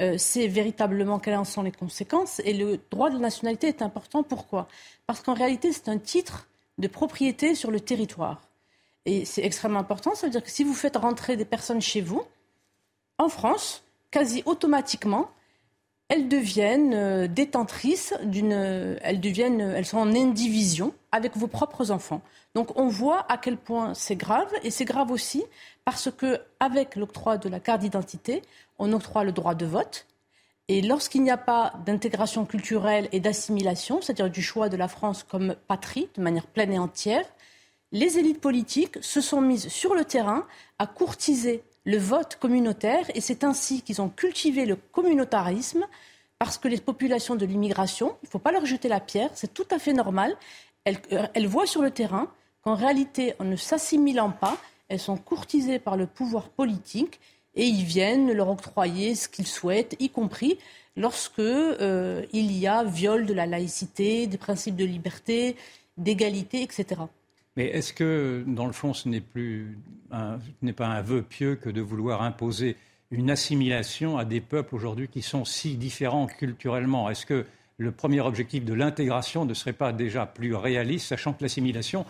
euh, 0.00 0.16
c'est 0.16 0.46
véritablement 0.46 1.18
quelles 1.18 1.36
en 1.36 1.44
sont 1.44 1.62
les 1.62 1.72
conséquences. 1.72 2.40
Et 2.44 2.54
le 2.54 2.80
droit 2.90 3.10
de 3.10 3.18
nationalité 3.18 3.68
est 3.68 3.82
important. 3.82 4.22
Pourquoi? 4.22 4.66
Parce 5.06 5.20
qu'en 5.20 5.34
réalité, 5.34 5.72
c'est 5.72 5.88
un 5.88 5.98
titre 5.98 6.48
de 6.78 6.88
propriété 6.88 7.54
sur 7.54 7.70
le 7.70 7.80
territoire. 7.80 8.42
Et 9.04 9.24
c'est 9.24 9.44
extrêmement 9.44 9.80
important. 9.80 10.14
Ça 10.14 10.26
veut 10.26 10.30
dire 10.32 10.42
que 10.42 10.50
si 10.50 10.64
vous 10.64 10.74
faites 10.74 10.96
rentrer 10.96 11.36
des 11.36 11.44
personnes 11.44 11.82
chez 11.82 12.00
vous, 12.00 12.22
en 13.18 13.28
France, 13.28 13.82
quasi 14.10 14.42
automatiquement, 14.46 15.30
elles 16.10 16.28
deviennent 16.28 16.92
euh, 16.92 17.28
détentrices 17.28 18.14
d'une. 18.24 18.52
Elles 18.52 19.20
deviennent. 19.20 19.60
Elles 19.60 19.86
sont 19.86 19.98
en 19.98 20.12
indivision 20.14 20.92
avec 21.12 21.36
vos 21.36 21.46
propres 21.46 21.92
enfants. 21.92 22.20
Donc 22.54 22.76
on 22.76 22.88
voit 22.88 23.24
à 23.32 23.38
quel 23.38 23.56
point 23.56 23.94
c'est 23.94 24.16
grave 24.16 24.52
et 24.64 24.70
c'est 24.70 24.84
grave 24.84 25.12
aussi 25.12 25.44
parce 25.84 26.10
que 26.10 26.40
avec 26.58 26.96
l'octroi 26.96 27.38
de 27.38 27.48
la 27.48 27.60
carte 27.60 27.80
d'identité, 27.80 28.42
on 28.78 28.92
octroie 28.92 29.22
le 29.22 29.30
droit 29.30 29.54
de 29.54 29.64
vote. 29.64 30.06
Et 30.66 30.82
lorsqu'il 30.82 31.22
n'y 31.22 31.30
a 31.30 31.36
pas 31.36 31.72
d'intégration 31.86 32.44
culturelle 32.44 33.08
et 33.12 33.20
d'assimilation, 33.20 34.00
c'est-à-dire 34.02 34.30
du 34.30 34.42
choix 34.42 34.68
de 34.68 34.76
la 34.76 34.88
France 34.88 35.22
comme 35.22 35.54
patrie 35.68 36.08
de 36.16 36.22
manière 36.22 36.46
pleine 36.46 36.72
et 36.72 36.78
entière, 36.78 37.24
les 37.92 38.18
élites 38.18 38.40
politiques 38.40 38.98
se 39.00 39.20
sont 39.20 39.40
mises 39.40 39.68
sur 39.68 39.94
le 39.94 40.04
terrain 40.04 40.46
à 40.78 40.86
courtiser 40.86 41.62
le 41.84 41.98
vote 41.98 42.36
communautaire 42.36 43.06
et 43.14 43.20
c'est 43.20 43.44
ainsi 43.44 43.82
qu'ils 43.82 44.00
ont 44.02 44.08
cultivé 44.08 44.66
le 44.66 44.76
communautarisme 44.76 45.86
parce 46.38 46.58
que 46.58 46.68
les 46.68 46.80
populations 46.80 47.36
de 47.36 47.44
l'immigration, 47.44 48.16
il 48.22 48.26
ne 48.26 48.30
faut 48.30 48.38
pas 48.38 48.52
leur 48.52 48.66
jeter 48.66 48.88
la 48.88 49.00
pierre, 49.00 49.30
c'est 49.34 49.52
tout 49.52 49.66
à 49.70 49.78
fait 49.78 49.92
normal, 49.92 50.36
elles, 50.84 50.98
euh, 51.12 51.26
elles 51.34 51.46
voient 51.46 51.66
sur 51.66 51.82
le 51.82 51.90
terrain 51.90 52.32
qu'en 52.62 52.74
réalité, 52.74 53.34
en 53.38 53.44
ne 53.44 53.56
s'assimilant 53.56 54.30
pas, 54.30 54.56
elles 54.88 55.00
sont 55.00 55.16
courtisées 55.16 55.78
par 55.78 55.96
le 55.96 56.06
pouvoir 56.06 56.48
politique 56.48 57.20
et 57.54 57.66
ils 57.66 57.84
viennent 57.84 58.32
leur 58.32 58.48
octroyer 58.48 59.14
ce 59.14 59.28
qu'ils 59.28 59.46
souhaitent, 59.46 59.96
y 59.98 60.08
compris 60.08 60.58
lorsque 60.96 61.38
euh, 61.38 62.24
il 62.32 62.52
y 62.52 62.66
a 62.66 62.84
viol 62.84 63.26
de 63.26 63.34
la 63.34 63.46
laïcité, 63.46 64.26
des 64.26 64.38
principes 64.38 64.76
de 64.76 64.84
liberté, 64.84 65.56
d'égalité, 65.96 66.62
etc. 66.62 67.02
Mais 67.56 67.66
est-ce 67.66 67.92
que, 67.92 68.44
dans 68.46 68.66
le 68.66 68.72
fond, 68.72 68.94
ce 68.94 69.08
n'est 69.08 69.20
plus 69.20 69.78
pas 70.10 70.86
un 70.86 71.02
vœu 71.02 71.22
pieux 71.22 71.56
que 71.56 71.68
de 71.68 71.80
vouloir 71.80 72.22
imposer 72.22 72.76
une 73.10 73.30
assimilation 73.30 74.18
à 74.18 74.24
des 74.24 74.40
peuples 74.40 74.74
aujourd'hui 74.74 75.08
qui 75.08 75.22
sont 75.22 75.44
si 75.44 75.76
différents 75.76 76.26
culturellement? 76.26 77.10
Est-ce 77.10 77.26
que 77.26 77.44
le 77.78 77.92
premier 77.92 78.20
objectif 78.20 78.64
de 78.64 78.74
l'intégration 78.74 79.44
ne 79.44 79.54
serait 79.54 79.72
pas 79.72 79.92
déjà 79.92 80.26
plus 80.26 80.54
réaliste, 80.54 81.08
sachant 81.08 81.32
que 81.32 81.42
l'assimilation, 81.42 82.04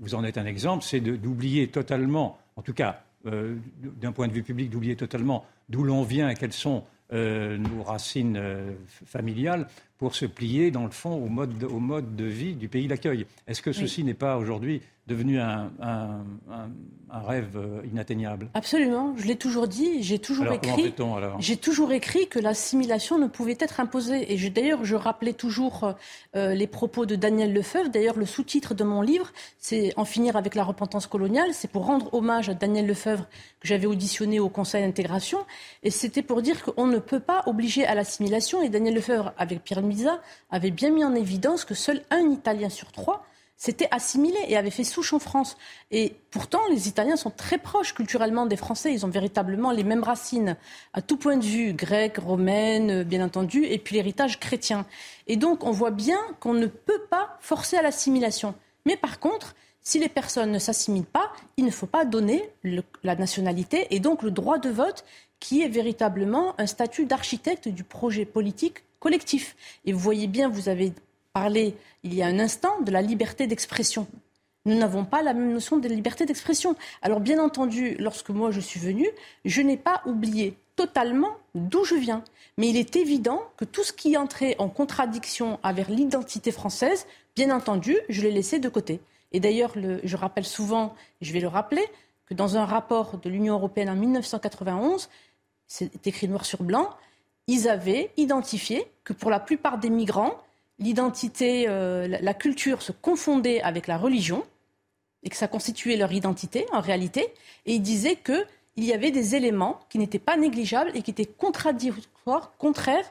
vous 0.00 0.14
en 0.14 0.22
êtes 0.22 0.38
un 0.38 0.46
exemple, 0.46 0.84
c'est 0.84 1.00
d'oublier 1.00 1.68
totalement, 1.68 2.38
en 2.56 2.62
tout 2.62 2.74
cas 2.74 3.02
euh, 3.26 3.56
d'un 3.80 4.12
point 4.12 4.28
de 4.28 4.32
vue 4.32 4.42
public, 4.42 4.68
d'oublier 4.70 4.96
totalement 4.96 5.46
d'où 5.68 5.82
l'on 5.82 6.02
vient 6.02 6.28
et 6.28 6.34
quelles 6.34 6.52
sont 6.52 6.84
euh, 7.12 7.56
nos 7.56 7.82
racines 7.82 8.36
euh, 8.36 8.72
familiales 9.06 9.68
pour 10.02 10.16
se 10.16 10.26
plier, 10.26 10.72
dans 10.72 10.82
le 10.82 10.90
fond, 10.90 11.12
au 11.12 11.28
mode 11.28 11.58
de, 11.58 11.66
au 11.66 11.78
mode 11.78 12.16
de 12.16 12.24
vie 12.24 12.54
du 12.54 12.66
pays 12.66 12.88
d'accueil. 12.88 13.24
Est-ce 13.46 13.62
que 13.62 13.70
ceci 13.70 14.02
n'est 14.02 14.14
pas 14.14 14.36
aujourd'hui 14.36 14.82
devenu 15.06 15.40
un, 15.40 15.70
rêve 17.10 17.56
euh, 17.56 17.82
inatteignable? 17.90 18.48
Absolument, 18.54 19.14
je 19.16 19.26
l'ai 19.26 19.36
toujours 19.36 19.68
dit, 19.68 20.02
j'ai 20.02 20.18
toujours 20.18 20.50
écrit. 20.52 20.94
J'ai 21.38 21.56
toujours 21.56 21.92
écrit 21.92 22.28
que 22.28 22.38
l'assimilation 22.38 23.18
ne 23.18 23.26
pouvait 23.26 23.56
être 23.60 23.80
imposée. 23.80 24.32
Et 24.32 24.50
d'ailleurs, 24.50 24.84
je 24.84 24.96
rappelais 24.96 25.32
toujours 25.32 25.94
euh, 26.34 26.54
les 26.54 26.66
propos 26.66 27.04
de 27.04 27.16
Daniel 27.16 27.52
Lefebvre. 27.52 27.90
D'ailleurs, 27.90 28.16
le 28.16 28.26
sous-titre 28.26 28.74
de 28.74 28.84
mon 28.84 29.02
livre, 29.02 29.30
c'est 29.58 29.92
En 29.96 30.04
finir 30.04 30.36
avec 30.36 30.54
la 30.54 30.64
repentance 30.64 31.06
coloniale. 31.06 31.50
C'est 31.52 31.70
pour 31.70 31.86
rendre 31.86 32.12
hommage 32.14 32.48
à 32.48 32.54
Daniel 32.54 32.86
Lefebvre 32.86 33.26
que 33.60 33.68
j'avais 33.68 33.86
auditionné 33.86 34.40
au 34.40 34.48
Conseil 34.48 34.84
d'intégration. 34.84 35.38
Et 35.82 35.90
c'était 35.90 36.22
pour 36.22 36.42
dire 36.42 36.62
qu'on 36.64 36.86
ne 36.86 36.98
peut 36.98 37.20
pas 37.20 37.42
obliger 37.46 37.84
à 37.84 37.94
l'assimilation. 37.94 38.62
Et 38.62 38.68
Daniel 38.68 38.94
Lefebvre, 38.94 39.32
avec 39.36 39.62
Pierre 39.62 39.82
Avait 40.50 40.70
bien 40.70 40.90
mis 40.90 41.04
en 41.04 41.14
évidence 41.14 41.64
que 41.64 41.74
seul 41.74 42.02
un 42.10 42.30
Italien 42.30 42.68
sur 42.68 42.92
trois 42.92 43.24
s'était 43.62 43.88
assimilé 43.92 44.38
et 44.48 44.56
avait 44.56 44.70
fait 44.70 44.82
souche 44.82 45.12
en 45.12 45.20
France. 45.20 45.56
Et 45.92 46.16
pourtant, 46.32 46.58
les 46.68 46.88
Italiens 46.88 47.14
sont 47.14 47.30
très 47.30 47.58
proches 47.58 47.94
culturellement 47.94 48.44
des 48.44 48.56
Français. 48.56 48.92
Ils 48.92 49.06
ont 49.06 49.08
véritablement 49.08 49.70
les 49.70 49.84
mêmes 49.84 50.02
racines, 50.02 50.56
à 50.94 51.00
tout 51.00 51.16
point 51.16 51.36
de 51.36 51.44
vue, 51.44 51.72
grecque, 51.72 52.18
romaine, 52.18 53.04
bien 53.04 53.24
entendu, 53.24 53.64
et 53.64 53.78
puis 53.78 53.94
l'héritage 53.94 54.40
chrétien. 54.40 54.84
Et 55.28 55.36
donc, 55.36 55.62
on 55.62 55.70
voit 55.70 55.92
bien 55.92 56.18
qu'on 56.40 56.54
ne 56.54 56.66
peut 56.66 57.02
pas 57.08 57.36
forcer 57.38 57.76
à 57.76 57.82
l'assimilation. 57.82 58.56
Mais 58.84 58.96
par 58.96 59.20
contre, 59.20 59.54
si 59.80 60.00
les 60.00 60.08
personnes 60.08 60.50
ne 60.50 60.58
s'assimilent 60.58 61.04
pas, 61.04 61.32
il 61.56 61.64
ne 61.64 61.70
faut 61.70 61.86
pas 61.86 62.04
donner 62.04 62.42
la 63.04 63.14
nationalité 63.14 63.86
et 63.94 64.00
donc 64.00 64.24
le 64.24 64.32
droit 64.32 64.58
de 64.58 64.70
vote 64.70 65.04
qui 65.42 65.62
est 65.62 65.68
véritablement 65.68 66.54
un 66.58 66.66
statut 66.66 67.04
d'architecte 67.04 67.68
du 67.68 67.82
projet 67.82 68.24
politique 68.24 68.84
collectif. 69.00 69.56
Et 69.84 69.92
vous 69.92 69.98
voyez 69.98 70.28
bien, 70.28 70.48
vous 70.48 70.68
avez 70.68 70.92
parlé 71.32 71.74
il 72.04 72.14
y 72.14 72.22
a 72.22 72.26
un 72.26 72.38
instant 72.38 72.80
de 72.80 72.92
la 72.92 73.02
liberté 73.02 73.48
d'expression. 73.48 74.06
Nous 74.66 74.76
n'avons 74.76 75.04
pas 75.04 75.20
la 75.20 75.34
même 75.34 75.52
notion 75.52 75.78
de 75.78 75.88
liberté 75.88 76.26
d'expression. 76.26 76.76
Alors 77.02 77.18
bien 77.18 77.42
entendu, 77.42 77.96
lorsque 77.98 78.30
moi 78.30 78.52
je 78.52 78.60
suis 78.60 78.78
venue, 78.78 79.08
je 79.44 79.62
n'ai 79.62 79.76
pas 79.76 80.00
oublié 80.06 80.56
totalement 80.76 81.36
d'où 81.56 81.84
je 81.84 81.96
viens. 81.96 82.22
Mais 82.56 82.68
il 82.68 82.76
est 82.76 82.94
évident 82.94 83.42
que 83.56 83.64
tout 83.64 83.82
ce 83.82 83.92
qui 83.92 84.16
entrait 84.16 84.54
en 84.60 84.68
contradiction 84.68 85.58
avec 85.64 85.88
l'identité 85.88 86.52
française, 86.52 87.04
bien 87.34 87.50
entendu, 87.50 87.96
je 88.08 88.22
l'ai 88.22 88.30
laissé 88.30 88.60
de 88.60 88.68
côté. 88.68 89.00
Et 89.32 89.40
d'ailleurs, 89.40 89.72
je 90.04 90.16
rappelle 90.16 90.44
souvent, 90.44 90.94
je 91.20 91.32
vais 91.32 91.40
le 91.40 91.48
rappeler, 91.48 91.84
que 92.26 92.34
dans 92.34 92.56
un 92.56 92.64
rapport 92.64 93.18
de 93.18 93.28
l'Union 93.28 93.54
européenne 93.54 93.88
en 93.88 93.96
1991, 93.96 95.08
c'est 95.72 96.06
écrit 96.06 96.28
noir 96.28 96.44
sur 96.44 96.62
blanc, 96.62 96.90
ils 97.46 97.66
avaient 97.66 98.10
identifié 98.18 98.86
que 99.04 99.14
pour 99.14 99.30
la 99.30 99.40
plupart 99.40 99.78
des 99.78 99.88
migrants, 99.88 100.36
l'identité, 100.78 101.64
euh, 101.66 102.06
la 102.06 102.34
culture 102.34 102.82
se 102.82 102.92
confondait 102.92 103.62
avec 103.62 103.86
la 103.86 103.96
religion 103.96 104.44
et 105.22 105.30
que 105.30 105.36
ça 105.36 105.48
constituait 105.48 105.96
leur 105.96 106.12
identité 106.12 106.66
en 106.72 106.80
réalité. 106.80 107.32
Et 107.64 107.74
ils 107.74 107.80
disaient 107.80 108.16
qu'il 108.16 108.84
y 108.84 108.92
avait 108.92 109.10
des 109.10 109.34
éléments 109.34 109.80
qui 109.88 109.98
n'étaient 109.98 110.18
pas 110.18 110.36
négligeables 110.36 110.90
et 110.94 111.00
qui 111.00 111.10
étaient 111.10 111.24
contradictoires, 111.24 112.52
contraires 112.58 113.10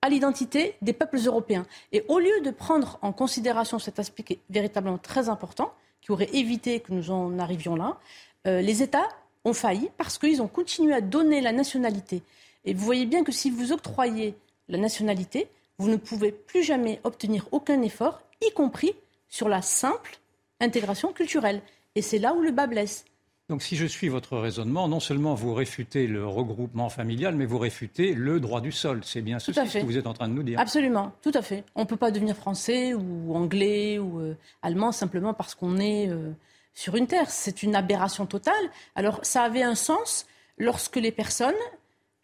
à 0.00 0.08
l'identité 0.08 0.76
des 0.80 0.94
peuples 0.94 1.18
européens. 1.22 1.66
Et 1.92 2.06
au 2.08 2.18
lieu 2.18 2.40
de 2.42 2.50
prendre 2.50 2.98
en 3.02 3.12
considération 3.12 3.78
cet 3.78 3.98
aspect 3.98 4.22
qui 4.22 4.32
est 4.34 4.40
véritablement 4.48 4.96
très 4.96 5.28
important, 5.28 5.74
qui 6.00 6.12
aurait 6.12 6.30
évité 6.32 6.80
que 6.80 6.94
nous 6.94 7.10
en 7.10 7.38
arrivions 7.38 7.76
là, 7.76 7.98
euh, 8.46 8.62
les 8.62 8.82
États 8.82 9.08
ont 9.44 9.52
failli 9.52 9.90
parce 9.96 10.18
qu'ils 10.18 10.42
ont 10.42 10.48
continué 10.48 10.92
à 10.92 11.00
donner 11.00 11.40
la 11.40 11.52
nationalité. 11.52 12.22
Et 12.64 12.74
vous 12.74 12.84
voyez 12.84 13.06
bien 13.06 13.24
que 13.24 13.32
si 13.32 13.50
vous 13.50 13.72
octroyez 13.72 14.34
la 14.68 14.78
nationalité, 14.78 15.48
vous 15.78 15.88
ne 15.88 15.96
pouvez 15.96 16.30
plus 16.32 16.62
jamais 16.62 17.00
obtenir 17.04 17.48
aucun 17.52 17.80
effort, 17.82 18.22
y 18.42 18.52
compris 18.52 18.92
sur 19.28 19.48
la 19.48 19.62
simple 19.62 20.18
intégration 20.60 21.12
culturelle. 21.12 21.62
Et 21.94 22.02
c'est 22.02 22.18
là 22.18 22.34
où 22.34 22.42
le 22.42 22.50
bas 22.50 22.66
blesse. 22.66 23.04
Donc 23.48 23.62
si 23.62 23.74
je 23.74 23.84
suis 23.84 24.08
votre 24.08 24.38
raisonnement, 24.38 24.86
non 24.86 25.00
seulement 25.00 25.34
vous 25.34 25.54
réfutez 25.54 26.06
le 26.06 26.24
regroupement 26.24 26.88
familial, 26.88 27.34
mais 27.34 27.46
vous 27.46 27.58
réfutez 27.58 28.14
le 28.14 28.38
droit 28.38 28.60
du 28.60 28.70
sol. 28.70 29.00
C'est 29.02 29.22
bien 29.22 29.40
ce 29.40 29.50
que 29.50 29.84
vous 29.84 29.98
êtes 29.98 30.06
en 30.06 30.14
train 30.14 30.28
de 30.28 30.34
nous 30.34 30.44
dire. 30.44 30.60
Absolument, 30.60 31.12
tout 31.20 31.32
à 31.34 31.42
fait. 31.42 31.64
On 31.74 31.80
ne 31.80 31.86
peut 31.86 31.96
pas 31.96 32.12
devenir 32.12 32.36
français 32.36 32.94
ou 32.94 33.34
anglais 33.34 33.98
ou 33.98 34.20
euh, 34.20 34.36
allemand 34.62 34.92
simplement 34.92 35.34
parce 35.34 35.56
qu'on 35.56 35.78
est 35.78 36.08
euh, 36.08 36.30
sur 36.74 36.96
une 36.96 37.06
terre. 37.06 37.30
C'est 37.30 37.62
une 37.62 37.74
aberration 37.74 38.26
totale. 38.26 38.70
Alors 38.94 39.20
ça 39.22 39.42
avait 39.42 39.62
un 39.62 39.74
sens 39.74 40.26
lorsque 40.58 40.96
les 40.96 41.12
personnes 41.12 41.54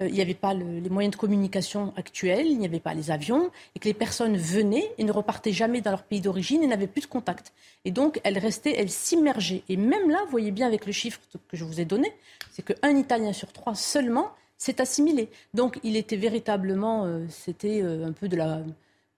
euh, 0.03 0.09
il 0.09 0.15
n'y 0.15 0.21
avait 0.21 0.35
pas 0.35 0.53
les 0.53 0.91
moyens 0.91 1.15
de 1.15 1.19
communication 1.19 1.93
actuels, 1.97 2.47
il 2.47 2.59
n'y 2.59 2.67
avait 2.67 2.81
pas 2.81 2.95
les 2.95 3.11
avions, 3.11 3.51
et 3.75 3.79
que 3.79 3.87
les 3.87 3.95
personnes 3.95 4.37
venaient 4.37 4.91
et 4.99 5.05
ne 5.05 5.13
repartaient 5.13 5.53
jamais 5.53 5.81
dans 5.81 5.91
leur 5.91 6.03
pays 6.03 6.21
d'origine 6.21 6.63
et 6.63 6.67
n'avaient 6.67 6.87
plus 6.87 7.03
de 7.03 7.07
contact. 7.07 7.53
Et 7.85 7.91
donc, 7.91 8.21
elles 8.25 8.39
restaient, 8.39 8.75
elles 8.77 8.91
s'immergeaient. 8.91 9.63
Et 9.69 9.77
même 9.77 10.11
là, 10.11 10.21
vous 10.25 10.31
voyez 10.31 10.51
bien 10.51 10.67
avec 10.67 10.87
le 10.87 10.93
chiffre 10.93 11.21
que 11.49 11.57
je 11.57 11.65
vous 11.65 11.81
ai 11.81 11.85
donné, 11.85 12.13
c'est 12.53 12.65
qu'un 12.65 12.97
Italien 12.97 13.33
sur 13.33 13.53
trois 13.53 13.75
seulement 13.75 14.31
s'est 14.59 14.81
assimilé. 14.81 15.29
Donc, 15.55 15.79
il 15.83 15.97
était 15.97 16.17
véritablement, 16.17 17.05
euh, 17.05 17.25
c'était 17.31 17.83
euh, 17.83 18.07
un 18.07 18.13
peu 18.13 18.29
de 18.29 18.37
la, 18.37 18.61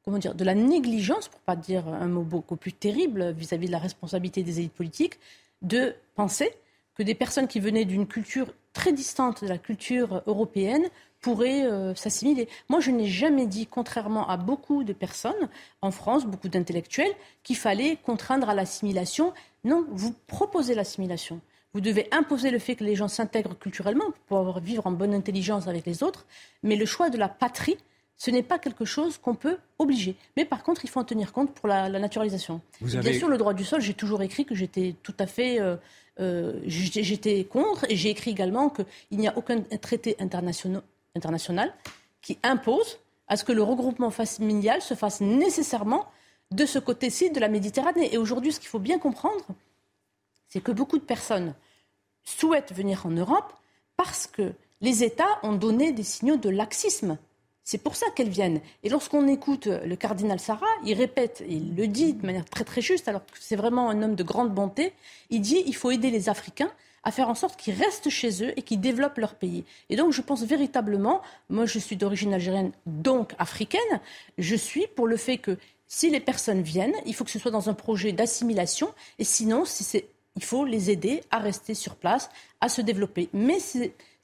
comment 0.09 0.19
dire, 0.19 0.35
de 0.35 0.45
la 0.45 0.55
négligence, 0.55 1.29
pour 1.29 1.41
pas 1.41 1.55
dire 1.55 1.87
un 1.87 2.07
mot 2.07 2.23
beaucoup 2.23 2.57
plus 2.57 2.73
terrible 2.73 3.33
vis-à-vis 3.33 3.67
-vis 3.67 3.69
de 3.69 3.73
la 3.73 3.79
responsabilité 3.79 4.43
des 4.43 4.59
élites 4.59 4.73
politiques, 4.73 5.19
de 5.61 5.95
penser 6.15 6.51
que 6.95 7.03
des 7.03 7.15
personnes 7.15 7.47
qui 7.47 7.61
venaient 7.61 7.85
d'une 7.85 8.07
culture 8.07 8.55
très 8.73 8.95
distante 8.95 9.45
de 9.45 9.49
la 9.49 9.59
culture 9.59 10.23
européenne 10.27 10.87
pourraient 11.21 11.67
euh, 11.67 11.95
s'assimiler. 11.95 12.49
Moi, 12.71 12.81
je 12.81 12.91
n'ai 12.91 13.07
jamais 13.07 13.47
dit, 13.47 13.67
contrairement 13.67 14.27
à 14.31 14.39
beaucoup 14.39 14.83
de 14.83 14.95
personnes 14.95 15.45
en 15.83 15.91
France, 15.91 16.25
beaucoup 16.25 16.49
d'intellectuels, 16.49 17.15
qu'il 17.43 17.57
fallait 17.57 17.99
contraindre 18.03 18.49
à 18.49 18.55
l'assimilation. 18.55 19.35
Non, 19.65 19.85
vous 19.91 20.15
proposez 20.27 20.75
l'assimilation. 20.75 21.43
Vous 21.75 21.83
devez 21.83 22.09
imposer 22.13 22.51
le 22.51 22.59
fait 22.59 22.77
que 22.77 22.85
les 22.85 22.97
gens 22.97 23.09
s'intègrent 23.09 23.59
culturellement 23.59 24.07
pour 24.07 24.39
pouvoir 24.39 24.61
vivre 24.61 24.87
en 24.87 24.93
bonne 24.93 25.13
intelligence 25.13 25.69
avec 25.69 25.85
les 25.85 26.03
autres. 26.03 26.25
Mais 26.63 26.77
le 26.77 26.87
choix 26.87 27.11
de 27.11 27.19
la 27.19 27.29
patrie, 27.29 27.77
ce 28.19 28.31
n'est 28.31 28.43
pas 28.43 28.59
quelque 28.59 28.85
chose 28.85 29.17
qu'on 29.17 29.35
peut 29.35 29.59
obliger. 29.79 30.17
Mais 30.37 30.45
par 30.45 30.63
contre, 30.65 30.85
il 30.85 30.91
faut 30.91 31.01
en 31.01 31.05
tenir 31.05 31.33
compte 31.33 31.53
pour 31.55 31.69
la, 31.69 31.89
naturalisation. 31.89 32.61
Bien 32.81 33.13
sûr, 33.13 33.29
le 33.29 33.39
droit 33.39 33.55
du 33.55 33.65
sol, 33.65 33.81
j'ai 33.81 33.95
toujours 33.95 34.23
écrit 34.23 34.45
que 34.45 34.57
j'étais 34.57 34.97
tout 35.03 35.15
à 35.19 35.27
fait 35.27 35.61
euh, 35.61 35.77
euh, 36.21 36.61
j'étais 36.67 37.45
contre 37.45 37.87
et 37.89 37.97
j'ai 37.97 38.11
écrit 38.11 38.33
également 38.33 38.71
qu'il 38.71 39.19
n'y 39.19 39.29
a 39.29 39.39
aucun 39.39 39.61
traité 39.81 40.17
international 40.19 41.73
qui 42.21 42.39
impose 42.43 42.99
à 43.29 43.37
ce 43.37 43.45
que 43.45 43.53
le 43.53 43.63
regroupement 43.63 44.11
familial 44.11 44.83
se 44.83 44.95
fasse 44.95 45.21
nécessairement 45.21 46.07
de 46.51 46.67
ce 46.67 46.81
côté-ci 46.81 47.31
de 47.31 47.39
la 47.39 47.49
Méditerranée. 47.49 48.13
Et 48.13 48.19
aujourd'hui, 48.19 48.53
ce 48.53 48.59
qu'il 48.59 48.69
faut 48.69 48.81
bien 48.81 48.99
comprendre, 48.99 49.45
c'est 50.49 50.61
que 50.61 50.73
beaucoup 50.73 50.99
de 50.99 51.05
personnes 51.05 51.55
souhaitent 52.25 52.73
venir 52.73 53.07
en 53.07 53.11
Europe 53.11 53.53
parce 53.97 54.27
que 54.27 54.53
les 54.81 55.05
États 55.05 55.39
ont 55.43 55.53
donné 55.53 55.93
des 55.93 56.03
signaux 56.03 56.37
de 56.37 56.49
laxisme. 56.49 57.19
C'est 57.71 57.77
pour 57.77 57.97
ça 57.97 58.07
qu'elles 58.09 58.31
viennent. 58.31 58.63
Et 58.83 58.89
lorsqu'on 58.89 59.29
écoute 59.29 59.67
le 59.67 59.95
cardinal 59.95 60.41
Sarah, 60.41 60.65
il 60.87 60.95
répète, 60.95 61.45
il 61.47 61.77
le 61.77 61.87
dit 61.87 62.15
de 62.15 62.25
manière 62.25 62.47
très 62.47 62.65
très 62.65 62.81
juste, 62.81 63.09
alors 63.09 63.21
que 63.27 63.33
c'est 63.39 63.57
vraiment 63.57 63.91
un 63.91 64.03
homme 64.03 64.15
de 64.15 64.23
grande 64.23 64.55
bonté, 64.55 64.95
il 65.29 65.43
dit 65.43 65.63
il 65.67 65.77
faut 65.77 65.91
aider 65.91 66.11
les 66.11 66.31
Africains 66.31 66.71
à 67.05 67.11
faire 67.11 67.29
en 67.29 67.35
sorte 67.35 67.61
qu'ils 67.61 67.75
restent 67.75 68.09
chez 68.09 68.43
eux 68.43 68.55
et 68.57 68.63
qu'ils 68.63 68.81
développent 68.81 69.19
leur 69.19 69.35
pays. 69.35 69.65
Et 69.91 69.97
donc 69.97 70.15
je 70.15 70.23
pense 70.23 70.45
véritablement, 70.45 71.21
moi 71.51 71.67
je 71.67 71.79
suis 71.79 71.97
d'origine 71.97 72.33
algérienne, 72.33 72.73
donc 72.87 73.35
africaine, 73.39 74.01
je 74.39 74.57
suis 74.57 74.87
pour 74.97 75.07
le 75.07 75.19
fait 75.19 75.37
que 75.37 75.59
si 75.89 76.09
les 76.09 76.21
personnes 76.21 76.63
viennent, 76.63 76.97
il 77.05 77.15
faut 77.15 77.25
que 77.25 77.31
ce 77.31 77.39
soit 77.39 77.51
dans 77.51 77.69
un 77.69 77.75
projet 77.75 78.13
d'assimilation, 78.13 78.95
et 79.19 79.25
sinon, 79.25 79.65
il 80.37 80.43
faut 80.43 80.65
les 80.65 80.91
aider 80.91 81.23
à 81.31 81.37
rester 81.39 81.75
sur 81.75 81.97
place, 81.97 82.31
à 82.63 82.71
se 82.71 82.81
développer. 82.81 83.29
Mais 83.35 83.59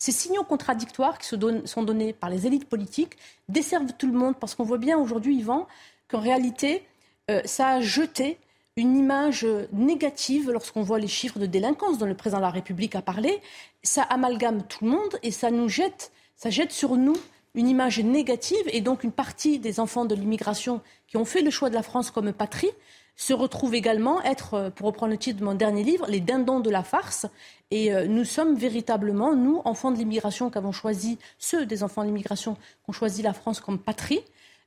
ces 0.04 0.12
signaux 0.12 0.44
contradictoires 0.44 1.16
qui 1.16 1.26
sont 1.26 1.82
donnés 1.82 2.12
par 2.12 2.28
les 2.28 2.46
élites 2.46 2.68
politiques 2.68 3.16
desservent 3.48 3.94
tout 3.96 4.06
le 4.06 4.12
monde 4.12 4.34
parce 4.38 4.54
qu'on 4.54 4.62
voit 4.62 4.76
bien 4.76 4.98
aujourd'hui, 4.98 5.34
Yvan, 5.36 5.66
qu'en 6.08 6.20
réalité, 6.20 6.82
euh, 7.30 7.40
ça 7.46 7.68
a 7.68 7.80
jeté 7.80 8.36
une 8.76 8.98
image 8.98 9.46
négative 9.72 10.50
lorsqu'on 10.50 10.82
voit 10.82 10.98
les 10.98 11.08
chiffres 11.08 11.38
de 11.38 11.46
délinquance 11.46 11.96
dont 11.96 12.04
le 12.04 12.14
président 12.14 12.36
de 12.36 12.42
la 12.42 12.50
République 12.50 12.94
a 12.96 13.00
parlé. 13.00 13.40
Ça 13.82 14.02
amalgame 14.02 14.64
tout 14.64 14.84
le 14.84 14.90
monde 14.90 15.18
et 15.22 15.30
ça 15.30 15.50
nous 15.50 15.70
jette, 15.70 16.12
ça 16.36 16.50
jette 16.50 16.72
sur 16.72 16.96
nous 16.96 17.16
une 17.54 17.66
image 17.66 17.98
négative 17.98 18.66
et 18.66 18.82
donc 18.82 19.04
une 19.04 19.12
partie 19.12 19.58
des 19.58 19.80
enfants 19.80 20.04
de 20.04 20.14
l'immigration 20.14 20.82
qui 21.06 21.16
ont 21.16 21.24
fait 21.24 21.40
le 21.40 21.48
choix 21.48 21.70
de 21.70 21.74
la 21.74 21.82
France 21.82 22.10
comme 22.10 22.30
patrie 22.34 22.72
se 23.16 23.32
retrouvent 23.32 23.74
également 23.74 24.22
être, 24.22 24.54
euh, 24.54 24.70
pour 24.70 24.86
reprendre 24.86 25.12
le 25.12 25.18
titre 25.18 25.40
de 25.40 25.44
mon 25.44 25.54
dernier 25.54 25.84
livre, 25.84 26.06
les 26.08 26.20
dindons 26.20 26.60
de 26.60 26.70
la 26.70 26.82
farce. 26.82 27.26
Et 27.70 27.94
euh, 27.94 28.06
nous 28.06 28.24
sommes 28.24 28.54
véritablement, 28.56 29.34
nous, 29.34 29.62
enfants 29.64 29.90
de 29.90 29.98
l'immigration, 29.98 30.50
qui 30.50 30.58
avons 30.58 30.72
choisi, 30.72 31.18
ceux 31.38 31.66
des 31.66 31.82
enfants 31.82 32.02
de 32.02 32.08
l'immigration 32.08 32.54
qui 32.54 32.88
ont 32.88 32.92
choisi 32.92 33.22
la 33.22 33.32
France 33.32 33.60
comme 33.60 33.78
patrie, 33.78 34.22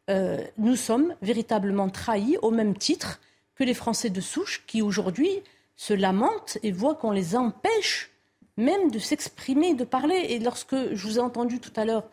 euh, 0.09 0.41
nous 0.57 0.77
sommes 0.77 1.15
véritablement 1.21 1.89
trahis 1.89 2.37
au 2.41 2.51
même 2.51 2.77
titre 2.77 3.19
que 3.55 3.63
les 3.63 3.73
Français 3.73 4.09
de 4.09 4.21
souche 4.21 4.63
qui 4.65 4.81
aujourd'hui 4.81 5.29
se 5.75 5.93
lamentent 5.93 6.57
et 6.63 6.71
voient 6.71 6.95
qu'on 6.95 7.11
les 7.11 7.35
empêche 7.35 8.11
même 8.55 8.89
de 8.89 8.99
s'exprimer, 8.99 9.73
de 9.73 9.83
parler. 9.83 10.15
Et 10.29 10.39
lorsque 10.39 10.75
je 10.75 11.07
vous 11.07 11.17
ai 11.17 11.21
entendu 11.21 11.59
tout 11.59 11.73
à 11.75 11.85
l'heure 11.85 12.03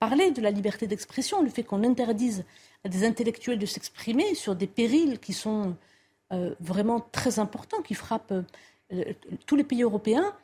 parler 0.00 0.30
de 0.30 0.40
la 0.40 0.50
liberté 0.50 0.86
d'expression, 0.86 1.42
le 1.42 1.50
fait 1.50 1.62
qu'on 1.62 1.84
interdise 1.84 2.44
à 2.84 2.88
des 2.88 3.04
intellectuels 3.04 3.58
de 3.58 3.66
s'exprimer 3.66 4.34
sur 4.34 4.56
des 4.56 4.66
périls 4.66 5.18
qui 5.18 5.32
sont 5.32 5.76
euh, 6.32 6.54
vraiment 6.60 7.00
très 7.00 7.38
importants, 7.38 7.82
qui 7.82 7.94
frappent 7.94 8.32
euh, 8.92 9.04
tous 9.46 9.56
les 9.56 9.64
pays 9.64 9.82
européens, 9.82 10.34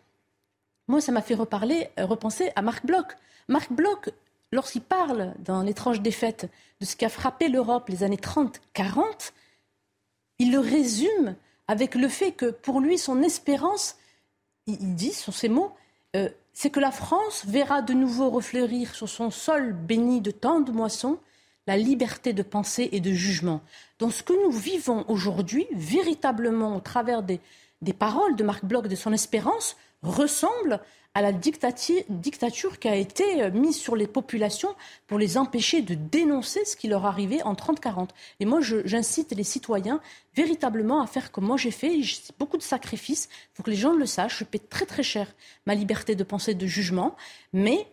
moi, 0.86 1.00
ça 1.00 1.12
m'a 1.12 1.22
fait 1.22 1.34
reparler, 1.34 1.88
euh, 1.98 2.06
repenser 2.06 2.50
à 2.56 2.62
Marc 2.62 2.86
Bloch. 2.86 3.16
Marc 3.48 3.72
Bloch, 3.72 4.10
lorsqu'il 4.52 4.82
parle 4.82 5.34
dans 5.38 5.62
L'étrange 5.62 6.00
défaite 6.00 6.50
de 6.80 6.86
ce 6.86 6.96
qui 6.96 7.04
a 7.04 7.08
frappé 7.08 7.48
l'Europe 7.48 7.88
les 7.88 8.04
années 8.04 8.16
30-40, 8.16 9.32
il 10.38 10.52
le 10.52 10.60
résume 10.60 11.34
avec 11.66 11.94
le 11.94 12.08
fait 12.08 12.32
que 12.32 12.50
pour 12.50 12.80
lui, 12.80 12.96
son 12.96 13.22
espérance, 13.22 13.96
il 14.66 14.94
dit 14.94 15.12
sur 15.12 15.34
ces 15.34 15.48
mots, 15.48 15.72
c'est 16.54 16.70
que 16.70 16.80
la 16.80 16.90
France 16.90 17.44
verra 17.46 17.82
de 17.82 17.92
nouveau 17.92 18.30
refleurir 18.30 18.94
sur 18.94 19.08
son 19.08 19.30
sol 19.30 19.72
béni 19.72 20.20
de 20.20 20.30
tant 20.30 20.60
de 20.60 20.72
moissons 20.72 21.18
la 21.68 21.76
liberté 21.76 22.32
de 22.32 22.42
pensée 22.42 22.88
et 22.92 23.00
de 23.00 23.12
jugement. 23.12 23.60
Donc 23.98 24.14
ce 24.14 24.22
que 24.22 24.32
nous 24.32 24.50
vivons 24.50 25.04
aujourd'hui, 25.06 25.66
véritablement 25.72 26.74
au 26.74 26.80
travers 26.80 27.22
des, 27.22 27.40
des 27.82 27.92
paroles 27.92 28.36
de 28.36 28.42
Marc 28.42 28.64
Bloch, 28.64 28.88
de 28.88 28.96
son 28.96 29.12
espérance, 29.12 29.76
ressemble 30.02 30.80
à 31.12 31.20
la 31.20 31.30
dictature 31.30 32.78
qui 32.78 32.88
a 32.88 32.94
été 32.94 33.42
euh, 33.42 33.50
mise 33.50 33.76
sur 33.76 33.96
les 33.96 34.06
populations 34.06 34.74
pour 35.06 35.18
les 35.18 35.36
empêcher 35.36 35.82
de 35.82 35.94
dénoncer 35.94 36.64
ce 36.64 36.74
qui 36.74 36.88
leur 36.88 37.04
arrivait 37.04 37.42
en 37.42 37.52
30-40. 37.52 38.08
Et 38.40 38.46
moi, 38.46 38.60
j'incite 38.62 39.32
les 39.36 39.44
citoyens 39.44 40.00
véritablement 40.34 41.02
à 41.02 41.06
faire 41.06 41.30
comme 41.30 41.44
moi 41.44 41.58
j'ai 41.58 41.70
fait. 41.70 42.00
beaucoup 42.38 42.56
de 42.56 42.62
sacrifices. 42.62 43.28
Il 43.30 43.56
faut 43.56 43.62
que 43.62 43.70
les 43.70 43.76
gens 43.76 43.92
le 43.92 44.06
sachent. 44.06 44.38
Je 44.38 44.44
paie 44.44 44.58
très 44.58 44.86
très 44.86 45.02
cher 45.02 45.26
ma 45.66 45.74
liberté 45.74 46.14
de 46.14 46.24
pensée, 46.24 46.54
de 46.54 46.66
jugement. 46.66 47.14
Mais 47.52 47.86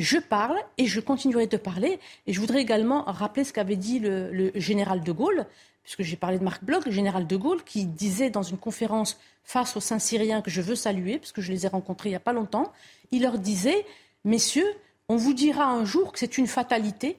je 0.00 0.18
parle 0.18 0.58
et 0.78 0.86
je 0.86 1.00
continuerai 1.00 1.46
de 1.46 1.56
parler. 1.56 1.98
Et 2.26 2.32
je 2.32 2.40
voudrais 2.40 2.60
également 2.60 3.02
rappeler 3.04 3.44
ce 3.44 3.52
qu'avait 3.52 3.76
dit 3.76 3.98
le, 3.98 4.50
général 4.54 5.02
de 5.02 5.12
Gaulle, 5.12 5.46
puisque 5.82 6.02
j'ai 6.02 6.16
parlé 6.16 6.38
de 6.38 6.44
Marc 6.44 6.64
Bloch, 6.64 6.84
le 6.84 6.92
général 6.92 7.26
de 7.26 7.36
Gaulle, 7.36 7.62
qui 7.64 7.86
disait 7.86 8.30
dans 8.30 8.42
une 8.42 8.58
conférence 8.58 9.18
face 9.44 9.76
aux 9.76 9.80
Saint-Syriens 9.80 10.42
que 10.42 10.50
je 10.50 10.60
veux 10.60 10.74
saluer, 10.74 11.18
parce 11.18 11.32
que 11.32 11.40
je 11.40 11.52
les 11.52 11.66
ai 11.66 11.68
rencontrés 11.68 12.10
il 12.10 12.12
n'y 12.12 12.16
a 12.16 12.20
pas 12.20 12.32
longtemps, 12.32 12.72
il 13.10 13.22
leur 13.22 13.38
disait, 13.38 13.84
messieurs, 14.24 14.70
on 15.08 15.16
vous 15.16 15.34
dira 15.34 15.64
un 15.64 15.84
jour 15.84 16.12
que 16.12 16.18
c'est 16.18 16.38
une 16.38 16.46
fatalité 16.46 17.18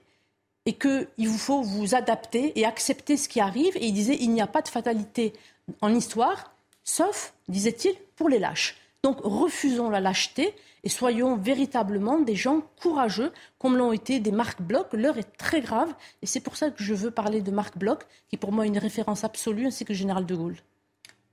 et 0.65 0.73
qu'il 0.73 1.27
vous 1.27 1.37
faut 1.37 1.61
vous 1.61 1.95
adapter 1.95 2.57
et 2.59 2.65
accepter 2.65 3.17
ce 3.17 3.27
qui 3.27 3.39
arrive. 3.39 3.75
Et 3.77 3.87
il 3.87 3.93
disait, 3.93 4.17
il 4.19 4.31
n'y 4.31 4.41
a 4.41 4.47
pas 4.47 4.61
de 4.61 4.67
fatalité 4.67 5.33
en 5.81 5.93
histoire, 5.93 6.53
sauf, 6.83 7.33
disait-il, 7.47 7.93
pour 8.15 8.29
les 8.29 8.39
lâches. 8.39 8.77
Donc 9.03 9.19
refusons 9.23 9.89
la 9.89 9.99
lâcheté 9.99 10.53
et 10.83 10.89
soyons 10.89 11.35
véritablement 11.35 12.19
des 12.19 12.35
gens 12.35 12.61
courageux, 12.79 13.31
comme 13.57 13.75
l'ont 13.75 13.91
été 13.91 14.19
des 14.19 14.31
Marc 14.31 14.61
Bloch. 14.61 14.93
L'heure 14.93 15.17
est 15.17 15.37
très 15.37 15.61
grave, 15.61 15.91
et 16.21 16.27
c'est 16.27 16.39
pour 16.39 16.55
ça 16.55 16.69
que 16.69 16.83
je 16.83 16.93
veux 16.93 17.09
parler 17.09 17.41
de 17.41 17.49
Marc 17.49 17.77
Bloch, 17.77 18.01
qui 18.29 18.35
est 18.35 18.37
pour 18.37 18.51
moi 18.51 18.67
une 18.67 18.77
référence 18.77 19.23
absolue, 19.23 19.65
ainsi 19.65 19.85
que 19.85 19.93
le 19.93 19.97
général 19.97 20.27
de 20.27 20.35
Gaulle. 20.35 20.57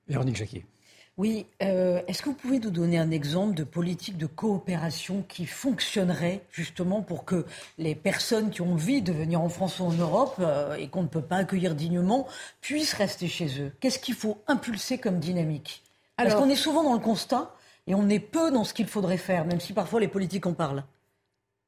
Véronique 0.09 0.37
Jacquier. 0.37 0.65
Oui, 1.19 1.47
euh, 1.63 2.01
est-ce 2.07 2.23
que 2.23 2.31
vous 2.31 2.37
pouvez 2.37 2.59
nous 2.59 2.71
donner 2.71 2.97
un 2.97 3.11
exemple 3.11 3.55
de 3.55 3.65
politique 3.65 4.17
de 4.17 4.27
coopération 4.27 5.25
qui 5.29 5.45
fonctionnerait 5.47 6.45
justement 6.53 7.03
pour 7.03 7.25
que 7.25 7.45
les 7.77 7.95
personnes 7.95 8.51
qui 8.51 8.63
ont 8.63 8.73
envie 8.75 9.03
de 9.03 9.13
venir 9.13 9.41
en 9.41 9.49
France 9.49 9.81
ou 9.81 9.85
en 9.85 9.93
Europe 9.93 10.37
euh, 10.39 10.77
et 10.77 10.89
qu'on 10.89 11.03
ne 11.03 11.09
peut 11.09 11.21
pas 11.21 11.37
accueillir 11.37 11.75
dignement 11.75 12.29
puissent 12.61 12.95
rester 12.95 13.27
chez 13.27 13.61
eux? 13.61 13.73
Qu'est-ce 13.81 13.99
qu'il 13.99 14.15
faut 14.15 14.39
impulser 14.47 14.99
comme 14.99 15.19
dynamique? 15.19 15.83
Parce 16.17 16.35
qu'on 16.35 16.49
est 16.49 16.57
souvent 16.57 16.83
dans 16.83 16.95
le 16.95 17.01
constat 17.01 17.55
et 17.89 17.95
on 17.95 18.09
est 18.11 18.21
peu 18.21 18.51
dans 18.51 18.65
ce 18.65 18.75
qu'il 18.75 18.87
faudrait 18.87 19.17
faire, 19.17 19.47
même 19.47 19.61
si 19.61 19.73
parfois 19.73 19.99
les 19.99 20.09
politiques 20.09 20.47
en 20.47 20.53
parlent. 20.53 20.85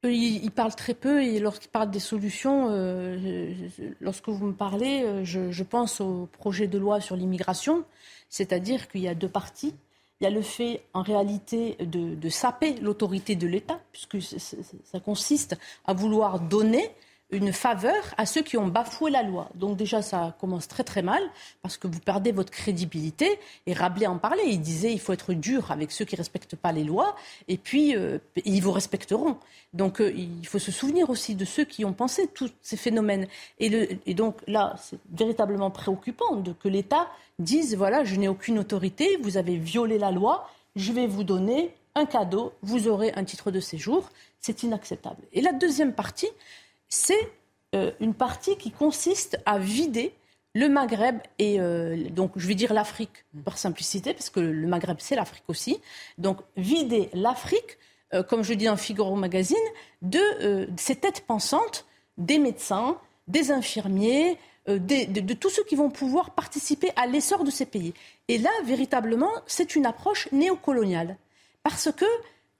Ils, 0.04 0.50
parlent 0.50 0.74
très 0.74 0.94
peu 0.94 1.22
et 1.22 1.40
lorsqu'ils 1.40 1.68
parlent 1.68 1.90
des 1.90 1.98
solutions, 1.98 2.68
euh, 2.70 3.52
lorsque 4.00 4.28
vous 4.28 4.46
me 4.46 4.54
parlez, 4.54 5.02
euh, 5.02 5.24
je, 5.24 5.62
pense 5.62 6.00
au 6.00 6.26
projet 6.32 6.68
de 6.68 6.78
loi 6.78 7.00
sur 7.00 7.16
l'immigration, 7.16 7.84
c'est-à-dire 8.30 8.88
qu'il 8.88 9.02
y 9.02 9.08
a 9.08 9.14
deux 9.14 9.28
parties. 9.28 9.74
Il 10.20 10.24
y 10.24 10.26
a 10.26 10.30
le 10.30 10.42
fait, 10.42 10.82
en 10.94 11.02
réalité, 11.02 11.76
de, 11.80 12.28
saper 12.28 12.74
l'autorité 12.80 13.34
de 13.34 13.46
l'État, 13.46 13.80
puisque 13.92 14.20
ça 14.20 15.00
consiste 15.00 15.58
à 15.86 15.94
vouloir 15.94 16.40
donner 16.40 16.90
une 17.32 17.52
faveur 17.52 18.14
à 18.16 18.26
ceux 18.26 18.42
qui 18.42 18.56
ont 18.56 18.66
bafoué 18.66 19.10
la 19.10 19.22
loi. 19.22 19.48
Donc 19.54 19.76
déjà, 19.76 20.02
ça 20.02 20.36
commence 20.40 20.68
très 20.68 20.84
très 20.84 21.02
mal 21.02 21.22
parce 21.62 21.76
que 21.76 21.86
vous 21.86 22.00
perdez 22.00 22.32
votre 22.32 22.50
crédibilité. 22.50 23.38
Et 23.66 23.72
Rabelais 23.72 24.06
en 24.06 24.18
parlait. 24.18 24.48
Il 24.48 24.60
disait 24.60 24.92
il 24.92 25.00
faut 25.00 25.12
être 25.12 25.32
dur 25.32 25.70
avec 25.70 25.92
ceux 25.92 26.04
qui 26.04 26.14
ne 26.14 26.20
respectent 26.20 26.56
pas 26.56 26.72
les 26.72 26.84
lois 26.84 27.16
et 27.48 27.56
puis 27.56 27.96
euh, 27.96 28.18
ils 28.44 28.62
vous 28.62 28.72
respecteront. 28.72 29.36
Donc 29.72 30.00
euh, 30.00 30.12
il 30.12 30.46
faut 30.46 30.58
se 30.58 30.72
souvenir 30.72 31.10
aussi 31.10 31.34
de 31.34 31.44
ceux 31.44 31.64
qui 31.64 31.84
ont 31.84 31.92
pensé 31.92 32.26
tous 32.26 32.50
ces 32.62 32.76
phénomènes. 32.76 33.26
Et, 33.58 34.14
donc 34.14 34.36
là, 34.46 34.74
c'est 34.82 34.98
véritablement 35.12 35.70
préoccupant 35.70 36.42
que 36.60 36.68
l'État 36.68 37.08
dise 37.38 37.76
voilà, 37.76 38.04
je 38.04 38.16
n'ai 38.16 38.28
aucune 38.28 38.58
autorité, 38.58 39.18
vous 39.22 39.36
avez 39.36 39.56
violé 39.56 39.98
la 39.98 40.10
loi, 40.10 40.48
je 40.76 40.92
vais 40.92 41.06
vous 41.06 41.24
donner 41.24 41.74
un 41.94 42.06
cadeau, 42.06 42.52
vous 42.62 42.88
aurez 42.88 43.12
un 43.14 43.24
titre 43.24 43.50
de 43.50 43.60
séjour. 43.60 44.08
C'est 44.40 44.62
inacceptable. 44.62 45.22
Et 45.32 45.42
la 45.42 45.52
deuxième 45.52 45.92
partie, 45.92 46.28
c'est 46.90 47.30
euh, 47.74 47.92
une 48.00 48.14
partie 48.14 48.56
qui 48.56 48.72
consiste 48.72 49.38
à 49.46 49.58
vider 49.58 50.12
le 50.54 50.68
Maghreb 50.68 51.18
et 51.38 51.60
euh, 51.60 52.10
donc 52.10 52.32
je 52.34 52.46
vais 52.48 52.56
dire 52.56 52.74
l'Afrique 52.74 53.24
par 53.44 53.56
simplicité 53.56 54.12
parce 54.12 54.28
que 54.28 54.40
le 54.40 54.66
Maghreb 54.66 54.96
c'est 54.98 55.14
l'Afrique 55.14 55.44
aussi. 55.46 55.80
Donc 56.18 56.38
vider 56.56 57.08
l'Afrique, 57.14 57.78
euh, 58.12 58.24
comme 58.24 58.42
je 58.42 58.54
dis 58.54 58.64
dans 58.64 58.76
Figaro 58.76 59.14
Magazine, 59.14 59.56
de 60.02 60.68
ces 60.76 60.96
têtes 60.96 61.24
pensantes 61.26 61.86
des 62.18 62.38
médecins, 62.38 62.98
des 63.28 63.52
infirmiers, 63.52 64.36
de, 64.66 65.20
de, 65.20 65.34
tous 65.34 65.48
ceux 65.48 65.64
qui 65.64 65.74
vont 65.74 65.90
pouvoir 65.90 66.32
participer 66.32 66.90
à 66.94 67.06
l'essor 67.06 67.44
de 67.44 67.50
ces 67.50 67.64
pays. 67.64 67.94
Et 68.28 68.38
là, 68.38 68.50
véritablement, 68.64 69.30
c'est 69.46 69.74
une 69.74 69.86
approche 69.86 70.30
néocoloniale. 70.32 71.16
Parce 71.62 71.90
que 71.90 72.04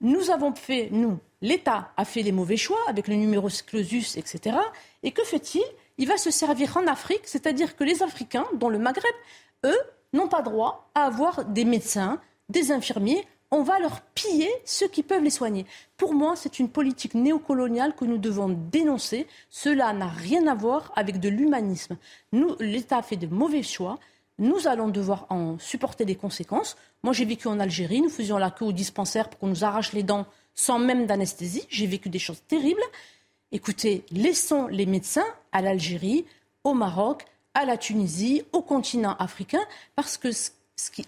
nous 0.00 0.30
avons 0.30 0.54
fait, 0.54 0.88
nous, 0.90 1.18
l'État 1.42 1.92
a 1.96 2.04
fait 2.04 2.22
les 2.22 2.32
mauvais 2.32 2.56
choix 2.56 2.80
avec 2.88 3.08
le 3.08 3.14
numerus 3.14 3.62
clausus, 3.62 4.16
etc. 4.16 4.56
Et 5.02 5.12
que 5.12 5.24
fait-il? 5.24 5.62
Il 5.98 6.08
va 6.08 6.16
se 6.16 6.30
servir 6.30 6.76
en 6.76 6.86
Afrique, 6.86 7.22
c'est-à-dire 7.24 7.76
que 7.76 7.84
les 7.84 8.02
Africains, 8.02 8.46
dont 8.54 8.70
le 8.70 8.78
Maghreb, 8.78 9.14
eux, 9.64 9.80
n'ont 10.12 10.28
pas 10.28 10.42
droit 10.42 10.90
à 10.94 11.04
avoir 11.04 11.44
des 11.44 11.64
médecins, 11.64 12.20
des 12.48 12.72
infirmiers. 12.72 13.26
On 13.50 13.62
va 13.62 13.78
leur 13.78 14.00
piller 14.14 14.50
ceux 14.64 14.88
qui 14.88 15.02
peuvent 15.02 15.22
les 15.22 15.30
soigner. 15.30 15.66
Pour 15.96 16.14
moi, 16.14 16.36
c'est 16.36 16.58
une 16.58 16.70
politique 16.70 17.14
néocoloniale 17.14 17.94
que 17.94 18.04
nous 18.04 18.18
devons 18.18 18.48
dénoncer. 18.48 19.26
Cela 19.50 19.92
n'a 19.92 20.06
rien 20.06 20.46
à 20.46 20.54
voir 20.54 20.92
avec 20.96 21.20
de 21.20 21.28
l'humanisme. 21.28 21.98
Nous, 22.32 22.56
l'État 22.60 22.98
a 22.98 23.02
fait 23.02 23.16
de 23.16 23.26
mauvais 23.26 23.62
choix. 23.62 23.98
Nous 24.40 24.66
allons 24.66 24.88
devoir 24.88 25.26
en 25.28 25.58
supporter 25.58 26.06
les 26.06 26.16
conséquences. 26.16 26.78
Moi, 27.02 27.12
j'ai 27.12 27.26
vécu 27.26 27.46
en 27.46 27.60
Algérie. 27.60 28.00
Nous 28.00 28.08
faisions 28.08 28.38
la 28.38 28.50
queue 28.50 28.64
au 28.64 28.72
dispensaire 28.72 29.28
pour 29.28 29.38
qu'on 29.38 29.48
nous 29.48 29.64
arrache 29.64 29.92
les 29.92 30.02
dents 30.02 30.24
sans 30.54 30.78
même 30.78 31.04
d'anesthésie. 31.04 31.66
J'ai 31.68 31.86
vécu 31.86 32.08
des 32.08 32.18
choses 32.18 32.42
terribles. 32.48 32.80
Écoutez, 33.52 34.02
laissons 34.10 34.66
les 34.68 34.86
médecins 34.86 35.26
à 35.52 35.60
l'Algérie, 35.60 36.24
au 36.64 36.72
Maroc, 36.72 37.26
à 37.52 37.66
la 37.66 37.76
Tunisie, 37.76 38.42
au 38.52 38.62
continent 38.62 39.14
africain, 39.18 39.60
parce 39.94 40.16
que 40.16 40.28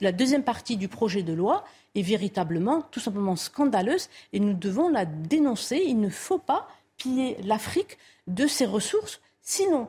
la 0.03 0.13
deuxième 0.13 0.45
partie 0.45 0.77
du 0.77 0.89
projet 0.89 1.23
de 1.23 1.33
loi 1.33 1.65
est 1.95 2.03
véritablement, 2.03 2.83
tout 2.83 3.01
simplement 3.01 3.37
scandaleuse, 3.37 4.11
et 4.35 4.41
nous 4.41 4.53
devons 4.53 4.91
la 4.91 5.07
dénoncer. 5.07 5.83
Il 5.87 6.01
ne 6.01 6.11
faut 6.11 6.39
pas 6.39 6.69
piller 6.99 7.39
l'Afrique 7.45 7.97
de 8.27 8.47
ses 8.47 8.67
ressources, 8.67 9.23
sinon 9.41 9.89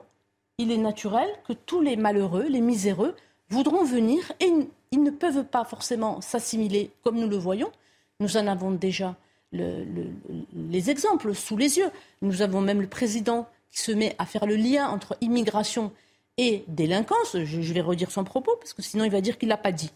il 0.60 0.72
est 0.72 0.78
naturel 0.78 1.28
que 1.46 1.54
tous 1.54 1.82
les 1.82 1.98
malheureux, 1.98 2.46
les 2.48 2.62
miséreux, 2.62 3.16
voudront 3.50 3.84
venir 3.84 4.32
et 4.39 4.52
ils 4.91 5.04
ne 5.04 5.12
peuvent 5.12 5.44
pas 5.44 5.64
forcément 5.64 6.22
s'assimiler 6.22 6.91
comme 7.04 7.20
nous 7.20 7.30
le 7.30 7.38
voyons. 7.38 7.72
Nous 8.20 8.38
en 8.38 8.48
avons 8.48 8.72
déjà 8.72 9.16
les 9.52 10.89
exemples 10.89 11.36
sous 11.36 11.58
les 11.58 11.78
yeux. 11.78 11.89
Nous 12.22 12.41
avons 12.41 12.62
même 12.62 12.82
le 12.82 12.88
président 12.88 13.48
qui 13.72 13.80
se 13.80 13.91
met 13.91 14.16
à 14.18 14.26
faire 14.26 14.46
le 14.46 14.56
lien 14.56 14.88
entre 14.88 15.18
immigration 15.22 15.91
et 16.38 16.64
délinquance. 16.68 17.38
Je, 17.44 17.74
vais 17.74 17.82
redire 17.82 18.12
son 18.12 18.24
propos 18.24 18.56
parce 18.60 18.74
que 18.74 18.82
sinon 18.82 19.04
il 19.04 19.12
va 19.12 19.22
dire 19.22 19.38
qu'il 19.38 19.48
ne 19.48 19.54
l'a 19.54 19.58
pas 19.58 19.72
dit. 19.72 19.91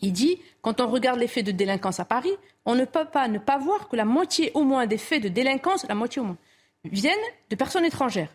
Il 0.00 0.12
dit, 0.12 0.38
quand 0.62 0.80
on 0.80 0.88
regarde 0.88 1.20
les 1.20 1.28
faits 1.28 1.46
de 1.46 1.52
délinquance 1.52 2.00
à 2.00 2.04
Paris, 2.04 2.32
on 2.64 2.74
ne 2.74 2.84
peut 2.84 3.04
pas 3.04 3.28
ne 3.28 3.38
pas 3.38 3.58
voir 3.58 3.88
que 3.88 3.94
la 3.94 4.04
moitié 4.04 4.50
au 4.54 4.64
moins 4.64 4.86
des 4.86 4.98
faits 4.98 5.22
de 5.22 5.28
délinquance, 5.28 5.86
la 5.88 5.94
moitié 5.94 6.20
au 6.20 6.24
moins, 6.24 6.38
viennent 6.84 7.14
de 7.50 7.56
personnes 7.56 7.84
étrangères. 7.84 8.32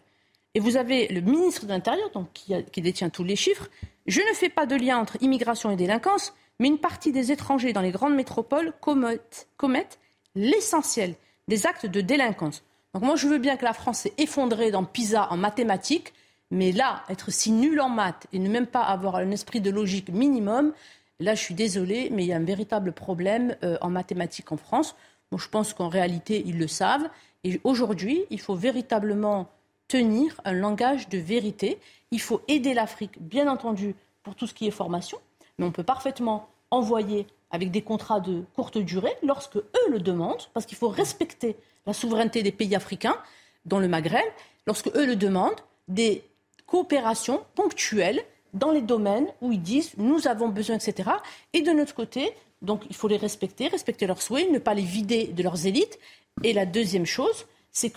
Et 0.53 0.59
vous 0.59 0.77
avez 0.77 1.07
le 1.07 1.21
ministre 1.21 1.65
de 1.65 1.69
l'Intérieur, 1.69 2.09
donc, 2.11 2.27
qui, 2.33 2.81
détient 2.81 3.09
tous 3.09 3.23
les 3.23 3.35
chiffres. 3.35 3.69
Je 4.07 4.21
ne 4.21 4.33
fais 4.33 4.49
pas 4.49 4.65
de 4.65 4.75
lien 4.75 4.97
entre 4.97 5.21
immigration 5.21 5.69
et 5.69 5.75
délinquance, 5.75 6.33
mais 6.59 6.67
une 6.67 6.79
partie 6.79 7.11
des 7.11 7.31
étrangers 7.31 7.73
dans 7.73 7.81
les 7.81 7.91
grandes 7.91 8.15
métropoles 8.15 8.73
commettent, 8.81 9.99
l'essentiel 10.35 11.15
des 11.47 11.65
actes 11.65 11.85
de 11.85 12.01
délinquance. 12.01 12.63
Donc 12.93 13.03
moi, 13.03 13.15
je 13.15 13.27
veux 13.27 13.37
bien 13.37 13.57
que 13.57 13.65
la 13.65 13.73
France 13.73 13.99
s'est 13.99 14.13
effondrée 14.17 14.71
dans 14.71 14.83
PISA 14.83 15.31
en 15.31 15.37
mathématiques, 15.37 16.13
mais 16.49 16.71
là, 16.71 17.03
être 17.09 17.31
si 17.31 17.51
nul 17.51 17.79
en 17.79 17.89
maths 17.89 18.27
et 18.33 18.39
ne 18.39 18.49
même 18.49 18.67
pas 18.67 18.83
avoir 18.83 19.17
un 19.17 19.31
esprit 19.31 19.61
de 19.61 19.69
logique 19.69 20.09
minimum, 20.09 20.73
là, 21.19 21.35
je 21.35 21.41
suis 21.41 21.53
désolée, 21.53 22.09
mais 22.11 22.23
il 22.23 22.27
y 22.27 22.33
a 22.33 22.37
un 22.37 22.43
véritable 22.43 22.93
problème 22.93 23.55
euh, 23.63 23.77
en 23.81 23.89
mathématiques 23.89 24.51
en 24.51 24.57
France. 24.57 24.95
Je 25.35 25.49
pense 25.49 25.73
qu'en 25.73 25.89
réalité, 25.89 26.41
ils 26.45 26.57
le 26.57 26.67
savent. 26.67 27.09
Et 27.43 27.59
aujourd'hui, 27.63 28.23
il 28.29 28.39
faut 28.39 28.55
véritablement 28.55 29.49
tenir 29.87 30.39
un 30.45 30.53
langage 30.53 31.09
de 31.09 31.17
vérité. 31.17 31.79
Il 32.11 32.21
faut 32.21 32.41
aider 32.47 32.73
l'Afrique, 32.73 33.21
bien 33.21 33.49
entendu, 33.49 33.95
pour 34.23 34.35
tout 34.35 34.47
ce 34.47 34.53
qui 34.53 34.67
est 34.67 34.71
formation, 34.71 35.17
mais 35.57 35.65
on 35.65 35.71
peut 35.71 35.83
parfaitement 35.83 36.49
envoyer 36.69 37.27
avec 37.49 37.71
des 37.71 37.81
contrats 37.81 38.19
de 38.19 38.43
courte 38.55 38.77
durée 38.77 39.13
lorsque 39.23 39.55
eux 39.55 39.89
le 39.89 39.99
demandent, 39.99 40.43
parce 40.53 40.65
qu'il 40.65 40.77
faut 40.77 40.89
respecter 40.89 41.55
la 41.85 41.93
souveraineté 41.93 42.43
des 42.43 42.51
pays 42.51 42.75
africains, 42.75 43.17
dans 43.65 43.79
le 43.79 43.87
Maghreb, 43.87 44.25
lorsque 44.65 44.87
eux 44.95 45.05
le 45.05 45.15
demandent, 45.15 45.61
des 45.87 46.23
coopérations 46.65 47.43
ponctuelles 47.55 48.21
dans 48.53 48.71
les 48.71 48.81
domaines 48.81 49.27
où 49.41 49.51
ils 49.51 49.61
disent 49.61 49.93
nous 49.97 50.27
avons 50.27 50.49
besoin, 50.49 50.75
etc. 50.75 51.11
Et 51.53 51.61
de 51.61 51.71
notre 51.71 51.93
côté, 51.93 52.33
donc 52.61 52.83
il 52.89 52.95
faut 52.95 53.07
les 53.07 53.17
respecter, 53.17 53.67
respecter 53.67 54.07
leurs 54.07 54.21
souhaits, 54.21 54.51
ne 54.51 54.59
pas 54.59 54.73
les 54.73 54.81
vider 54.81 55.27
de 55.27 55.43
leurs 55.43 55.65
élites. 55.65 55.99
Et 56.43 56.53
la 56.53 56.65
deuxième 56.65 57.05
chose, 57.05 57.45
c'est 57.71 57.89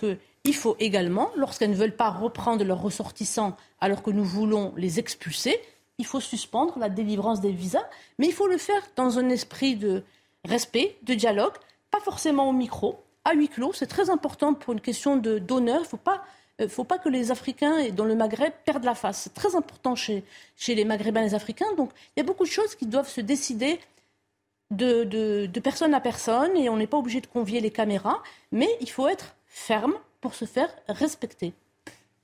qu'il 0.43 0.55
faut 0.55 0.75
également, 0.79 1.29
lorsqu'elles 1.35 1.71
ne 1.71 1.75
veulent 1.75 1.95
pas 1.95 2.09
reprendre 2.09 2.63
leurs 2.63 2.81
ressortissants 2.81 3.55
alors 3.79 4.01
que 4.01 4.11
nous 4.11 4.23
voulons 4.23 4.73
les 4.75 4.99
expulser, 4.99 5.59
il 5.97 6.05
faut 6.05 6.19
suspendre 6.19 6.79
la 6.79 6.89
délivrance 6.89 7.41
des 7.41 7.51
visas, 7.51 7.87
mais 8.17 8.27
il 8.27 8.33
faut 8.33 8.47
le 8.47 8.57
faire 8.57 8.81
dans 8.95 9.19
un 9.19 9.29
esprit 9.29 9.75
de 9.75 10.03
respect, 10.45 10.97
de 11.03 11.13
dialogue, 11.13 11.53
pas 11.91 11.99
forcément 11.99 12.49
au 12.49 12.53
micro, 12.53 13.03
à 13.23 13.33
huis 13.33 13.49
clos. 13.49 13.73
C'est 13.73 13.87
très 13.87 14.09
important 14.09 14.55
pour 14.55 14.73
une 14.73 14.81
question 14.81 15.15
d'honneur. 15.17 15.79
Il 15.79 15.83
ne 15.83 15.87
faut 15.87 15.97
pas, 15.97 16.23
euh, 16.59 16.67
faut 16.67 16.83
pas 16.83 16.97
que 16.97 17.09
les 17.09 17.31
Africains 17.31 17.89
dans 17.89 18.05
le 18.05 18.15
Maghreb 18.15 18.51
perdent 18.65 18.83
la 18.83 18.95
face. 18.95 19.21
C'est 19.21 19.33
très 19.33 19.55
important 19.55 19.95
chez, 19.95 20.23
les 20.67 20.85
Maghrébins 20.85 21.21
et 21.21 21.25
les 21.25 21.35
Africains. 21.35 21.71
Donc 21.77 21.91
il 22.15 22.19
y 22.19 22.23
a 22.23 22.25
beaucoup 22.25 22.45
de 22.45 22.49
choses 22.49 22.73
qui 22.73 22.87
doivent 22.87 23.09
se 23.09 23.21
décider 23.21 23.79
de, 24.71 25.03
de, 25.03 25.45
de 25.45 25.59
personne 25.59 25.93
à 25.93 25.99
personne 25.99 26.55
et 26.57 26.69
on 26.69 26.77
n'est 26.77 26.87
pas 26.87 26.97
obligé 26.97 27.21
de 27.21 27.27
convier 27.27 27.59
les 27.59 27.71
caméras, 27.71 28.23
mais 28.51 28.69
il 28.79 28.89
faut 28.89 29.07
être 29.07 29.35
ferme 29.45 29.93
pour 30.21 30.35
se 30.35 30.45
faire 30.45 30.69
respecter. 30.87 31.53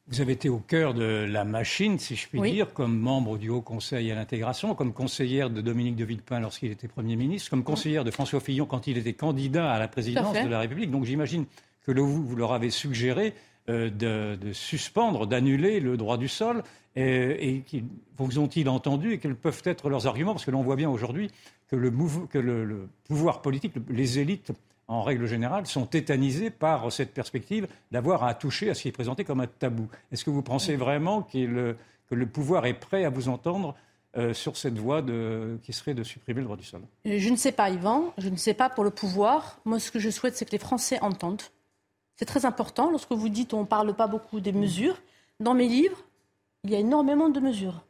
Vous 0.10 0.22
avez 0.22 0.34
été 0.34 0.48
au 0.48 0.60
cœur 0.60 0.94
de 0.94 1.26
la 1.30 1.44
machine, 1.44 2.00
si 2.00 2.16
je 2.16 2.30
puis 2.30 2.40
dire, 2.40 2.74
comme 2.74 2.98
membre 2.98 3.38
du 3.38 3.50
Haut 3.50 3.62
Conseil 3.62 4.10
à 4.10 4.16
l'intégration, 4.16 4.74
comme 4.74 4.94
conseillère 4.94 5.50
de 5.50 5.60
Dominique 5.60 5.98
de 5.98 6.06
Villepin 6.06 6.40
lorsqu'il 6.40 6.72
était 6.72 6.88
Premier 6.88 7.18
ministre, 7.18 7.50
comme 7.50 7.66
conseillère 7.66 8.06
de 8.06 8.12
François 8.12 8.40
Fillon 8.40 8.66
quand 8.66 8.88
il 8.88 8.98
était 8.98 9.12
candidat 9.12 9.70
à 9.70 9.80
la 9.80 9.90
présidence 9.90 10.42
de 10.42 10.48
la 10.48 10.60
République. 10.60 10.92
Donc 10.92 11.04
j'imagine 11.04 11.46
que 11.86 11.92
vous, 11.92 12.36
leur 12.38 12.54
avez 12.54 12.70
suggéré 12.70 13.34
euh, 13.70 13.90
de, 13.90 14.54
suspendre, 14.54 15.28
d'annuler 15.28 15.82
le 15.82 15.98
droit 15.98 16.18
du 16.18 16.30
sol. 16.30 16.64
Et, 16.96 17.64
et 17.72 17.84
vous 18.18 18.40
ont-ils 18.40 18.70
entendu 18.70 19.12
et 19.12 19.20
quels 19.20 19.36
peuvent 19.36 19.62
être 19.66 19.90
leurs 19.90 20.08
arguments? 20.08 20.32
Parce 20.32 20.46
que 20.46 20.52
l'on 20.52 20.64
voit 20.64 20.78
bien 20.78 20.90
aujourd'hui 20.90 21.30
que, 21.70 21.76
le, 21.76 21.92
que 22.30 22.40
le, 22.40 22.88
pouvoir 23.08 23.42
politique, 23.42 23.74
les 23.90 24.20
élites 24.20 24.52
en 24.88 25.04
règle 25.04 25.26
générale, 25.26 25.68
sont 25.68 25.86
tétanisés 25.86 26.50
par 26.50 26.92
cette 26.92 27.14
perspective 27.14 27.68
d'avoir 27.92 28.24
à 28.24 28.34
toucher 28.34 28.70
à 28.70 28.74
ce 28.74 28.84
qui 28.84 28.88
est 28.88 28.94
présenté 28.94 29.24
comme 29.24 29.42
un 29.42 29.48
tabou. 29.48 29.88
Est-ce 30.12 30.24
que 30.24 30.30
vous 30.30 30.42
pensez 30.42 30.76
vraiment 30.76 31.22
que 31.24 31.76
le 32.12 32.26
pouvoir 32.26 32.66
est 32.66 32.74
prêt 32.74 33.04
à 33.04 33.10
vous 33.10 33.28
entendre 33.28 33.76
euh, 34.18 34.34
sur 34.34 34.56
cette 34.58 34.78
voie 34.78 35.04
qui 35.62 35.74
serait 35.74 35.94
de 35.94 36.04
supprimer 36.04 36.40
le 36.40 36.46
droit 36.46 36.58
du 36.58 36.64
sol? 36.64 36.82
Je 37.06 37.30
ne 37.30 37.36
sais 37.36 37.52
pas, 37.52 37.70
Yvan. 37.70 38.14
Je 38.18 38.30
ne 38.30 38.38
sais 38.38 38.54
pas 38.54 38.70
pour 38.70 38.84
le 38.84 38.90
pouvoir. 38.90 39.60
Moi, 39.66 39.80
ce 39.80 39.92
que 39.92 40.00
je 40.00 40.10
souhaite, 40.10 40.36
c'est 40.36 40.46
que 40.46 40.54
les 40.54 40.58
Français 40.58 41.00
entendent. 41.02 41.44
C'est 42.16 42.26
très 42.26 42.46
important. 42.46 42.90
Lorsque 42.90 43.12
vous 43.12 43.30
dites 43.30 43.54
on 43.54 43.62
ne 43.62 43.66
parle 43.66 43.94
pas 43.94 44.08
beaucoup 44.08 44.40
des 44.40 44.54
mesures, 44.54 44.98
dans 45.40 45.54
mes 45.54 45.68
livres, 45.68 46.04
il 46.64 46.72
y 46.72 46.76
a 46.76 46.80
énormément 46.80 47.30
de 47.30 47.40
mesures. 47.40 47.84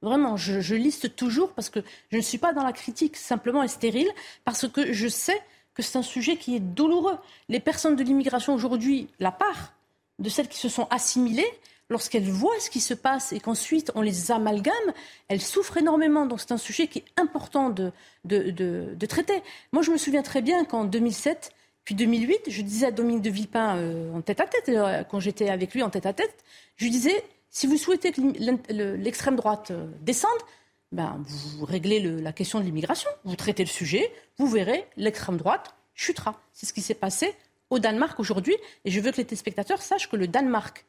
Vraiment, 0.00 0.36
je, 0.36 0.60
je 0.60 0.74
liste 0.74 1.16
toujours 1.16 1.52
parce 1.52 1.68
que 1.68 1.80
je 2.10 2.16
ne 2.16 2.22
suis 2.22 2.38
pas 2.38 2.52
dans 2.52 2.62
la 2.62 2.72
critique 2.72 3.16
simplement 3.16 3.62
et 3.62 3.68
stérile, 3.68 4.08
parce 4.44 4.68
que 4.68 4.92
je 4.92 5.08
sais 5.08 5.40
que 5.74 5.82
c'est 5.82 5.98
un 5.98 6.02
sujet 6.02 6.36
qui 6.36 6.56
est 6.56 6.60
douloureux. 6.60 7.18
Les 7.48 7.60
personnes 7.60 7.96
de 7.96 8.02
l'immigration 8.02 8.54
aujourd'hui, 8.54 9.08
la 9.18 9.32
part 9.32 9.74
de 10.18 10.28
celles 10.28 10.48
qui 10.48 10.58
se 10.58 10.68
sont 10.68 10.86
assimilées, 10.90 11.50
lorsqu'elles 11.90 12.30
voient 12.30 12.58
ce 12.60 12.70
qui 12.70 12.80
se 12.80 12.94
passe 12.94 13.32
et 13.32 13.40
qu'ensuite 13.40 13.92
on 13.94 14.00
les 14.00 14.30
amalgame, 14.30 14.74
elles 15.28 15.40
souffrent 15.40 15.76
énormément. 15.76 16.26
Donc 16.26 16.40
c'est 16.40 16.52
un 16.52 16.58
sujet 16.58 16.86
qui 16.86 17.00
est 17.00 17.20
important 17.20 17.70
de, 17.70 17.92
de, 18.24 18.50
de, 18.50 19.06
traiter. 19.06 19.42
Moi, 19.72 19.82
je 19.82 19.90
me 19.90 19.98
souviens 19.98 20.22
très 20.22 20.40
bien 20.40 20.64
qu'en 20.64 20.84
2007, 20.84 21.52
Puis 21.84 21.94
2008, 21.94 22.42
je 22.48 22.62
disais 22.62 22.86
à 22.86 22.90
Dominique 22.90 23.22
de 23.22 23.30
Villepin 23.30 24.12
en 24.14 24.22
tête 24.22 24.40
à 24.40 24.46
tête, 24.46 24.70
quand 25.10 25.20
j'étais 25.20 25.50
avec 25.50 25.74
lui 25.74 25.82
en 25.82 25.90
tête 25.90 26.06
à 26.06 26.12
tête, 26.12 26.34
je 26.76 26.84
lui 26.84 26.90
disais 26.90 27.22
si 27.50 27.66
vous 27.66 27.76
souhaitez 27.76 28.10
que 28.10 28.20
l'extrême 28.96 29.36
droite 29.36 29.70
descende, 30.00 30.30
ben, 30.92 31.22
vous 31.26 31.64
réglez 31.64 32.00
la 32.00 32.32
question 32.32 32.60
de 32.60 32.64
l'immigration, 32.64 33.10
vous 33.24 33.36
traitez 33.36 33.64
le 33.64 33.68
sujet, 33.68 34.12
vous 34.38 34.46
verrez, 34.46 34.86
l'extrême 34.96 35.36
droite 35.36 35.74
chutera. 35.94 36.40
C'est 36.52 36.66
ce 36.66 36.72
qui 36.72 36.82
s'est 36.82 36.94
passé 36.94 37.34
au 37.70 37.78
Danemark 37.78 38.18
aujourd'hui. 38.20 38.56
Et 38.84 38.90
je 38.90 39.00
veux 39.00 39.10
que 39.10 39.16
les 39.16 39.24
téléspectateurs 39.24 39.82
sachent 39.82 40.08
que 40.08 40.16
le 40.16 40.28
Danemark 40.28 40.84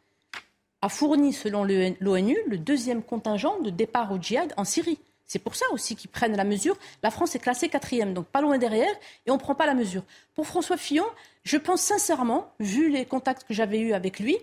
a 0.81 0.89
fourni, 0.89 1.33
selon 1.33 1.63
l'ONU, 1.63 2.37
le 2.47 2.57
deuxième 2.57 3.01
contingent 3.01 3.59
de 3.61 3.69
départ 3.69 4.11
au 4.11 4.19
djihad 4.19 4.53
en 4.57 4.63
Syrie. 4.63 4.99
C'est 5.25 5.39
pour 5.39 5.55
ça 5.55 5.65
aussi 5.71 5.95
qu'ils 5.95 6.11
prennent 6.11 6.37
la 6.37 6.43
mesure. 6.43 6.77
La 7.01 7.09
France 7.09 7.35
est 7.35 7.39
classée 7.39 7.69
quatrième, 7.69 8.13
donc 8.13 8.27
pas 8.27 8.41
loin 8.41 8.59
derrière, 8.59 8.93
et 9.25 9.31
on 9.31 9.35
ne 9.35 9.39
prend 9.39 9.55
pas 9.55 9.65
la 9.65 9.73
mesure. 9.73 10.03
Pour 10.35 10.45
François 10.45 10.77
Fillon, 10.77 11.05
je 11.43 11.57
pense 11.57 11.81
sincèrement, 11.81 12.53
vu 12.59 12.91
les 12.91 13.05
contacts 13.05 13.47
que 13.47 13.53
j'avais 13.53 13.79
eus 13.79 13.93
avec 13.93 14.19
lui, 14.19 14.37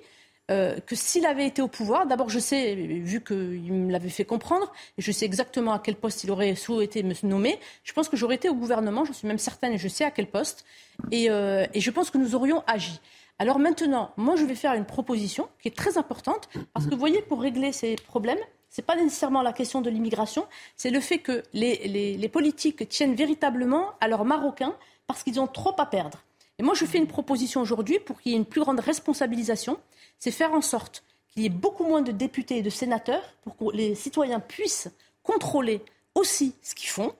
euh, 0.50 0.76
que 0.80 0.96
s'il 0.96 1.24
avait 1.24 1.46
été 1.46 1.62
au 1.62 1.68
pouvoir, 1.68 2.06
d'abord 2.06 2.28
je 2.28 2.40
sais, 2.40 2.74
vu 2.74 3.22
qu'il 3.22 3.72
me 3.72 3.92
l'avait 3.92 4.08
fait 4.08 4.24
comprendre, 4.24 4.72
et 4.98 5.02
je 5.02 5.12
sais 5.12 5.24
exactement 5.24 5.72
à 5.72 5.78
quel 5.78 5.94
poste 5.94 6.24
il 6.24 6.30
aurait 6.30 6.54
souhaité 6.56 7.02
me 7.04 7.14
nommer, 7.26 7.60
je 7.84 7.92
pense 7.92 8.08
que 8.08 8.16
j'aurais 8.16 8.34
été 8.34 8.48
au 8.48 8.54
gouvernement, 8.54 9.04
j'en 9.04 9.12
suis 9.12 9.28
même 9.28 9.38
certaine 9.38 9.74
et 9.74 9.78
je 9.78 9.88
sais 9.88 10.04
à 10.04 10.10
quel 10.10 10.26
poste, 10.26 10.64
et, 11.10 11.30
euh, 11.30 11.64
je 11.74 11.90
pense 11.90 12.10
que 12.10 12.18
nous 12.18 12.34
aurions 12.34 12.64
agi. 12.66 13.00
Alors 13.38 13.58
maintenant, 13.58 14.10
moi 14.16 14.34
je 14.36 14.44
vais 14.44 14.56
faire 14.56 14.74
une 14.74 14.84
proposition 14.84 15.48
qui 15.60 15.68
est 15.68 15.76
très 15.76 15.96
importante, 15.96 16.48
parce 16.74 16.86
que 16.86 16.90
vous 16.90 16.98
voyez, 16.98 17.22
pour 17.22 17.40
régler 17.40 17.72
ces 17.72 17.94
problèmes, 17.94 18.38
ce 18.68 18.80
n'est 18.80 18.84
pas 18.84 18.96
nécessairement 18.96 19.42
la 19.42 19.52
question 19.52 19.80
de 19.80 19.90
l'immigration, 19.90 20.46
c'est 20.76 20.90
le 20.90 21.00
fait 21.00 21.18
que 21.18 21.42
les 21.52 22.30
politiques 22.32 22.88
tiennent 22.88 23.14
véritablement 23.14 23.90
à 24.00 24.08
leurs 24.08 24.24
Marocains 24.24 24.74
parce 25.06 25.22
qu'ils 25.22 25.40
ont 25.40 25.46
trop 25.46 25.74
à 25.78 25.86
perdre. 25.86 26.18
Moi, 26.62 26.74
je 26.74 26.84
fais 26.84 26.98
une 26.98 27.08
proposition 27.08 27.60
aujourd'hui 27.60 27.98
pour 27.98 28.20
qu'il 28.20 28.32
y 28.32 28.34
ait 28.34 28.38
une 28.38 28.46
plus 28.46 28.60
grande 28.60 28.80
responsabilisation 28.80 29.78
c'est 30.22 30.30
faire 30.30 30.52
en 30.52 30.60
sorte 30.60 31.02
qu'il 31.30 31.42
y 31.42 31.46
ait 31.46 31.48
beaucoup 31.48 31.82
moins 31.82 32.00
de 32.00 32.12
députés 32.12 32.58
et 32.58 32.62
de 32.62 32.70
sénateurs 32.70 33.24
pour 33.42 33.56
que 33.56 33.76
les 33.76 33.96
citoyens 33.96 34.38
puissent 34.38 34.88
contrôler 35.24 35.82
aussi 36.14 36.54
ce 36.62 36.76
qu'ils 36.76 36.90
font. 36.90 37.12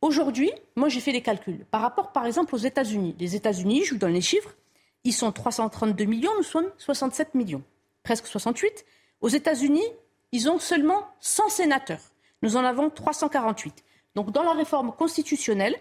Aujourd'hui, 0.00 0.50
moi 0.74 0.88
j'ai 0.88 1.00
fait 1.00 1.12
les 1.12 1.20
calculs. 1.20 1.66
Par 1.70 1.82
rapport 1.82 2.10
par 2.10 2.24
exemple 2.24 2.54
aux 2.54 2.58
États-Unis. 2.58 3.14
Les 3.18 3.36
États-Unis, 3.36 3.84
je 3.84 3.90
vous 3.92 3.98
donne 3.98 4.14
les 4.14 4.22
chiffres, 4.22 4.54
ils 5.04 5.12
sont 5.12 5.30
332 5.30 6.06
millions, 6.06 6.30
nous 6.38 6.42
sommes 6.42 6.70
67 6.78 7.34
millions, 7.34 7.62
presque 8.02 8.26
68. 8.26 8.86
Aux 9.20 9.28
États-Unis, 9.28 9.84
ils 10.32 10.48
ont 10.48 10.58
seulement 10.58 11.06
100 11.20 11.50
sénateurs. 11.50 12.00
Nous 12.40 12.56
en 12.56 12.64
avons 12.64 12.88
348. 12.88 13.84
Donc 14.14 14.32
dans 14.32 14.42
la 14.42 14.52
réforme 14.52 14.90
constitutionnelle, 14.90 15.76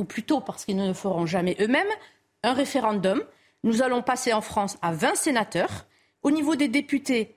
ou 0.00 0.04
plutôt 0.04 0.40
parce 0.40 0.64
qu'ils 0.64 0.76
ne 0.76 0.88
le 0.88 0.94
feront 0.94 1.26
jamais 1.26 1.56
eux-mêmes, 1.60 1.86
un 2.42 2.54
référendum 2.54 3.22
nous 3.62 3.82
allons 3.82 4.02
passer 4.02 4.32
en 4.32 4.40
France 4.40 4.78
à 4.82 4.92
20 4.92 5.14
sénateurs. 5.14 5.86
Au 6.22 6.30
niveau 6.30 6.56
des 6.56 6.68
députés, 6.68 7.36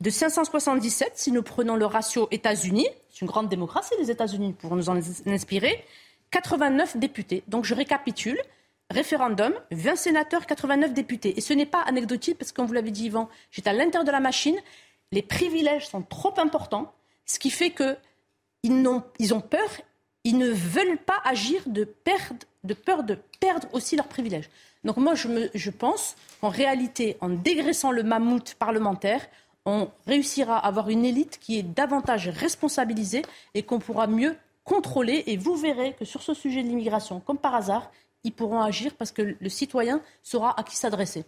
de 0.00 0.10
577, 0.10 1.12
si 1.14 1.30
nous 1.30 1.42
prenons 1.42 1.76
le 1.76 1.86
ratio 1.86 2.26
États-Unis, 2.32 2.88
c'est 3.08 3.20
une 3.20 3.28
grande 3.28 3.48
démocratie 3.48 3.94
les 4.00 4.10
États-Unis 4.10 4.54
pour 4.54 4.74
nous 4.74 4.90
en 4.90 4.98
inspirer, 5.26 5.84
89 6.32 6.96
députés. 6.96 7.44
Donc 7.46 7.64
je 7.64 7.74
récapitule. 7.74 8.40
Référendum, 8.90 9.54
20 9.70 9.96
sénateurs, 9.96 10.44
89 10.44 10.92
députés. 10.92 11.38
Et 11.38 11.40
ce 11.40 11.54
n'est 11.54 11.66
pas 11.66 11.80
anecdotique 11.80 12.36
parce 12.36 12.52
que, 12.52 12.56
comme 12.56 12.66
vous 12.66 12.74
l'avez 12.74 12.90
dit, 12.90 13.06
Yvan, 13.06 13.28
j'étais 13.50 13.70
à 13.70 13.72
l'intérieur 13.72 14.04
de 14.04 14.10
la 14.10 14.20
machine. 14.20 14.56
Les 15.12 15.22
privilèges 15.22 15.88
sont 15.88 16.02
trop 16.02 16.34
importants, 16.38 16.92
ce 17.24 17.38
qui 17.38 17.48
fait 17.48 17.70
qu'ils 17.70 18.86
ont, 18.86 19.02
ils 19.18 19.32
ont 19.32 19.40
peur, 19.40 19.68
ils 20.24 20.38
ne 20.38 20.50
veulent 20.50 20.98
pas 20.98 21.20
agir 21.24 21.62
de, 21.66 21.84
peur 21.84 23.02
de 23.04 23.18
perdre 23.40 23.68
aussi 23.72 23.96
leurs 23.96 24.08
privilèges. 24.08 24.48
Donc 24.84 24.96
moi, 24.96 25.14
je, 25.14 25.70
pense 25.70 26.16
qu'en 26.40 26.48
réalité, 26.48 27.16
en 27.20 27.28
dégraissant 27.28 27.92
le 27.92 28.02
mammouth 28.02 28.54
parlementaire, 28.54 29.26
on 29.64 29.88
réussira 30.06 30.58
à 30.58 30.66
avoir 30.66 30.88
une 30.88 31.04
élite 31.04 31.38
qui 31.40 31.58
est 31.58 31.62
davantage 31.62 32.28
responsabilisée 32.28 33.22
et 33.54 33.62
qu'on 33.62 33.78
pourra 33.78 34.08
mieux 34.08 34.36
contrôler. 34.64 35.22
Et 35.26 35.36
vous 35.36 35.54
verrez 35.54 35.94
que 35.94 36.04
sur 36.04 36.22
ce 36.22 36.34
sujet 36.34 36.62
de 36.64 36.68
l'immigration, 36.68 37.20
comme 37.20 37.38
par 37.38 37.54
hasard, 37.54 37.92
ils 38.24 38.32
pourront 38.32 38.60
agir 38.60 38.94
parce 38.96 39.12
que 39.12 39.36
le 39.38 39.48
citoyen 39.48 40.00
saura 40.22 40.58
à 40.58 40.64
qui 40.64 40.76
s'adresser. 40.76 41.24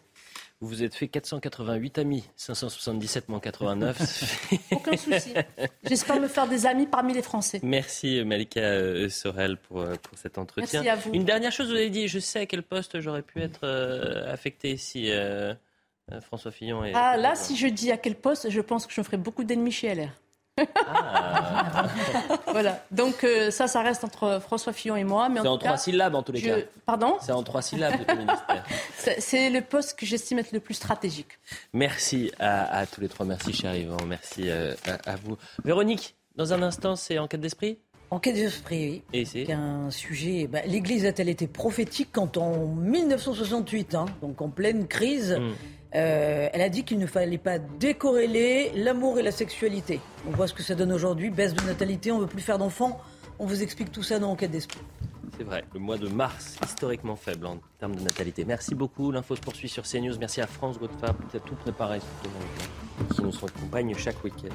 Vous 0.61 0.69
vous 0.69 0.83
êtes 0.83 0.95
fait 0.95 1.09
488 1.09 1.99
amis, 1.99 2.25
577 2.37 3.29
moins 3.29 3.41
89. 3.41 4.49
Aucun 4.73 4.97
souci. 4.97 5.35
J'espère 5.85 6.21
me 6.21 6.29
faire 6.29 6.49
des 6.49 6.65
amis 6.65 6.87
parmi 6.87 7.13
les 7.13 7.23
Français. 7.23 7.61
Merci 7.63 8.23
Malika 8.25 8.61
euh, 8.61 9.09
Sorel 9.09 9.57
pour, 9.57 9.81
euh, 9.81 9.97
pour 10.03 10.17
cet 10.17 10.39
entretien. 10.39 10.83
Merci 10.83 10.89
à 10.89 10.97
vous. 10.97 11.13
Une 11.13 11.25
dernière 11.25 11.53
chose, 11.53 11.69
vous 11.69 11.77
avez 11.77 11.91
dit, 11.91 12.09
je 12.09 12.19
sais 12.19 12.41
à 12.41 12.47
quel 12.47 12.63
poste 12.63 13.01
j'aurais 13.01 13.23
pu 13.23 13.41
être 13.43 13.61
euh, 13.65 14.33
affecté 14.33 14.77
si 14.77 15.11
François 16.23 16.51
Fillon 16.51 16.85
est... 16.85 16.93
Ah 16.95 17.17
là, 17.17 17.35
si 17.35 17.57
je 17.57 17.67
dis 17.67 17.91
à 17.91 17.97
quel 17.97 18.15
poste, 18.15 18.49
je 18.49 18.61
pense 18.61 18.87
que 18.87 18.93
je 18.95 19.01
me 19.01 19.05
ferai 19.05 19.17
beaucoup 19.17 19.45
d'ennemis 19.45 19.73
chez 19.73 19.95
LR. 19.95 20.11
Ah. 20.57 21.87
voilà. 22.47 22.85
Donc 22.91 23.25
euh, 23.25 23.51
ça, 23.51 23.67
ça 23.67 23.83
reste 23.83 24.05
entre 24.05 24.41
François 24.41 24.73
Fillon 24.73 24.97
et 24.97 25.05
moi. 25.05 25.29
C'est 25.35 25.49
en, 25.49 25.59
trois 25.59 25.77
syllabes 25.77 26.15
en 26.15 26.23
tous 26.23 26.33
les 26.33 26.43
cas. 26.43 26.57
Pardon? 26.87 27.17
C'est 27.21 27.33
en 27.33 27.43
trois 27.43 27.63
syllabes 27.63 27.95
le 28.07 28.15
ministère. 28.15 28.65
C'est 29.19 29.51
le 29.51 29.61
poste 29.61 29.99
que 29.99 30.07
j'estime 30.07 30.39
être 30.39 30.53
le 30.53 30.61
plus 30.61 30.75
stratégique. 30.75 31.39
Merci 31.73 32.33
à, 32.39 32.87
tous 32.87 33.01
les 33.01 33.09
trois. 33.09 33.27
Merci 33.27 33.53
cher 33.53 33.75
Yvan. 33.75 33.99
Merci 34.07 34.49
euh, 34.49 34.75
à, 34.87 35.17
vous. 35.17 35.37
Véronique, 35.65 36.15
dans 36.37 36.53
un 36.53 36.63
instant, 36.63 36.97
c'est 36.97 37.19
enquête 37.19 37.41
d'esprit? 37.41 37.79
Enquête 38.11 38.35
d'esprit, 38.35 38.91
oui. 38.91 39.03
Et 39.13 39.25
c'est 39.25 39.53
un 39.53 39.91
sujet. 39.91 40.47
Bah, 40.47 40.61
L'Église 40.67 41.05
a-t-elle 41.07 41.29
été 41.29 41.47
prophétique 41.47 42.11
quand 42.13 42.37
en 42.37 42.67
1968, 42.67 43.95
hein, 43.95 44.07
donc 44.23 44.41
en 44.41 44.49
pleine 44.49 44.87
crise, 44.87 45.37
hmm. 45.39 45.53
Euh, 45.95 46.49
elle 46.53 46.61
a 46.61 46.69
dit 46.69 46.83
qu'il 46.85 46.99
ne 46.99 47.07
fallait 47.07 47.39
pas 47.39 47.59
décorréler 47.59 48.73
l'amour 48.75 49.19
et 49.19 49.23
la 49.23 49.31
sexualité. 49.31 50.01
On 50.27 50.33
voit 50.33 50.49
ce 50.49 50.55
que 50.55 50.63
ça 50.63 50.75
donne 50.75 50.93
aujourd'hui, 50.93 51.31
baisse 51.31 51.55
de 51.55 51.63
natalité, 51.63 52.11
on 52.11 52.19
veut 52.19 52.27
plus 52.27 52.41
faire 52.41 52.59
d'enfants. 52.59 53.01
On 53.39 53.47
vous 53.47 53.63
explique 53.63 53.93
tout 53.93 54.03
ça 54.03 54.19
dans 54.19 54.31
Enquête 54.31 54.51
d'esprit. 54.51 54.81
C'est 55.37 55.45
vrai, 55.45 55.65
le 55.73 55.81
mois 55.81 55.99
de 55.99 56.09
mars, 56.09 56.57
historiquement 56.65 57.17
faible 57.17 57.47
en 57.47 57.59
termes 57.79 57.95
de 57.97 58.01
natalité. 58.01 58.45
Merci 58.45 58.75
beaucoup, 58.75 59.11
l'info 59.11 59.35
se 59.37 59.41
poursuit 59.41 59.69
sur 59.69 59.85
CNews. 59.85 60.17
Merci 60.19 60.41
à 60.41 60.47
France 60.47 60.79
Godefab 60.79 61.17
qui 61.31 61.37
a 61.37 61.41
tout 61.41 61.57
préparé, 61.57 61.99
qui 63.15 63.23
nous 63.23 63.37
accompagne 63.45 63.95
chaque 63.97 64.23
week-end. 64.23 64.55